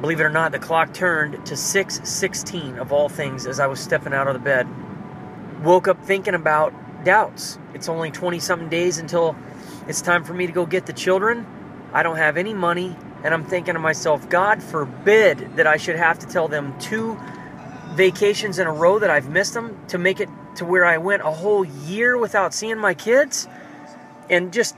believe 0.00 0.18
it 0.18 0.24
or 0.24 0.30
not, 0.30 0.50
the 0.50 0.58
clock 0.58 0.92
turned 0.92 1.46
to 1.46 1.54
6:16 1.54 2.76
of 2.76 2.92
all 2.92 3.08
things 3.08 3.46
as 3.46 3.60
I 3.60 3.68
was 3.68 3.78
stepping 3.78 4.12
out 4.12 4.26
of 4.26 4.34
the 4.34 4.40
bed. 4.40 4.66
Woke 5.62 5.86
up 5.86 6.04
thinking 6.04 6.34
about 6.34 6.74
doubts. 7.04 7.56
It's 7.72 7.88
only 7.88 8.10
20 8.10 8.40
something 8.40 8.68
days 8.68 8.98
until 8.98 9.36
it's 9.90 10.00
time 10.00 10.22
for 10.22 10.32
me 10.32 10.46
to 10.46 10.52
go 10.52 10.64
get 10.64 10.86
the 10.86 10.92
children. 10.92 11.44
I 11.92 12.04
don't 12.04 12.16
have 12.16 12.36
any 12.36 12.54
money. 12.54 12.96
And 13.24 13.34
I'm 13.34 13.44
thinking 13.44 13.74
to 13.74 13.80
myself, 13.80 14.28
God 14.30 14.62
forbid 14.62 15.56
that 15.56 15.66
I 15.66 15.78
should 15.78 15.96
have 15.96 16.20
to 16.20 16.26
tell 16.26 16.46
them 16.46 16.78
two 16.78 17.18
vacations 17.94 18.60
in 18.60 18.68
a 18.68 18.72
row 18.72 19.00
that 19.00 19.10
I've 19.10 19.28
missed 19.28 19.52
them 19.52 19.76
to 19.88 19.98
make 19.98 20.20
it 20.20 20.28
to 20.56 20.64
where 20.64 20.86
I 20.86 20.98
went 20.98 21.22
a 21.22 21.30
whole 21.32 21.64
year 21.64 22.16
without 22.16 22.54
seeing 22.54 22.78
my 22.78 22.94
kids. 22.94 23.48
And 24.30 24.52
just 24.52 24.76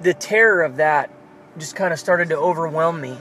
the 0.00 0.14
terror 0.14 0.62
of 0.62 0.76
that 0.76 1.10
just 1.56 1.76
kind 1.76 1.92
of 1.92 2.00
started 2.00 2.30
to 2.30 2.36
overwhelm 2.36 3.00
me. 3.00 3.16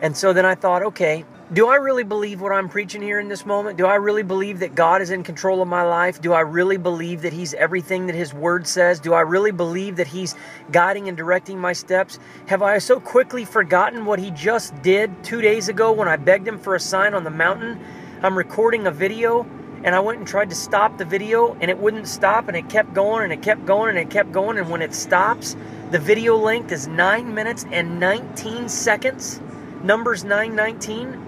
And 0.00 0.16
so 0.16 0.32
then 0.32 0.46
I 0.46 0.54
thought, 0.54 0.84
okay, 0.84 1.24
do 1.54 1.68
I 1.68 1.76
really 1.76 2.02
believe 2.02 2.40
what 2.40 2.50
I'm 2.50 2.68
preaching 2.68 3.00
here 3.00 3.20
in 3.20 3.28
this 3.28 3.46
moment? 3.46 3.78
Do 3.78 3.86
I 3.86 3.94
really 3.94 4.24
believe 4.24 4.58
that 4.58 4.74
God 4.74 5.00
is 5.00 5.10
in 5.10 5.22
control 5.22 5.62
of 5.62 5.68
my 5.68 5.82
life? 5.82 6.20
Do 6.20 6.32
I 6.32 6.40
really 6.40 6.78
believe 6.78 7.22
that 7.22 7.32
He's 7.32 7.54
everything 7.54 8.06
that 8.06 8.16
His 8.16 8.34
Word 8.34 8.66
says? 8.66 8.98
Do 8.98 9.14
I 9.14 9.20
really 9.20 9.52
believe 9.52 9.94
that 9.96 10.08
He's 10.08 10.34
guiding 10.72 11.06
and 11.06 11.16
directing 11.16 11.60
my 11.60 11.72
steps? 11.72 12.18
Have 12.46 12.62
I 12.62 12.78
so 12.78 12.98
quickly 12.98 13.44
forgotten 13.44 14.04
what 14.04 14.18
He 14.18 14.32
just 14.32 14.82
did 14.82 15.22
two 15.22 15.40
days 15.40 15.68
ago 15.68 15.92
when 15.92 16.08
I 16.08 16.16
begged 16.16 16.48
Him 16.48 16.58
for 16.58 16.74
a 16.74 16.80
sign 16.80 17.14
on 17.14 17.22
the 17.22 17.30
mountain? 17.30 17.78
I'm 18.20 18.36
recording 18.36 18.88
a 18.88 18.90
video 18.90 19.46
and 19.84 19.94
I 19.94 20.00
went 20.00 20.18
and 20.18 20.26
tried 20.26 20.50
to 20.50 20.56
stop 20.56 20.98
the 20.98 21.04
video 21.04 21.56
and 21.60 21.70
it 21.70 21.78
wouldn't 21.78 22.08
stop 22.08 22.48
and 22.48 22.56
it 22.56 22.68
kept 22.68 22.94
going 22.94 23.22
and 23.22 23.32
it 23.32 23.42
kept 23.42 23.64
going 23.64 23.90
and 23.90 23.98
it 23.98 24.10
kept 24.10 24.32
going. 24.32 24.58
And 24.58 24.70
when 24.70 24.82
it 24.82 24.92
stops, 24.92 25.54
the 25.92 26.00
video 26.00 26.36
length 26.36 26.72
is 26.72 26.88
9 26.88 27.32
minutes 27.32 27.64
and 27.70 28.00
19 28.00 28.68
seconds. 28.68 29.40
Numbers 29.84 30.24
919 30.24 31.23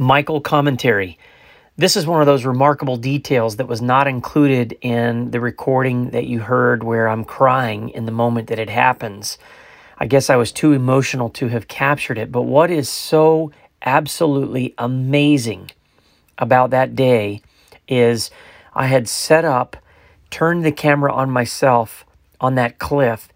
Michael 0.00 0.40
Commentary. 0.40 1.18
this 1.76 1.94
is 1.94 2.06
one 2.06 2.22
of 2.22 2.26
those 2.26 2.46
remarkable 2.46 2.96
details 2.96 3.56
that 3.56 3.68
was 3.68 3.82
not 3.82 4.08
included 4.08 4.78
in 4.80 5.30
the 5.30 5.40
recording 5.40 6.08
that 6.12 6.26
you 6.26 6.40
heard 6.40 6.82
where 6.82 7.06
I'm 7.06 7.22
crying 7.22 7.90
in 7.90 8.06
the 8.06 8.10
moment 8.10 8.48
that 8.48 8.58
it 8.58 8.70
happens. 8.70 9.36
I 9.98 10.06
guess 10.06 10.30
I 10.30 10.36
was 10.36 10.52
too 10.52 10.72
emotional 10.72 11.28
to 11.30 11.48
have 11.48 11.68
captured 11.68 12.16
it. 12.16 12.32
But 12.32 12.44
what 12.44 12.70
is 12.70 12.88
so 12.88 13.52
absolutely 13.84 14.74
amazing 14.78 15.70
about 16.38 16.70
that 16.70 16.96
day 16.96 17.42
is 17.86 18.30
I 18.74 18.86
had 18.86 19.06
set 19.06 19.44
up, 19.44 19.76
turned 20.30 20.64
the 20.64 20.72
camera 20.72 21.12
on 21.12 21.30
myself 21.30 22.06
on 22.40 22.54
that 22.54 22.78
cliff, 22.78 23.28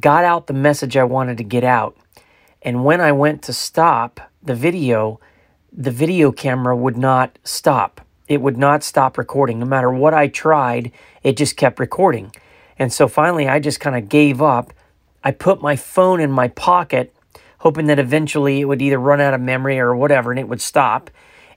got 0.00 0.24
out 0.24 0.48
the 0.48 0.54
message 0.54 0.96
I 0.96 1.04
wanted 1.04 1.36
to 1.38 1.44
get 1.44 1.62
out. 1.62 1.96
And 2.62 2.84
when 2.84 3.00
I 3.00 3.12
went 3.12 3.42
to 3.42 3.52
stop 3.52 4.20
the 4.42 4.56
video, 4.56 5.20
the 5.76 5.90
video 5.90 6.30
camera 6.30 6.76
would 6.76 6.96
not 6.96 7.38
stop. 7.42 8.00
It 8.28 8.40
would 8.40 8.56
not 8.56 8.84
stop 8.84 9.18
recording. 9.18 9.58
No 9.58 9.66
matter 9.66 9.90
what 9.90 10.14
I 10.14 10.28
tried, 10.28 10.92
it 11.22 11.36
just 11.36 11.56
kept 11.56 11.80
recording. 11.80 12.32
And 12.78 12.92
so 12.92 13.08
finally, 13.08 13.48
I 13.48 13.58
just 13.58 13.80
kind 13.80 13.96
of 13.96 14.08
gave 14.08 14.40
up. 14.40 14.72
I 15.22 15.32
put 15.32 15.60
my 15.60 15.76
phone 15.76 16.20
in 16.20 16.30
my 16.30 16.48
pocket, 16.48 17.14
hoping 17.58 17.86
that 17.86 17.98
eventually 17.98 18.60
it 18.60 18.64
would 18.66 18.82
either 18.82 18.98
run 18.98 19.20
out 19.20 19.34
of 19.34 19.40
memory 19.40 19.78
or 19.78 19.94
whatever 19.96 20.30
and 20.30 20.38
it 20.38 20.48
would 20.48 20.60
stop. 20.60 21.10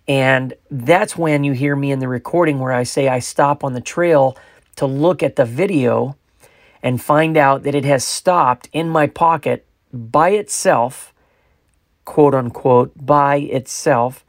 And 0.08 0.54
that's 0.72 1.18
when 1.18 1.44
you 1.44 1.54
hear 1.54 1.76
me 1.76 1.92
in 1.92 2.00
the 2.00 2.08
recording 2.08 2.60
where 2.60 2.72
I 2.72 2.84
say 2.84 3.08
I 3.08 3.20
stop 3.20 3.64
on 3.64 3.74
the 3.74 3.82
trail 3.82 4.38
to 4.78 4.86
look 4.86 5.22
at 5.22 5.36
the 5.36 5.46
video 5.46 6.16
and 6.82 7.02
find 7.02 7.36
out 7.38 7.64
that 7.64 7.76
it 7.76 7.86
has 7.86 8.04
stopped 8.04 8.70
in 8.72 8.90
my 8.90 9.08
pocket 9.08 9.66
by 9.92 10.30
itself 10.30 11.14
quote 12.08 12.34
unquote, 12.34 12.94
by 13.06 13.36
itself 13.36 14.26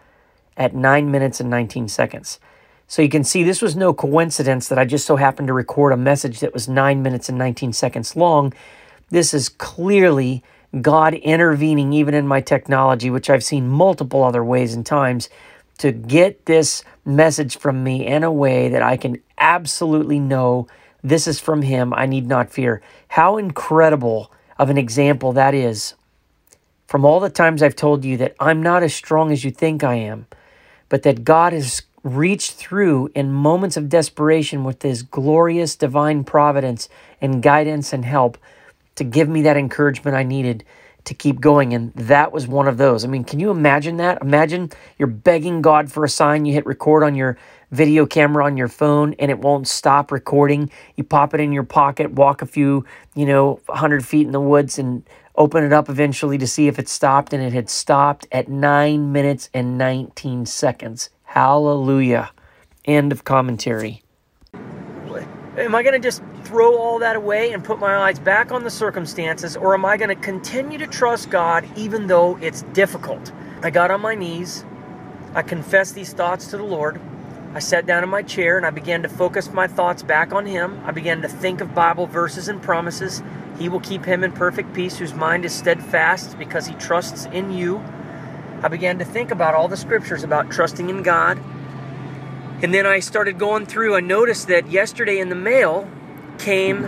at 0.57 0.75
9 0.75 1.11
minutes 1.11 1.39
and 1.39 1.49
19 1.49 1.87
seconds. 1.87 2.41
So 2.89 3.03
you 3.03 3.09
can 3.09 3.23
see 3.23 3.45
this 3.45 3.63
was 3.63 3.77
no 3.77 3.95
coincidence 3.95 4.69
that 4.69 4.81
I 4.81 4.85
just 4.85 5.07
so 5.07 5.15
happened 5.15 5.47
to 5.47 5.55
record 5.55 5.93
a 5.93 5.97
message 5.97 6.41
that 6.41 6.53
was 6.53 6.69
9 6.69 7.03
minutes 7.03 7.29
and 7.29 7.39
19 7.39 7.73
seconds 7.73 8.17
long. 8.17 8.53
This 9.11 9.33
is 9.33 9.49
clearly 9.49 10.43
God 10.81 11.15
intervening 11.15 11.93
even 11.93 12.15
in 12.15 12.27
my 12.27 12.41
technology, 12.41 13.11
which 13.11 13.31
I've 13.31 13.45
seen 13.45 13.69
multiple 13.69 14.25
other 14.25 14.45
ways 14.45 14.75
and 14.75 14.85
times, 14.85 15.29
to 15.79 15.93
get 15.93 16.47
this 16.47 16.83
message 17.05 17.57
from 17.57 17.85
me 17.85 18.05
in 18.05 18.25
a 18.25 18.33
way 18.33 18.69
that 18.69 18.83
I 18.83 18.97
can 18.97 19.23
absolutely 19.39 20.19
know 20.19 20.67
this 21.05 21.29
is 21.29 21.39
from 21.39 21.63
Him. 21.63 21.95
I 21.95 22.07
need 22.07 22.27
not 22.27 22.51
fear. 22.51 22.83
How 23.07 23.37
incredible 23.37 24.33
of 24.59 24.69
an 24.69 24.79
example 24.79 25.33
that 25.35 25.55
is 25.55 25.95
from 26.89 27.05
all 27.05 27.21
the 27.21 27.31
times 27.31 27.63
I've 27.63 27.77
told 27.77 28.05
you 28.05 28.17
that 28.17 28.35
I'm 28.41 28.63
not 28.63 28.83
as 28.83 28.95
strong 28.95 29.31
as 29.31 29.45
you 29.45 29.51
think 29.51 29.85
I 29.85 29.95
am, 29.95 30.27
but 30.89 31.03
that 31.03 31.23
God 31.23 31.53
has 31.53 31.83
reached 32.03 32.53
through 32.53 33.11
in 33.15 33.31
moments 33.31 33.77
of 33.77 33.91
desperation 33.91 34.65
with 34.65 34.83
His 34.83 35.03
glorious 35.03 35.77
divine 35.77 36.25
providence 36.25 36.89
and 37.21 37.43
guidance 37.43 37.93
and 37.93 38.07
help 38.07 38.39
to 38.97 39.05
give 39.05 39.29
me 39.29 39.43
that 39.43 39.59
encouragement 39.59 40.17
I 40.17 40.23
needed 40.23 40.65
to 41.05 41.15
keep 41.15 41.41
going. 41.41 41.75
And 41.75 41.93
that 41.95 42.33
was 42.33 42.49
one 42.49 42.67
of 42.67 42.79
those. 42.79 43.05
I 43.05 43.09
mean, 43.09 43.25
can 43.25 43.39
you 43.39 43.51
imagine 43.51 43.99
that? 43.99 44.23
Imagine 44.23 44.71
you're 44.99 45.09
begging 45.09 45.61
God 45.61 45.93
for 45.93 46.05
a 46.05 46.09
sign, 46.09 46.47
you 46.47 46.55
hit 46.55 46.65
record 46.65 47.03
on 47.03 47.15
your 47.15 47.37
video 47.71 48.07
camera 48.07 48.47
on 48.47 48.57
your 48.57 48.69
phone 48.69 49.15
and 49.19 49.31
it 49.31 49.39
won't 49.39 49.69
stop 49.69 50.11
recording. 50.11 50.71
You 50.97 51.05
pop 51.05 51.35
it 51.35 51.41
in 51.41 51.53
your 51.53 51.65
pocket, 51.65 52.13
walk 52.13 52.41
a 52.41 52.47
few, 52.47 52.87
you 53.15 53.27
know, 53.27 53.61
100 53.67 54.07
feet 54.07 54.27
in 54.27 54.33
the 54.33 54.41
woods 54.41 54.79
and 54.79 55.03
open 55.39 55.65
it 55.65 55.73
up 55.73 55.89
eventually 55.89 56.37
to 56.37 56.47
see 56.47 56.69
if 56.69 56.79
it 56.79 56.89
stopped, 56.89 57.33
and 57.33 57.43
it 57.43 57.55
had 57.55 57.71
stopped 57.71 58.27
at 58.31 58.49
9 58.49 59.11
minutes 59.13 59.49
and 59.55 59.79
19 59.79 60.45
seconds. 60.45 61.09
Hallelujah. 61.23 62.33
End 62.85 63.13
of 63.13 63.25
commentary. 63.25 64.03
Am 65.57 65.75
I 65.75 65.83
going 65.83 65.95
to 65.95 65.99
just 65.99 66.23
throw 66.45 66.77
all 66.79 67.01
that 67.01 67.17
away 67.17 67.53
and 67.53 67.65
put 67.65 67.81
my 67.81 67.97
eyes 67.97 68.21
back 68.21 68.53
on 68.53 68.63
the 68.63 68.71
circumstances, 68.71 69.57
or 69.57 69.75
am 69.75 69.85
I 69.85 69.97
going 69.97 70.09
to 70.09 70.23
continue 70.23 70.79
to 70.79 70.87
trust 70.87 71.31
God 71.31 71.69
even 71.77 72.07
though 72.07 72.37
it's 72.41 72.63
difficult? 72.75 73.33
I 73.63 73.71
got 73.71 73.91
on 73.91 74.01
my 74.01 74.15
knees. 74.15 74.65
I 75.35 75.43
confessed 75.43 75.97
these 75.97 76.13
thoughts 76.13 76.47
to 76.49 76.59
the 76.59 76.63
Lord. 76.63 77.01
I 77.59 77.61
sat 77.61 77.87
down 77.87 78.05
in 78.05 78.09
my 78.09 78.23
chair 78.23 78.57
and 78.57 78.65
I 78.65 78.71
began 78.71 79.03
to 79.03 79.09
focus 79.09 79.53
my 79.53 79.67
thoughts 79.67 80.05
back 80.05 80.33
on 80.33 80.47
Him. 80.47 80.81
I 80.85 80.93
began 80.93 81.23
to 81.23 81.29
think 81.29 81.61
of 81.61 81.75
Bible 81.75 82.07
verses 82.07 82.47
and 82.47 82.63
promises 82.63 83.21
he 83.59 83.69
will 83.69 83.81
keep 83.81 84.05
him 84.05 84.23
in 84.23 84.31
perfect 84.31 84.73
peace 84.75 84.97
whose 84.97 85.13
mind 85.13 85.45
is 85.45 85.53
steadfast 85.53 86.39
because 86.39 86.69
he 86.69 86.75
trusts 86.75 87.25
in 87.27 87.51
you. 87.51 87.83
I 88.63 88.69
began 88.69 89.01
to 89.01 89.05
think 89.05 89.33
about 89.33 89.57
all 89.57 89.67
the 89.67 89.77
scriptures 89.77 90.23
about 90.23 90.53
trusting 90.53 90.89
in 90.89 91.03
God. 91.03 91.41
And 92.63 92.73
then 92.73 92.87
I 92.87 93.01
started 93.01 93.41
going 93.41 93.67
through. 93.67 93.97
I 93.97 94.01
noticed 94.03 94.47
that 94.47 94.71
yesterday 94.71 95.19
in 95.19 95.29
the 95.29 95.35
mail 95.35 95.91
came 96.39 96.85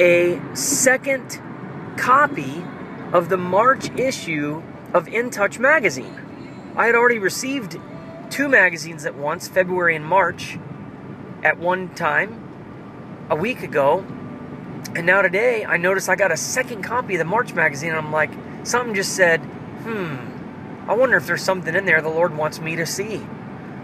a 0.00 0.40
second 0.52 1.40
copy 1.96 2.64
of 3.12 3.28
the 3.28 3.36
March 3.36 3.88
issue 3.96 4.64
of 4.92 5.06
In 5.06 5.30
Touch 5.30 5.60
magazine. 5.60 6.74
I 6.76 6.86
had 6.86 6.96
already 6.96 7.20
received 7.20 7.78
two 8.30 8.48
magazines 8.48 9.06
at 9.06 9.14
once, 9.14 9.48
February 9.48 9.96
and 9.96 10.04
March, 10.04 10.58
at 11.42 11.58
one 11.58 11.94
time 11.94 13.26
a 13.30 13.36
week 13.36 13.62
ago. 13.62 14.04
And 14.94 15.06
now 15.06 15.22
today, 15.22 15.64
I 15.64 15.76
noticed 15.76 16.08
I 16.08 16.16
got 16.16 16.32
a 16.32 16.36
second 16.36 16.82
copy 16.82 17.14
of 17.14 17.18
the 17.18 17.24
March 17.24 17.52
magazine, 17.52 17.90
and 17.90 17.98
I'm 17.98 18.12
like, 18.12 18.30
something 18.64 18.94
just 18.94 19.14
said, 19.14 19.38
hmm, 19.38 20.16
I 20.88 20.94
wonder 20.94 21.16
if 21.16 21.26
there's 21.26 21.42
something 21.42 21.74
in 21.74 21.84
there 21.84 22.00
the 22.00 22.08
Lord 22.08 22.36
wants 22.36 22.60
me 22.60 22.76
to 22.76 22.86
see. 22.86 23.20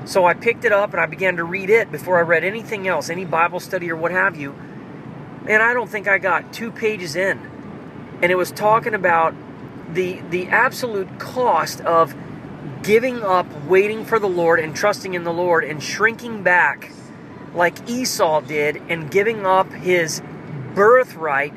So 0.07 0.27
I 0.27 0.35
picked 0.35 0.65
it 0.65 0.73
up 0.73 0.93
and 0.93 1.01
I 1.01 1.07
began 1.07 1.37
to 1.37 1.45
read 1.45 1.71
it 1.71 1.91
before 1.91 2.19
I 2.19 2.23
read 2.23 2.45
anything 2.45 2.87
else, 2.89 3.09
any 3.09 3.25
Bible 3.25 3.61
study 3.61 3.91
or 3.91 3.97
what 3.97 4.11
have 4.11 4.37
you. 4.37 4.55
And 5.47 5.63
I 5.63 5.73
don't 5.75 5.89
think 5.91 6.09
I 6.09 6.19
got 6.19 6.53
two 6.53 6.71
pages 6.71 7.17
in. 7.17 7.39
And 8.23 8.31
it 8.31 8.37
was 8.37 8.51
talking 8.51 8.95
about 8.95 9.35
the 9.93 10.21
the 10.31 10.49
absolute 10.49 11.19
cost 11.19 11.81
of 11.83 12.15
giving 12.85 13.23
up 13.23 13.47
waiting 13.65 14.05
for 14.05 14.19
the 14.19 14.29
Lord 14.29 14.61
and 14.61 14.77
trusting 14.77 15.15
in 15.15 15.25
the 15.25 15.33
Lord 15.33 15.65
and 15.65 15.83
shrinking 15.83 16.43
back 16.43 16.93
like 17.55 17.89
Esau 17.89 18.43
did 18.43 18.77
and 18.91 19.11
giving 19.11 19.47
up 19.47 19.73
his 19.73 20.21
birthright 20.75 21.55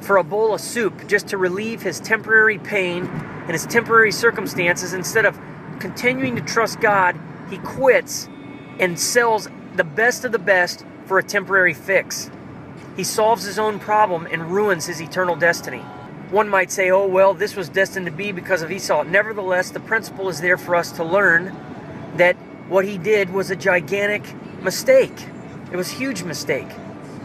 for 0.00 0.18
a 0.18 0.24
bowl 0.24 0.54
of 0.54 0.60
soup 0.60 1.08
just 1.08 1.26
to 1.28 1.36
relieve 1.36 1.82
his 1.82 1.98
temporary 1.98 2.58
pain 2.58 3.06
and 3.06 3.50
his 3.50 3.66
temporary 3.66 4.12
circumstances. 4.12 4.92
Instead 4.92 5.26
of 5.26 5.38
continuing 5.80 6.36
to 6.36 6.42
trust 6.42 6.80
God, 6.80 7.18
he 7.50 7.58
quits 7.58 8.28
and 8.78 8.98
sells 8.98 9.48
the 9.74 9.84
best 9.84 10.24
of 10.24 10.30
the 10.30 10.38
best 10.38 10.84
for 11.06 11.18
a 11.18 11.24
temporary 11.24 11.74
fix. 11.74 12.30
He 12.96 13.02
solves 13.02 13.44
his 13.44 13.58
own 13.58 13.80
problem 13.80 14.28
and 14.30 14.52
ruins 14.52 14.86
his 14.86 15.00
eternal 15.02 15.34
destiny. 15.34 15.82
One 16.30 16.50
might 16.50 16.70
say, 16.70 16.90
oh, 16.90 17.06
well, 17.06 17.32
this 17.32 17.56
was 17.56 17.70
destined 17.70 18.04
to 18.04 18.12
be 18.12 18.32
because 18.32 18.60
of 18.60 18.70
Esau. 18.70 19.02
Nevertheless, 19.02 19.70
the 19.70 19.80
principle 19.80 20.28
is 20.28 20.42
there 20.42 20.58
for 20.58 20.76
us 20.76 20.92
to 20.92 21.04
learn 21.04 21.56
that 22.16 22.36
what 22.68 22.84
he 22.84 22.98
did 22.98 23.30
was 23.30 23.50
a 23.50 23.56
gigantic 23.56 24.22
mistake. 24.62 25.26
It 25.72 25.76
was 25.76 25.90
a 25.90 25.94
huge 25.94 26.24
mistake. 26.24 26.68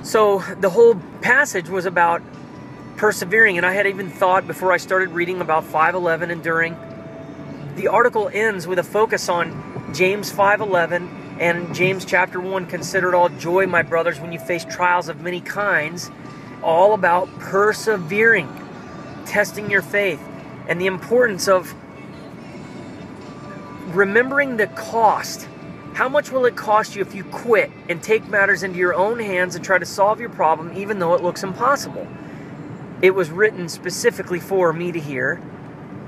So 0.03 0.39
the 0.61 0.69
whole 0.69 0.95
passage 1.21 1.67
was 1.67 1.85
about 1.85 2.21
persevering, 2.95 3.57
and 3.57 3.65
I 3.65 3.73
had 3.73 3.87
even 3.87 4.09
thought 4.09 4.47
before 4.47 4.71
I 4.71 4.77
started 4.77 5.09
reading 5.09 5.41
about 5.41 5.65
511 5.65 6.31
enduring. 6.31 6.77
The 7.75 7.89
article 7.89 8.29
ends 8.33 8.67
with 8.67 8.79
a 8.79 8.83
focus 8.83 9.27
on 9.27 9.91
James 9.93 10.31
5:11 10.31 11.09
and 11.39 11.75
James 11.75 12.05
chapter 12.05 12.39
1 12.39 12.67
consider 12.67 13.09
it 13.09 13.15
all 13.15 13.27
joy 13.27 13.67
my 13.67 13.81
brothers 13.81 14.19
when 14.19 14.31
you 14.31 14.39
face 14.39 14.63
trials 14.63 15.09
of 15.09 15.21
many 15.21 15.41
kinds 15.41 16.09
all 16.61 16.93
about 16.93 17.27
persevering 17.39 18.47
testing 19.25 19.69
your 19.69 19.81
faith 19.81 20.21
and 20.67 20.79
the 20.79 20.87
importance 20.87 21.47
of 21.47 21.73
remembering 23.93 24.57
the 24.57 24.67
cost 24.67 25.47
how 25.93 26.09
much 26.09 26.31
will 26.31 26.45
it 26.45 26.55
cost 26.55 26.95
you 26.95 27.03
if 27.03 27.13
you 27.13 27.23
quit 27.23 27.69
and 27.87 28.01
take 28.01 28.27
matters 28.27 28.63
into 28.63 28.79
your 28.79 28.95
own 28.95 29.19
hands 29.19 29.55
and 29.55 29.63
try 29.63 29.77
to 29.77 29.85
solve 29.85 30.19
your 30.19 30.29
problem 30.29 30.75
even 30.75 30.97
though 30.97 31.13
it 31.13 31.21
looks 31.21 31.43
impossible? 31.43 32.07
It 33.03 33.11
was 33.11 33.29
written 33.29 33.69
specifically 33.69 34.39
for 34.39 34.73
me 34.73 34.91
to 34.91 34.99
hear. 34.99 35.39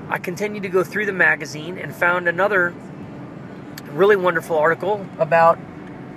I 0.08 0.18
continued 0.18 0.64
to 0.64 0.68
go 0.68 0.82
through 0.82 1.06
the 1.06 1.12
magazine 1.12 1.78
and 1.78 1.94
found 1.94 2.26
another 2.26 2.74
really 3.92 4.16
wonderful 4.16 4.58
article 4.58 5.06
about 5.20 5.58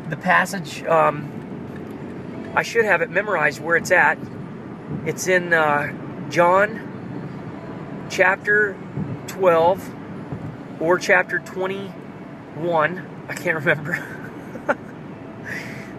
the 0.10 0.18
passage. 0.18 0.84
Um, 0.84 2.52
I 2.56 2.64
should 2.64 2.86
have 2.86 3.04
it 3.04 3.12
memorized 3.12 3.62
where 3.62 3.76
it's 3.76 3.91
at. 3.91 4.18
It's 5.06 5.28
in 5.28 5.54
uh, 5.54 6.30
John 6.32 6.88
chapter 8.10 8.76
12 9.28 10.82
or 10.82 10.97
chapter 10.97 11.39
21 11.39 13.07
I 13.30 13.36
can't 13.36 13.55
remember. 13.57 13.93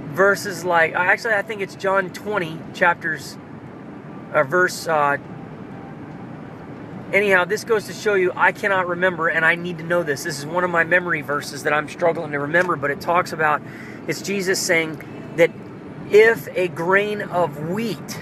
Verses 0.09 0.65
like, 0.65 0.95
actually, 0.95 1.35
I 1.35 1.43
think 1.43 1.61
it's 1.61 1.77
John 1.77 2.11
20, 2.11 2.59
chapters, 2.75 3.39
uh, 4.35 4.43
verse 4.43 4.89
uh, 4.89 5.19
anyhow, 7.13 7.45
this 7.45 7.63
goes 7.65 7.87
to 7.87 7.93
show 7.93 8.15
you 8.15 8.33
I 8.35 8.53
cannot 8.53 8.89
remember 8.89 9.29
and 9.29 9.45
I 9.45 9.55
need 9.55 9.79
to 9.79 9.85
know 9.85 10.03
this. 10.03 10.25
This 10.25 10.39
is 10.39 10.47
one 10.47 10.65
of 10.65 10.71
my 10.71 10.85
memory 10.85 11.23
verses 11.23 11.63
that 11.63 11.73
I'm 11.73 11.89
struggling 11.89 12.33
to 12.33 12.41
remember, 12.41 12.77
but 12.77 12.91
it 12.91 13.01
talks 13.01 13.33
about 13.33 13.63
it's 14.09 14.23
Jesus 14.23 14.61
saying 14.61 15.35
that 15.37 15.51
if 16.11 16.49
a 16.57 16.69
grain 16.69 17.23
of 17.23 17.69
wheat 17.71 18.19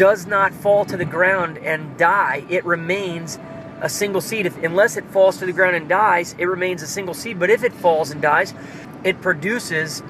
does 0.00 0.26
not 0.26 0.54
fall 0.54 0.86
to 0.86 0.96
the 0.96 1.04
ground 1.04 1.58
and 1.58 1.98
die, 1.98 2.42
it 2.48 2.64
remains 2.64 3.38
a 3.82 3.88
single 3.90 4.22
seed. 4.22 4.46
If, 4.46 4.56
unless 4.64 4.96
it 4.96 5.04
falls 5.04 5.36
to 5.40 5.44
the 5.44 5.52
ground 5.52 5.76
and 5.76 5.90
dies, 5.90 6.34
it 6.38 6.46
remains 6.46 6.82
a 6.82 6.86
single 6.86 7.12
seed. 7.12 7.38
But 7.38 7.50
if 7.50 7.64
it 7.64 7.74
falls 7.74 8.10
and 8.10 8.22
dies, 8.22 8.54
it 9.04 9.20
produces 9.20 10.02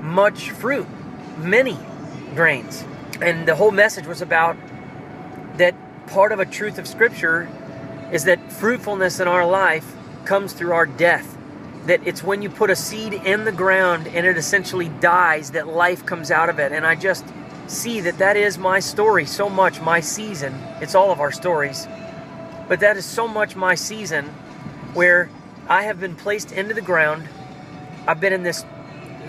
much 0.00 0.50
fruit, 0.50 0.88
many 1.38 1.78
grains. 2.34 2.84
And 3.20 3.46
the 3.46 3.54
whole 3.54 3.70
message 3.70 4.04
was 4.04 4.20
about 4.20 4.56
that 5.58 5.76
part 6.08 6.32
of 6.32 6.40
a 6.40 6.44
truth 6.44 6.76
of 6.76 6.88
Scripture 6.88 7.48
is 8.10 8.24
that 8.24 8.52
fruitfulness 8.52 9.20
in 9.20 9.28
our 9.28 9.46
life 9.46 9.94
comes 10.24 10.54
through 10.54 10.72
our 10.72 10.86
death. 10.86 11.38
That 11.86 12.04
it's 12.04 12.24
when 12.24 12.42
you 12.42 12.50
put 12.50 12.68
a 12.68 12.74
seed 12.74 13.12
in 13.12 13.44
the 13.44 13.52
ground 13.52 14.08
and 14.08 14.26
it 14.26 14.36
essentially 14.36 14.88
dies 14.88 15.52
that 15.52 15.68
life 15.68 16.04
comes 16.04 16.32
out 16.32 16.48
of 16.48 16.58
it. 16.58 16.72
And 16.72 16.84
I 16.84 16.96
just 16.96 17.24
see 17.70 18.00
that 18.00 18.18
that 18.18 18.36
is 18.36 18.58
my 18.58 18.80
story 18.80 19.24
so 19.24 19.48
much, 19.48 19.80
my 19.80 20.00
season. 20.00 20.54
It's 20.80 20.94
all 20.94 21.12
of 21.12 21.20
our 21.20 21.32
stories. 21.32 21.86
But 22.68 22.80
that 22.80 22.96
is 22.96 23.04
so 23.04 23.28
much 23.28 23.56
my 23.56 23.74
season 23.74 24.26
where 24.92 25.30
I 25.68 25.84
have 25.84 26.00
been 26.00 26.16
placed 26.16 26.52
into 26.52 26.74
the 26.74 26.82
ground. 26.82 27.28
I've 28.06 28.20
been 28.20 28.32
in 28.32 28.42
this 28.42 28.64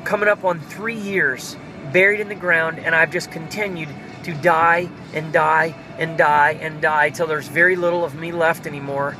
coming 0.04 0.28
up 0.28 0.44
on 0.44 0.60
three 0.60 0.98
years 0.98 1.56
buried 1.94 2.20
in 2.20 2.30
the 2.30 2.36
ground, 2.36 2.80
and 2.80 2.96
I've 2.96 3.12
just 3.12 3.32
continued 3.32 3.90
to 4.24 4.34
die 4.34 4.90
and 5.14 5.32
die 5.34 5.76
and 5.98 6.18
die 6.18 6.58
and 6.62 6.82
die 6.82 7.10
till 7.10 7.28
there's 7.28 7.48
very 7.48 7.76
little 7.76 8.04
of 8.04 8.16
me 8.16 8.32
left 8.32 8.66
anymore. 8.66 9.16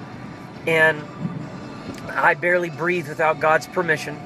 And 0.66 1.02
I 2.10 2.34
barely 2.34 2.70
breathe 2.70 3.08
without 3.08 3.40
God's 3.40 3.68
permission. 3.68 4.20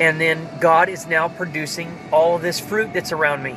And 0.00 0.20
then 0.20 0.48
God 0.60 0.88
is 0.88 1.06
now 1.06 1.28
producing 1.28 1.96
all 2.10 2.38
this 2.38 2.58
fruit 2.58 2.92
that's 2.92 3.12
around 3.12 3.42
me 3.42 3.56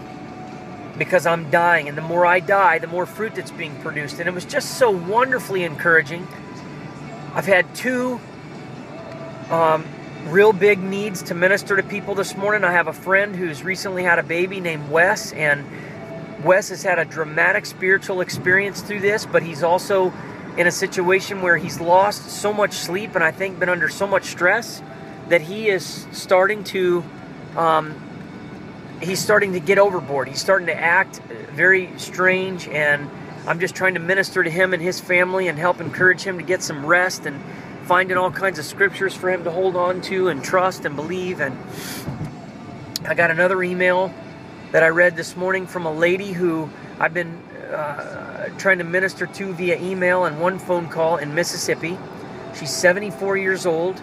because 0.97 1.25
I'm 1.25 1.49
dying. 1.49 1.89
And 1.89 1.97
the 1.97 2.01
more 2.01 2.25
I 2.25 2.39
die, 2.39 2.79
the 2.79 2.87
more 2.87 3.05
fruit 3.05 3.35
that's 3.35 3.51
being 3.51 3.75
produced. 3.81 4.19
And 4.19 4.27
it 4.27 4.33
was 4.33 4.45
just 4.45 4.77
so 4.77 4.91
wonderfully 4.91 5.63
encouraging. 5.63 6.27
I've 7.33 7.45
had 7.45 7.73
two 7.75 8.19
um, 9.49 9.85
real 10.27 10.53
big 10.53 10.79
needs 10.79 11.23
to 11.23 11.35
minister 11.35 11.75
to 11.75 11.83
people 11.83 12.15
this 12.15 12.35
morning. 12.35 12.63
I 12.63 12.71
have 12.71 12.87
a 12.87 12.93
friend 12.93 13.35
who's 13.35 13.63
recently 13.63 14.03
had 14.03 14.19
a 14.19 14.23
baby 14.23 14.59
named 14.59 14.89
Wes, 14.89 15.33
and 15.33 15.65
Wes 16.43 16.69
has 16.69 16.83
had 16.83 16.99
a 16.99 17.05
dramatic 17.05 17.65
spiritual 17.65 18.21
experience 18.21 18.81
through 18.81 19.01
this, 19.01 19.25
but 19.25 19.43
he's 19.43 19.63
also 19.63 20.13
in 20.57 20.67
a 20.67 20.71
situation 20.71 21.41
where 21.41 21.57
he's 21.57 21.81
lost 21.81 22.29
so 22.29 22.53
much 22.53 22.73
sleep 22.73 23.13
and 23.15 23.23
I 23.23 23.31
think 23.31 23.59
been 23.59 23.69
under 23.69 23.89
so 23.89 24.07
much 24.07 24.25
stress 24.25 24.81
that 25.27 25.41
he 25.41 25.67
is 25.67 26.07
starting 26.11 26.63
to 26.65 27.03
um, 27.57 27.93
he's 29.01 29.19
starting 29.19 29.53
to 29.53 29.59
get 29.59 29.77
overboard. 29.77 30.27
He's 30.27 30.41
starting 30.41 30.67
to 30.67 30.75
act 30.75 31.19
very 31.53 31.89
strange, 31.97 32.67
and 32.67 33.09
I'm 33.47 33.59
just 33.59 33.75
trying 33.75 33.93
to 33.95 33.99
minister 33.99 34.43
to 34.43 34.49
him 34.49 34.73
and 34.73 34.81
his 34.81 34.99
family 34.99 35.47
and 35.47 35.57
help 35.57 35.81
encourage 35.81 36.21
him 36.21 36.37
to 36.37 36.43
get 36.43 36.63
some 36.63 36.85
rest 36.85 37.25
and 37.25 37.41
finding 37.85 38.17
all 38.17 38.31
kinds 38.31 38.57
of 38.57 38.65
scriptures 38.65 39.13
for 39.13 39.29
him 39.29 39.43
to 39.43 39.51
hold 39.51 39.75
on 39.75 40.01
to 40.01 40.29
and 40.29 40.43
trust 40.43 40.85
and 40.85 40.95
believe. 40.95 41.39
And 41.39 41.57
I 43.07 43.13
got 43.13 43.29
another 43.31 43.61
email 43.61 44.13
that 44.71 44.83
I 44.83 44.87
read 44.87 45.15
this 45.15 45.35
morning 45.35 45.67
from 45.67 45.85
a 45.85 45.93
lady 45.93 46.31
who 46.31 46.69
I've 46.99 47.13
been 47.13 47.37
uh, 47.71 48.49
trying 48.57 48.79
to 48.79 48.83
minister 48.83 49.27
to 49.27 49.53
via 49.53 49.77
email 49.79 50.25
and 50.25 50.39
one 50.39 50.57
phone 50.57 50.87
call 50.87 51.17
in 51.17 51.35
Mississippi. 51.35 51.97
She's 52.57 52.71
74 52.71 53.37
years 53.37 53.65
old. 53.65 54.01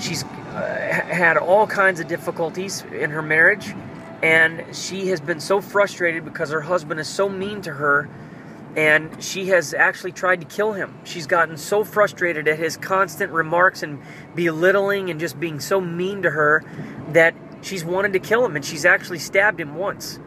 She's 0.00 0.22
uh, 0.22 1.02
had 1.08 1.36
all 1.36 1.66
kinds 1.66 1.98
of 1.98 2.06
difficulties 2.06 2.84
in 2.92 3.10
her 3.10 3.22
marriage 3.22 3.74
and 4.22 4.74
she 4.74 5.08
has 5.08 5.20
been 5.20 5.40
so 5.40 5.60
frustrated 5.60 6.24
because 6.24 6.50
her 6.50 6.62
husband 6.62 7.00
is 7.00 7.08
so 7.08 7.28
mean 7.28 7.62
to 7.62 7.72
her 7.72 8.08
and 8.76 9.22
she 9.22 9.46
has 9.46 9.72
actually 9.72 10.12
tried 10.12 10.40
to 10.40 10.46
kill 10.46 10.74
him. 10.74 10.94
She's 11.04 11.26
gotten 11.26 11.56
so 11.56 11.82
frustrated 11.82 12.46
at 12.46 12.58
his 12.58 12.76
constant 12.76 13.32
remarks 13.32 13.82
and 13.82 14.02
belittling 14.34 15.08
and 15.08 15.18
just 15.18 15.40
being 15.40 15.60
so 15.60 15.80
mean 15.80 16.22
to 16.22 16.30
her 16.30 16.62
that 17.12 17.34
she's 17.62 17.84
wanted 17.84 18.12
to 18.12 18.18
kill 18.18 18.44
him 18.44 18.54
and 18.54 18.64
she's 18.64 18.84
actually 18.84 19.18
stabbed 19.18 19.60
him 19.60 19.76
once. 19.76 20.18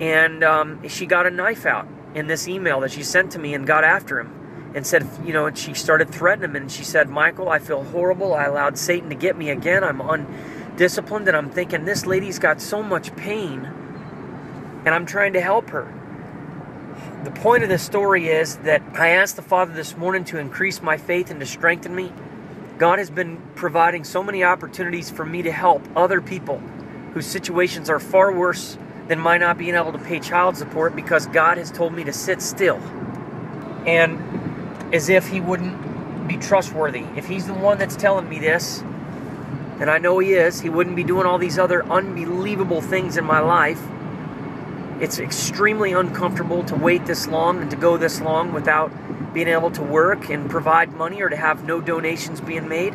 And 0.00 0.42
um, 0.42 0.88
she 0.88 1.06
got 1.06 1.26
a 1.26 1.30
knife 1.30 1.66
out 1.66 1.86
in 2.14 2.26
this 2.26 2.48
email 2.48 2.80
that 2.80 2.90
she 2.90 3.04
sent 3.04 3.32
to 3.32 3.38
me 3.38 3.54
and 3.54 3.66
got 3.66 3.84
after 3.84 4.18
him 4.18 4.34
and 4.74 4.84
said, 4.84 5.08
you 5.24 5.32
know, 5.32 5.52
she 5.54 5.72
started 5.72 6.10
threatening 6.10 6.50
him 6.50 6.56
and 6.56 6.72
she 6.72 6.82
said, 6.82 7.08
Michael, 7.08 7.48
I 7.48 7.60
feel 7.60 7.84
horrible. 7.84 8.34
I 8.34 8.44
allowed 8.44 8.76
Satan 8.76 9.08
to 9.10 9.14
get 9.14 9.36
me 9.36 9.50
again. 9.50 9.84
I'm 9.84 10.00
un 10.00 10.26
disciplined 10.78 11.28
and 11.28 11.36
I'm 11.36 11.50
thinking 11.50 11.84
this 11.84 12.06
lady's 12.06 12.38
got 12.38 12.62
so 12.62 12.82
much 12.82 13.14
pain 13.16 13.64
and 14.86 14.88
I'm 14.94 15.04
trying 15.04 15.34
to 15.34 15.40
help 15.40 15.70
her. 15.70 15.92
The 17.24 17.32
point 17.32 17.64
of 17.64 17.68
the 17.68 17.78
story 17.78 18.28
is 18.28 18.56
that 18.58 18.80
I 18.94 19.08
asked 19.08 19.36
the 19.36 19.42
Father 19.42 19.74
this 19.74 19.96
morning 19.96 20.24
to 20.26 20.38
increase 20.38 20.80
my 20.80 20.96
faith 20.96 21.30
and 21.30 21.40
to 21.40 21.46
strengthen 21.46 21.94
me. 21.94 22.12
God 22.78 23.00
has 23.00 23.10
been 23.10 23.42
providing 23.56 24.04
so 24.04 24.22
many 24.22 24.44
opportunities 24.44 25.10
for 25.10 25.26
me 25.26 25.42
to 25.42 25.50
help 25.50 25.86
other 25.96 26.20
people 26.20 26.58
whose 27.12 27.26
situations 27.26 27.90
are 27.90 27.98
far 27.98 28.32
worse 28.32 28.78
than 29.08 29.18
my 29.18 29.36
not 29.36 29.58
being 29.58 29.74
able 29.74 29.92
to 29.92 29.98
pay 29.98 30.20
child 30.20 30.56
support 30.56 30.94
because 30.94 31.26
God 31.26 31.58
has 31.58 31.72
told 31.72 31.92
me 31.92 32.04
to 32.04 32.12
sit 32.12 32.40
still. 32.40 32.76
And 33.84 34.94
as 34.94 35.08
if 35.08 35.26
He 35.26 35.40
wouldn't 35.40 36.28
be 36.28 36.36
trustworthy. 36.36 37.04
If 37.16 37.26
He's 37.26 37.48
the 37.48 37.54
one 37.54 37.78
that's 37.78 37.96
telling 37.96 38.28
me 38.28 38.38
this, 38.38 38.84
and 39.80 39.90
I 39.90 39.98
know 39.98 40.18
He 40.18 40.32
is, 40.32 40.60
He 40.60 40.68
wouldn't 40.68 40.96
be 40.96 41.04
doing 41.04 41.26
all 41.26 41.38
these 41.38 41.58
other 41.58 41.84
unbelievable 41.84 42.80
things 42.80 43.16
in 43.16 43.24
my 43.24 43.40
life. 43.40 43.80
It's 45.00 45.18
extremely 45.18 45.92
uncomfortable 45.92 46.64
to 46.64 46.74
wait 46.74 47.06
this 47.06 47.28
long 47.28 47.62
and 47.62 47.70
to 47.70 47.76
go 47.76 47.96
this 47.96 48.20
long 48.20 48.52
without 48.52 48.92
being 49.32 49.48
able 49.48 49.70
to 49.70 49.82
work 49.82 50.28
and 50.30 50.50
provide 50.50 50.92
money 50.92 51.22
or 51.22 51.28
to 51.28 51.36
have 51.36 51.64
no 51.64 51.80
donations 51.80 52.40
being 52.40 52.68
made. 52.68 52.94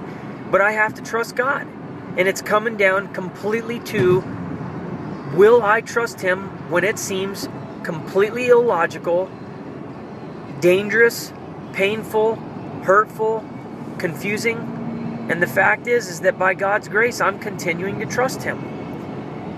But 0.52 0.60
I 0.60 0.74
have 0.74 0.94
to 0.96 1.02
trust 1.02 1.36
God. 1.36 1.66
And 2.18 2.28
it's 2.28 2.42
coming 2.42 2.76
down 2.76 3.14
completely 3.14 3.80
to 3.80 4.24
will 5.34 5.64
I 5.64 5.82
trust 5.82 6.20
Him 6.20 6.70
when 6.70 6.84
it 6.84 7.00
seems 7.00 7.48
completely 7.84 8.50
illogical, 8.50 9.32
dangerous, 10.60 11.34
painful, 11.72 12.36
hurtful, 12.84 13.44
confusing? 13.98 14.83
And 15.30 15.42
the 15.42 15.48
fact 15.48 15.88
is, 15.88 16.10
is 16.10 16.20
that 16.22 16.38
by 16.38 16.54
God's 16.54 16.90
grace, 16.90 17.22
I'm 17.22 17.40
continuing 17.40 18.00
to 18.00 18.06
trust 18.06 18.44
Him. 18.44 18.58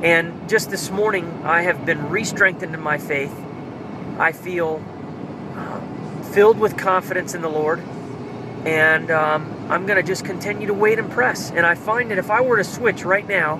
And 0.03 0.47
just 0.47 0.69
this 0.69 0.91
morning, 0.91 1.41
I 1.43 1.63
have 1.63 1.85
been 1.85 2.09
re-strengthened 2.09 2.75
in 2.75 2.81
my 2.81 2.99
faith. 2.99 3.33
I 4.19 4.31
feel 4.31 4.83
uh, 5.55 5.81
filled 6.33 6.59
with 6.59 6.77
confidence 6.77 7.33
in 7.33 7.41
the 7.41 7.49
Lord, 7.49 7.79
and 8.65 9.09
um, 9.09 9.51
I'm 9.69 9.87
going 9.87 9.97
to 9.97 10.03
just 10.07 10.23
continue 10.23 10.67
to 10.67 10.73
wait 10.73 10.99
and 10.99 11.09
press. 11.09 11.49
And 11.49 11.65
I 11.65 11.73
find 11.73 12.11
that 12.11 12.19
if 12.19 12.29
I 12.29 12.41
were 12.41 12.57
to 12.57 12.63
switch 12.63 13.03
right 13.03 13.27
now 13.27 13.59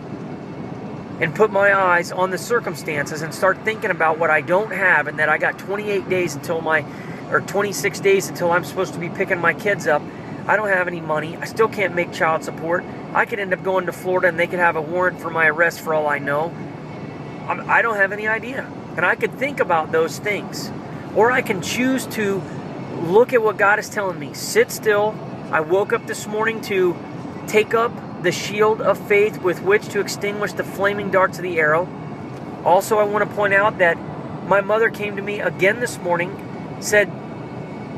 and 1.20 1.34
put 1.34 1.52
my 1.52 1.74
eyes 1.74 2.12
on 2.12 2.30
the 2.30 2.38
circumstances 2.38 3.24
and 3.24 3.34
start 3.34 3.58
thinking 3.64 3.90
about 3.90 4.20
what 4.20 4.30
I 4.30 4.42
don't 4.42 4.72
have, 4.72 5.08
and 5.08 5.18
that 5.18 5.30
I 5.30 5.40
got 5.40 5.58
28 5.58 6.08
days 6.08 6.36
until 6.36 6.62
my, 6.62 6.86
or 7.32 7.42
26 7.42 8.00
days 8.02 8.30
until 8.30 8.52
I'm 8.52 8.64
supposed 8.64 8.94
to 8.94 9.00
be 9.00 9.10
picking 9.10 9.40
my 9.40 9.54
kids 9.54 9.88
up 9.88 10.04
I 10.48 10.56
don't 10.56 10.68
have 10.68 10.88
any 10.88 11.02
money. 11.02 11.38
I 11.38 11.46
still 11.46 11.68
can't 11.68 11.96
make 11.96 12.14
child 12.14 12.44
support. 12.44 12.84
I 13.14 13.26
could 13.26 13.40
end 13.40 13.54
up 13.54 13.64
going 13.64 13.88
to 13.88 13.92
Florida 13.92 14.28
and 14.28 14.40
they 14.40 14.48
could 14.48 14.60
have 14.60 14.76
a 14.76 14.82
warrant 14.82 15.20
for 15.20 15.30
my 15.30 15.48
arrest 15.48 15.82
for 15.82 15.94
all 15.94 16.08
I 16.08 16.20
know. 16.20 16.54
I'm, 17.48 17.68
I 17.70 17.82
do 17.82 17.90
not 17.90 17.98
have 17.98 18.12
any 18.12 18.28
idea. 18.28 18.72
And 18.96 19.06
I 19.06 19.16
could 19.16 19.34
think 19.34 19.60
about 19.60 19.92
those 19.92 20.20
things. 20.20 20.72
Or 21.16 21.32
I 21.32 21.42
can 21.42 21.62
choose 21.62 22.06
to 22.08 22.42
look 23.04 23.34
at 23.34 23.42
what 23.42 23.58
God 23.58 23.80
is 23.80 23.90
telling 23.90 24.20
me. 24.20 24.34
Sit 24.34 24.72
still. 24.72 25.16
I 25.52 25.62
woke 25.62 25.94
up 25.94 26.06
this 26.06 26.28
morning 26.28 26.62
to 26.62 26.96
take 27.48 27.74
up 27.74 27.92
the 28.24 28.32
shield 28.32 28.82
of 28.82 28.98
faith 29.08 29.42
with 29.42 29.62
which 29.62 29.88
to 29.90 30.00
extinguish 30.00 30.54
the 30.54 30.64
flaming 30.64 31.12
darts 31.12 31.38
of 31.38 31.44
the 31.44 31.60
arrow. 31.60 31.88
Also, 32.64 32.98
I 32.98 33.04
want 33.04 33.30
to 33.30 33.36
point 33.36 33.54
out 33.54 33.78
that 33.80 33.98
my 34.48 34.62
mother 34.62 34.90
came 34.90 35.16
to 35.16 35.22
me 35.22 35.40
again 35.40 35.80
this 35.80 36.00
morning, 36.00 36.78
said, 36.80 37.12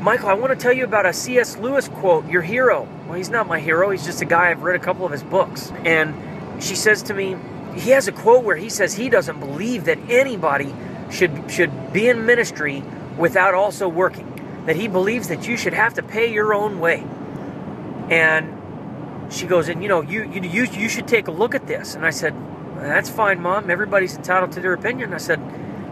Michael, 0.00 0.28
I 0.28 0.34
want 0.34 0.52
to 0.52 0.58
tell 0.58 0.72
you 0.72 0.84
about 0.84 1.06
a 1.06 1.12
C.S. 1.12 1.56
Lewis 1.56 1.88
quote, 1.88 2.28
your 2.28 2.42
hero. 2.42 2.88
Well, 3.06 3.14
he's 3.14 3.30
not 3.30 3.48
my 3.48 3.58
hero. 3.58 3.90
He's 3.90 4.04
just 4.04 4.22
a 4.22 4.24
guy 4.24 4.50
I've 4.50 4.62
read 4.62 4.76
a 4.76 4.82
couple 4.82 5.04
of 5.04 5.10
his 5.10 5.24
books. 5.24 5.72
And 5.84 6.62
she 6.62 6.76
says 6.76 7.02
to 7.04 7.14
me, 7.14 7.36
he 7.74 7.90
has 7.90 8.06
a 8.06 8.12
quote 8.12 8.44
where 8.44 8.56
he 8.56 8.68
says 8.68 8.94
he 8.94 9.08
doesn't 9.08 9.40
believe 9.40 9.84
that 9.84 9.98
anybody 10.08 10.74
should 11.10 11.50
should 11.50 11.92
be 11.92 12.08
in 12.08 12.26
ministry 12.26 12.82
without 13.16 13.54
also 13.54 13.88
working. 13.88 14.26
That 14.66 14.76
he 14.76 14.88
believes 14.88 15.28
that 15.28 15.48
you 15.48 15.56
should 15.56 15.74
have 15.74 15.94
to 15.94 16.02
pay 16.02 16.32
your 16.32 16.54
own 16.54 16.78
way. 16.78 17.04
And 18.10 19.32
she 19.32 19.46
goes, 19.46 19.68
and 19.68 19.82
you 19.82 19.88
know, 19.88 20.02
you 20.02 20.24
you 20.24 20.64
you, 20.64 20.88
should 20.88 21.08
take 21.08 21.28
a 21.28 21.32
look 21.32 21.54
at 21.54 21.66
this. 21.66 21.94
And 21.94 22.04
I 22.06 22.10
said, 22.10 22.34
that's 22.76 23.10
fine, 23.10 23.40
mom. 23.40 23.70
Everybody's 23.70 24.16
entitled 24.16 24.52
to 24.52 24.60
their 24.60 24.74
opinion. 24.74 25.12
I 25.12 25.18
said, 25.18 25.40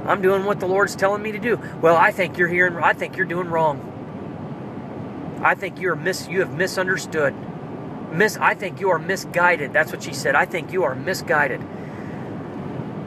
I'm 0.07 0.23
doing 0.23 0.45
what 0.45 0.61
the 0.61 0.67
Lord's 0.67 0.95
telling 0.95 1.23
me 1.23 1.33
to 1.33 1.39
do. 1.39 1.59
Well, 1.81 1.97
I 1.97 2.13
think 2.13 2.39
you're 2.39 2.49
hearing 2.49 2.77
I 2.77 2.93
think 2.93 3.17
you're 3.17 3.27
doing 3.27 3.49
wrong. 3.49 3.93
I 5.47 5.55
think 5.55 5.81
you're 5.81 5.95
mis 5.95 6.27
you 6.29 6.41
have 6.41 6.53
misunderstood. 6.53 7.33
Miss 8.11 8.37
I 8.37 8.55
think 8.55 8.81
you 8.81 8.91
are 8.91 8.99
misguided. 8.99 9.73
That's 9.73 9.93
what 9.93 10.03
she 10.03 10.13
said. 10.13 10.35
I 10.35 10.45
think 10.45 10.73
you 10.73 10.83
are 10.83 10.97
misguided. 10.97 11.61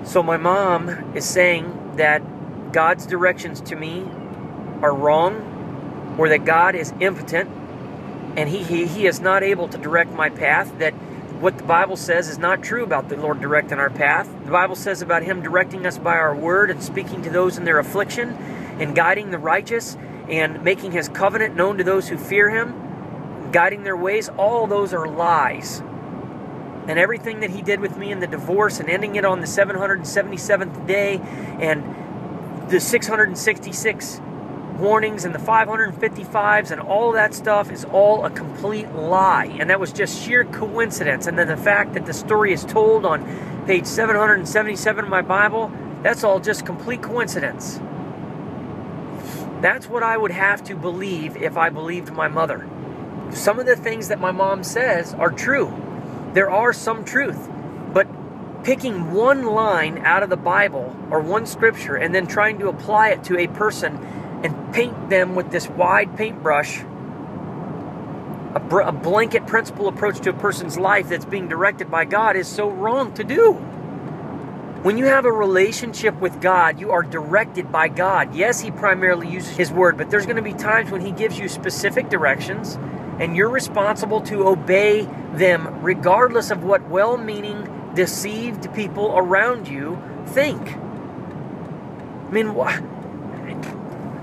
So 0.06 0.24
my 0.24 0.38
mom 0.38 0.88
is 1.16 1.26
saying 1.26 1.98
that 1.98 2.22
God's 2.72 3.06
directions 3.06 3.60
to 3.62 3.76
me 3.76 4.06
are 4.82 4.94
wrong 4.96 6.16
or 6.18 6.30
that 6.30 6.46
God 6.46 6.76
is 6.76 6.94
impotent 7.02 7.50
and 8.38 8.48
he, 8.48 8.64
he, 8.64 8.86
he 8.86 9.06
is 9.06 9.20
not 9.20 9.44
able 9.44 9.68
to 9.68 9.78
direct 9.78 10.12
my 10.12 10.30
path, 10.30 10.72
that 10.80 10.94
what 11.42 11.58
the 11.58 11.64
Bible 11.66 11.98
says 11.98 12.30
is 12.30 12.38
not 12.38 12.64
true 12.64 12.84
about 12.84 13.10
the 13.10 13.18
Lord 13.18 13.42
directing 13.42 13.80
our 13.80 13.90
path. 13.90 14.30
The 14.46 14.52
Bible 14.52 14.76
says 14.76 15.02
about 15.02 15.24
Him 15.24 15.42
directing 15.42 15.86
us 15.86 15.98
by 15.98 16.16
our 16.16 16.34
word 16.34 16.70
and 16.70 16.82
speaking 16.82 17.22
to 17.24 17.30
those 17.30 17.58
in 17.58 17.66
their 17.66 17.80
affliction 17.80 18.30
and 18.80 18.96
guiding 18.96 19.32
the 19.32 19.38
righteous 19.38 19.98
and 20.30 20.64
making 20.64 20.92
His 20.92 21.10
covenant 21.10 21.56
known 21.56 21.78
to 21.78 21.84
those 21.84 22.08
who 22.08 22.18
fear 22.18 22.50
Him, 22.50 23.52
guiding 23.52 23.84
their 23.84 23.98
ways. 23.98 24.30
All 24.30 24.68
those 24.68 24.94
are 24.94 25.08
lies. 25.08 25.82
And 26.88 26.98
everything 26.98 27.42
that 27.42 27.50
He 27.50 27.62
did 27.62 27.80
with 27.80 27.98
me 27.98 28.12
in 28.12 28.20
the 28.20 28.28
divorce 28.28 28.80
and 28.80 28.90
ending 28.90 29.16
it 29.16 29.26
on 29.26 29.42
the 29.42 29.48
777th 29.48 30.88
day 30.88 31.20
and 31.60 32.70
the 32.70 32.80
666 32.80 34.22
warnings 34.80 35.26
and 35.26 35.36
the 35.36 35.40
555s 35.40 36.72
and 36.72 36.82
all 36.82 37.12
that 37.12 37.34
stuff 37.34 37.72
is 37.72 37.86
all 37.86 38.26
a 38.26 38.30
complete 38.30 38.90
lie. 38.94 39.46
And 39.60 39.70
that 39.70 39.80
was 39.80 39.92
just 39.92 40.24
sheer 40.24 40.46
coincidence. 40.46 41.28
And 41.28 41.38
then 41.38 41.48
the 41.48 41.58
fact 41.58 41.94
that 41.94 42.06
the 42.06 42.14
story 42.14 42.54
is 42.54 42.64
told 42.64 43.06
on 43.06 43.66
page 43.66 43.86
777 43.86 45.04
of 45.04 45.10
my 45.10 45.22
Bible, 45.22 45.72
that's 46.02 46.24
all 46.24 46.40
just 46.40 46.66
complete 46.66 47.02
coincidence. 47.02 47.80
That's 49.62 49.90
what 49.90 50.04
I 50.04 50.18
would 50.18 50.32
have 50.32 50.64
to 50.66 50.76
believe 50.76 51.36
if 51.36 51.58
I 51.58 51.70
believed 51.70 52.14
my 52.14 52.28
mother. 52.30 52.68
Some 53.32 53.60
of 53.60 53.66
the 53.66 53.76
things 53.76 54.08
that 54.08 54.20
my 54.20 54.32
mom 54.32 54.64
says 54.64 55.14
are 55.14 55.32
true. 55.32 55.74
There 56.34 56.50
are 56.50 56.72
some 56.72 57.04
truth. 57.04 57.50
But 57.94 58.08
picking 58.64 59.12
one 59.12 59.46
line 59.46 59.98
out 60.00 60.24
of 60.24 60.30
the 60.30 60.38
Bible 60.38 60.96
or 61.12 61.20
one 61.20 61.46
scripture 61.46 61.96
and 61.96 62.16
then 62.16 62.28
trying 62.28 62.60
to 62.60 62.70
apply 62.70 63.10
it 63.10 63.24
to 63.26 63.38
a 63.38 63.48
person 63.48 63.98
and 64.44 64.74
paint 64.74 65.10
them 65.10 65.36
with 65.36 65.52
this 65.52 65.68
wide 65.70 66.16
paintbrush, 66.16 66.82
a, 68.56 68.60
br- 68.60 68.82
a 68.82 68.92
blanket 68.94 69.46
principle 69.46 69.90
approach 69.90 70.20
to 70.22 70.30
a 70.30 70.34
person's 70.34 70.78
life 70.78 71.10
that's 71.10 71.26
being 71.26 71.50
directed 71.50 71.92
by 71.92 72.06
God 72.06 72.36
is 72.38 72.48
so 72.48 72.70
wrong 72.70 73.14
to 73.16 73.24
do. 73.26 73.64
When 74.82 74.98
you 74.98 75.08
have 75.08 75.26
a 75.26 75.32
relationship 75.32 76.18
with 76.22 76.40
God, 76.40 76.80
you 76.80 76.92
are 76.92 77.04
directed 77.04 77.70
by 77.70 77.90
God. 77.90 78.34
Yes, 78.34 78.62
He 78.62 78.72
primarily 78.72 79.28
uses 79.28 79.58
His 79.58 79.74
Word, 79.74 79.98
but 79.98 80.10
there's 80.10 80.26
going 80.26 80.38
to 80.38 80.42
be 80.42 80.54
times 80.54 80.90
when 80.90 81.02
He 81.02 81.12
gives 81.12 81.38
you 81.38 81.50
specific 81.50 82.08
directions, 82.08 82.80
and 83.20 83.36
you're 83.36 83.50
responsible 83.50 84.22
to 84.22 84.48
obey 84.48 85.02
them 85.34 85.82
regardless 85.84 86.50
of 86.50 86.64
what 86.64 86.88
well 86.88 87.18
meaning, 87.18 87.92
deceived 87.94 88.74
people 88.74 89.14
around 89.18 89.68
you 89.68 90.02
think. 90.28 90.62
I 92.30 92.32
mean, 92.32 92.56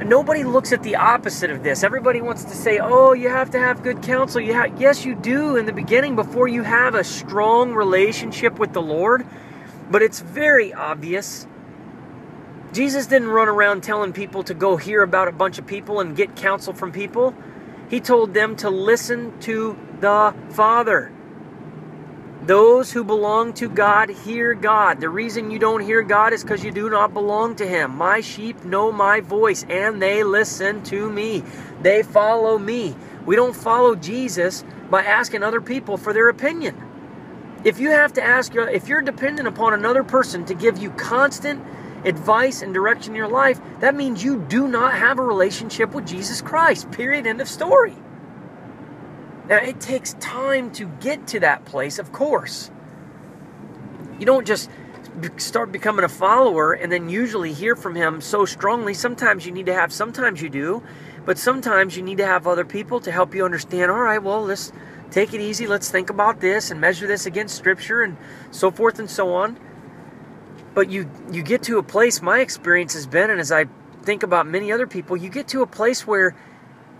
nobody 0.09 0.43
looks 0.43 0.73
at 0.73 0.83
the 0.83 0.97
opposite 0.97 1.51
of 1.51 1.65
this. 1.65 1.85
Everybody 1.85 2.23
wants 2.23 2.45
to 2.45 2.57
say, 2.57 2.79
"Oh, 2.79 3.13
you 3.13 3.29
have 3.29 3.51
to 3.51 3.59
have 3.59 3.83
good 3.83 4.01
counsel." 4.01 4.41
You 4.41 4.55
have, 4.55 4.81
yes, 4.81 5.05
you 5.05 5.15
do 5.15 5.57
in 5.57 5.67
the 5.67 5.73
beginning 5.75 6.17
before 6.17 6.49
you 6.49 6.63
have 6.63 6.95
a 6.95 7.05
strong 7.05 7.75
relationship 7.75 8.59
with 8.59 8.73
the 8.73 8.81
Lord. 8.81 9.27
But 9.91 10.03
it's 10.03 10.21
very 10.21 10.73
obvious. 10.75 11.47
Jesus 12.73 13.07
didn't 13.07 13.29
run 13.29 13.49
around 13.49 13.83
telling 13.83 14.13
people 14.13 14.43
to 14.45 14.55
go 14.55 14.77
hear 14.77 15.03
about 15.03 15.29
a 15.29 15.33
bunch 15.33 15.59
of 15.59 15.67
people 15.67 16.01
and 16.01 16.17
get 16.17 16.37
counsel 16.37 16.75
from 16.75 16.93
people. 16.93 17.35
He 17.89 18.01
told 18.01 18.35
them 18.35 18.57
to 18.57 18.71
listen 18.71 19.39
to 19.41 19.79
the 20.01 20.35
Father. 20.51 21.13
Those 22.43 22.93
who 22.93 23.05
belong 23.05 23.55
to 23.55 23.69
God 23.69 24.09
hear 24.11 24.55
God. 24.55 25.01
The 25.01 25.09
reason 25.09 25.51
you 25.51 25.59
don't 25.59 25.81
hear 25.81 26.03
God 26.03 26.33
is 26.33 26.43
because 26.43 26.65
you 26.65 26.71
do 26.73 26.91
not 26.91 27.15
belong 27.15 27.57
to 27.57 27.67
Him. 27.67 27.97
My 27.97 28.21
sheep 28.21 28.65
know 28.65 28.93
my 28.93 29.21
voice 29.21 29.65
and 29.69 30.01
they 30.03 30.23
listen 30.23 30.83
to 30.85 31.11
me. 31.11 31.43
They 31.83 32.03
follow 32.03 32.59
me. 32.59 32.95
We 33.27 33.37
don't 33.37 33.57
follow 33.57 33.97
Jesus 33.97 34.65
by 34.91 35.03
asking 35.05 35.43
other 35.43 35.61
people 35.61 35.97
for 35.97 36.13
their 36.13 36.29
opinion. 36.29 36.77
If 37.67 37.81
you 37.81 37.91
have 37.91 38.13
to 38.13 38.23
ask, 38.23 38.55
your, 38.55 38.69
if 38.69 38.87
you're 38.87 39.03
dependent 39.03 39.49
upon 39.49 39.75
another 39.75 40.05
person 40.05 40.45
to 40.45 40.55
give 40.55 40.79
you 40.79 40.91
constant 40.91 41.61
advice 42.05 42.63
and 42.63 42.73
direction 42.73 43.11
in 43.13 43.17
your 43.17 43.27
life, 43.27 43.61
that 43.81 43.97
means 43.97 44.23
you 44.23 44.39
do 44.39 44.69
not 44.69 44.95
have 44.95 45.19
a 45.19 45.23
relationship 45.25 45.93
with 45.93 46.07
Jesus 46.07 46.41
Christ. 46.41 46.93
Period. 46.93 47.27
End 47.27 47.41
of 47.41 47.49
story. 47.49 47.97
Now, 49.49 49.57
it 49.57 49.81
takes 49.81 50.13
time 50.21 50.71
to 50.75 50.87
get 51.01 51.27
to 51.27 51.41
that 51.41 51.65
place, 51.65 51.99
of 51.99 52.13
course. 52.13 52.71
You 54.21 54.27
don't 54.27 54.47
just 54.47 54.71
start 55.37 55.73
becoming 55.73 56.05
a 56.05 56.09
follower 56.09 56.73
and 56.73 56.93
then 56.93 57.09
usually 57.09 57.53
hear 57.53 57.75
from 57.75 57.97
him 57.97 58.21
so 58.21 58.45
strongly. 58.45 58.95
Sometimes 58.95 59.45
you 59.45 59.51
need 59.51 59.67
to 59.67 59.75
have, 59.75 59.93
sometimes 59.93 60.41
you 60.41 60.51
do, 60.51 60.85
but 61.25 61.37
sometimes 61.37 61.97
you 61.97 62.05
need 62.05 62.19
to 62.19 62.27
have 62.27 62.47
other 62.47 62.65
people 62.65 63.01
to 63.01 63.11
help 63.11 63.35
you 63.35 63.45
understand, 63.45 63.91
all 63.91 63.99
right, 63.99 64.23
well, 64.23 64.45
let's 64.45 64.73
take 65.11 65.35
it 65.35 65.41
easy. 65.41 65.67
Let's 65.67 65.91
think 65.91 66.11
about 66.11 66.41
this 66.41 66.71
and 66.71 66.81
measure 66.81 67.07
this 67.07 67.27
against 67.27 67.57
Scripture 67.57 68.03
and 68.03 68.17
so 68.51 68.71
forth 68.71 68.99
and 68.99 69.11
so 69.11 69.35
on. 69.35 69.59
But 70.75 70.91
you, 70.91 71.11
you 71.33 71.43
get 71.43 71.63
to 71.65 71.79
a 71.79 71.83
place, 71.83 72.21
my 72.21 72.41
experience 72.41 72.95
has 72.95 73.07
been, 73.07 73.31
and 73.31 73.41
as 73.41 73.51
I 73.51 73.67
think 74.03 74.23
about 74.23 74.47
many 74.47 74.71
other 74.71 74.87
people, 74.87 75.17
you 75.17 75.31
get 75.31 75.49
to 75.49 75.63
a 75.63 75.67
place 75.67 76.07
where 76.07 76.35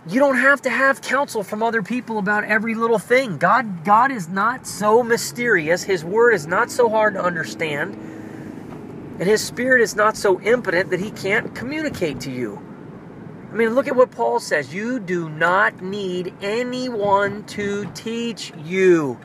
you 0.07 0.19
don't 0.19 0.37
have 0.37 0.61
to 0.61 0.69
have 0.69 1.01
counsel 1.01 1.43
from 1.43 1.61
other 1.61 1.81
people 1.81 2.17
about 2.17 2.45
every 2.45 2.75
little 2.75 2.99
thing. 2.99 3.37
God 3.37 3.83
God 3.83 4.11
is 4.11 4.29
not 4.29 4.65
so 4.65 5.03
mysterious. 5.03 5.83
His 5.83 6.03
word 6.03 6.33
is 6.33 6.47
not 6.47 6.71
so 6.71 6.89
hard 6.89 7.15
to 7.15 7.21
understand. 7.21 7.93
And 9.19 9.23
his 9.23 9.43
spirit 9.43 9.81
is 9.81 9.95
not 9.95 10.15
so 10.15 10.39
impotent 10.41 10.91
that 10.91 10.99
he 10.99 11.11
can't 11.11 11.53
communicate 11.55 12.21
to 12.21 12.31
you. 12.31 12.66
I 13.49 13.55
mean, 13.55 13.75
look 13.75 13.87
at 13.87 13.95
what 13.95 14.11
Paul 14.11 14.39
says. 14.39 14.73
You 14.73 14.99
do 14.99 15.29
not 15.29 15.81
need 15.81 16.33
anyone 16.41 17.45
to 17.45 17.89
teach 17.93 18.51
you. 18.63 19.19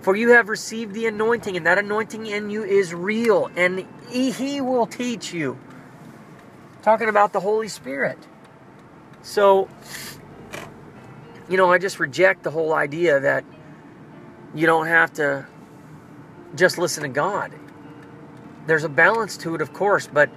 For 0.00 0.16
you 0.16 0.30
have 0.30 0.48
received 0.48 0.94
the 0.94 1.06
anointing, 1.06 1.56
and 1.56 1.66
that 1.66 1.78
anointing 1.78 2.26
in 2.26 2.50
you 2.50 2.64
is 2.64 2.94
real, 2.94 3.50
and 3.56 3.86
he 4.08 4.60
will 4.60 4.86
teach 4.86 5.32
you. 5.32 5.58
Talking 6.82 7.08
about 7.08 7.32
the 7.32 7.40
Holy 7.40 7.68
Spirit. 7.68 8.18
So, 9.22 9.68
you 11.48 11.56
know, 11.56 11.70
I 11.70 11.78
just 11.78 12.00
reject 12.00 12.42
the 12.42 12.50
whole 12.50 12.72
idea 12.72 13.20
that 13.20 13.44
you 14.54 14.66
don't 14.66 14.86
have 14.86 15.12
to 15.14 15.46
just 16.54 16.78
listen 16.78 17.02
to 17.02 17.08
God. 17.08 17.52
There's 18.66 18.84
a 18.84 18.88
balance 18.88 19.36
to 19.38 19.54
it, 19.54 19.60
of 19.60 19.72
course, 19.72 20.06
but 20.06 20.30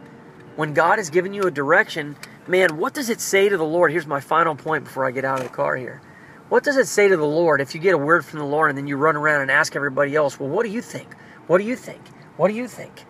when 0.56 0.74
God 0.74 1.00
has 1.00 1.10
given 1.10 1.34
you 1.34 1.44
a 1.44 1.52
direction, 1.52 2.16
man, 2.52 2.78
what 2.78 2.94
does 2.94 3.10
it 3.10 3.22
say 3.22 3.50
to 3.50 3.58
the 3.58 3.66
Lord? 3.66 3.92
Here's 3.92 4.06
my 4.06 4.20
final 4.20 4.56
point 4.56 4.84
before 4.84 5.08
I 5.08 5.12
get 5.12 5.26
out 5.26 5.40
of 5.40 5.48
the 5.48 5.54
car 5.54 5.76
here. 5.78 6.02
What 6.50 6.66
does 6.66 6.76
it 6.76 6.88
say 6.88 7.08
to 7.08 7.16
the 7.16 7.26
Lord 7.26 7.62
if 7.62 7.74
you 7.74 7.80
get 7.80 7.96
a 7.96 7.98
word 7.98 8.26
from 8.26 8.40
the 8.40 8.46
Lord 8.46 8.70
and 8.70 8.78
then 8.78 8.88
you 8.88 8.98
run 8.98 9.16
around 9.16 9.42
and 9.42 9.50
ask 9.50 9.76
everybody 9.76 10.16
else, 10.16 10.38
well, 10.38 10.50
what 10.50 10.66
do 10.66 10.70
you 10.70 10.82
think? 10.82 11.16
What 11.48 11.60
do 11.60 11.64
you 11.64 11.78
think? 11.78 12.02
What 12.36 12.50
do 12.50 12.54
you 12.54 12.68
think? 12.68 13.06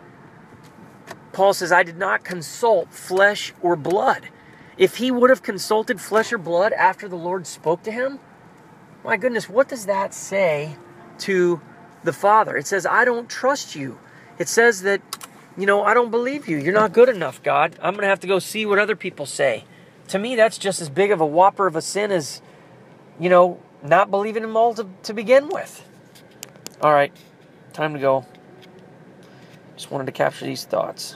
Paul 1.34 1.54
says, 1.54 1.72
I 1.72 1.82
did 1.82 1.98
not 1.98 2.24
consult 2.24 2.94
flesh 2.94 3.52
or 3.62 3.76
blood. 3.76 4.30
If 4.78 4.98
he 4.98 5.10
would 5.10 5.30
have 5.32 5.42
consulted 5.42 6.00
flesh 6.00 6.32
or 6.32 6.38
blood 6.38 6.72
after 6.74 7.08
the 7.08 7.16
Lord 7.16 7.48
spoke 7.48 7.82
to 7.84 7.92
him, 7.92 8.20
my 9.04 9.18
goodness, 9.18 9.50
what 9.50 9.68
does 9.68 9.88
that 9.88 10.14
say 10.14 10.76
to 11.20 11.60
the 12.04 12.14
Father? 12.14 12.58
It 12.58 12.68
says, 12.68 12.86
I 12.86 13.06
don't 13.06 13.30
trust 13.30 13.76
you. 13.76 13.98
It 14.38 14.48
says 14.48 14.84
that, 14.84 15.02
you 15.58 15.66
know, 15.66 15.84
I 15.84 15.94
don't 15.94 16.12
believe 16.12 16.48
you. 16.48 16.58
You're 16.58 16.74
not 16.74 16.94
good 16.94 17.10
enough, 17.10 17.44
God. 17.44 17.76
I'm 17.82 17.94
going 17.94 18.04
to 18.04 18.08
have 18.08 18.20
to 18.22 18.28
go 18.28 18.40
see 18.40 18.66
what 18.66 18.80
other 18.80 18.96
people 18.96 19.26
say. 19.26 19.66
To 20.10 20.20
me, 20.20 20.36
that's 20.36 20.58
just 20.58 20.82
as 20.82 20.90
big 20.90 21.12
of 21.12 21.22
a 21.22 21.26
whopper 21.26 21.68
of 21.68 21.76
a 21.76 21.82
sin 21.82 22.12
as, 22.12 22.42
you 23.20 23.30
know, 23.30 23.60
not 23.84 24.12
believing 24.12 24.44
him 24.44 24.56
all 24.56 24.74
to, 24.76 24.88
to 25.04 25.14
begin 25.14 25.50
with. 25.50 25.88
All 26.82 26.94
right, 26.94 27.14
time 27.74 27.94
to 27.94 28.00
go. 28.00 28.26
Just 29.76 29.92
wanted 29.92 30.06
to 30.06 30.12
capture 30.12 30.46
these 30.46 30.66
thoughts. 30.66 31.16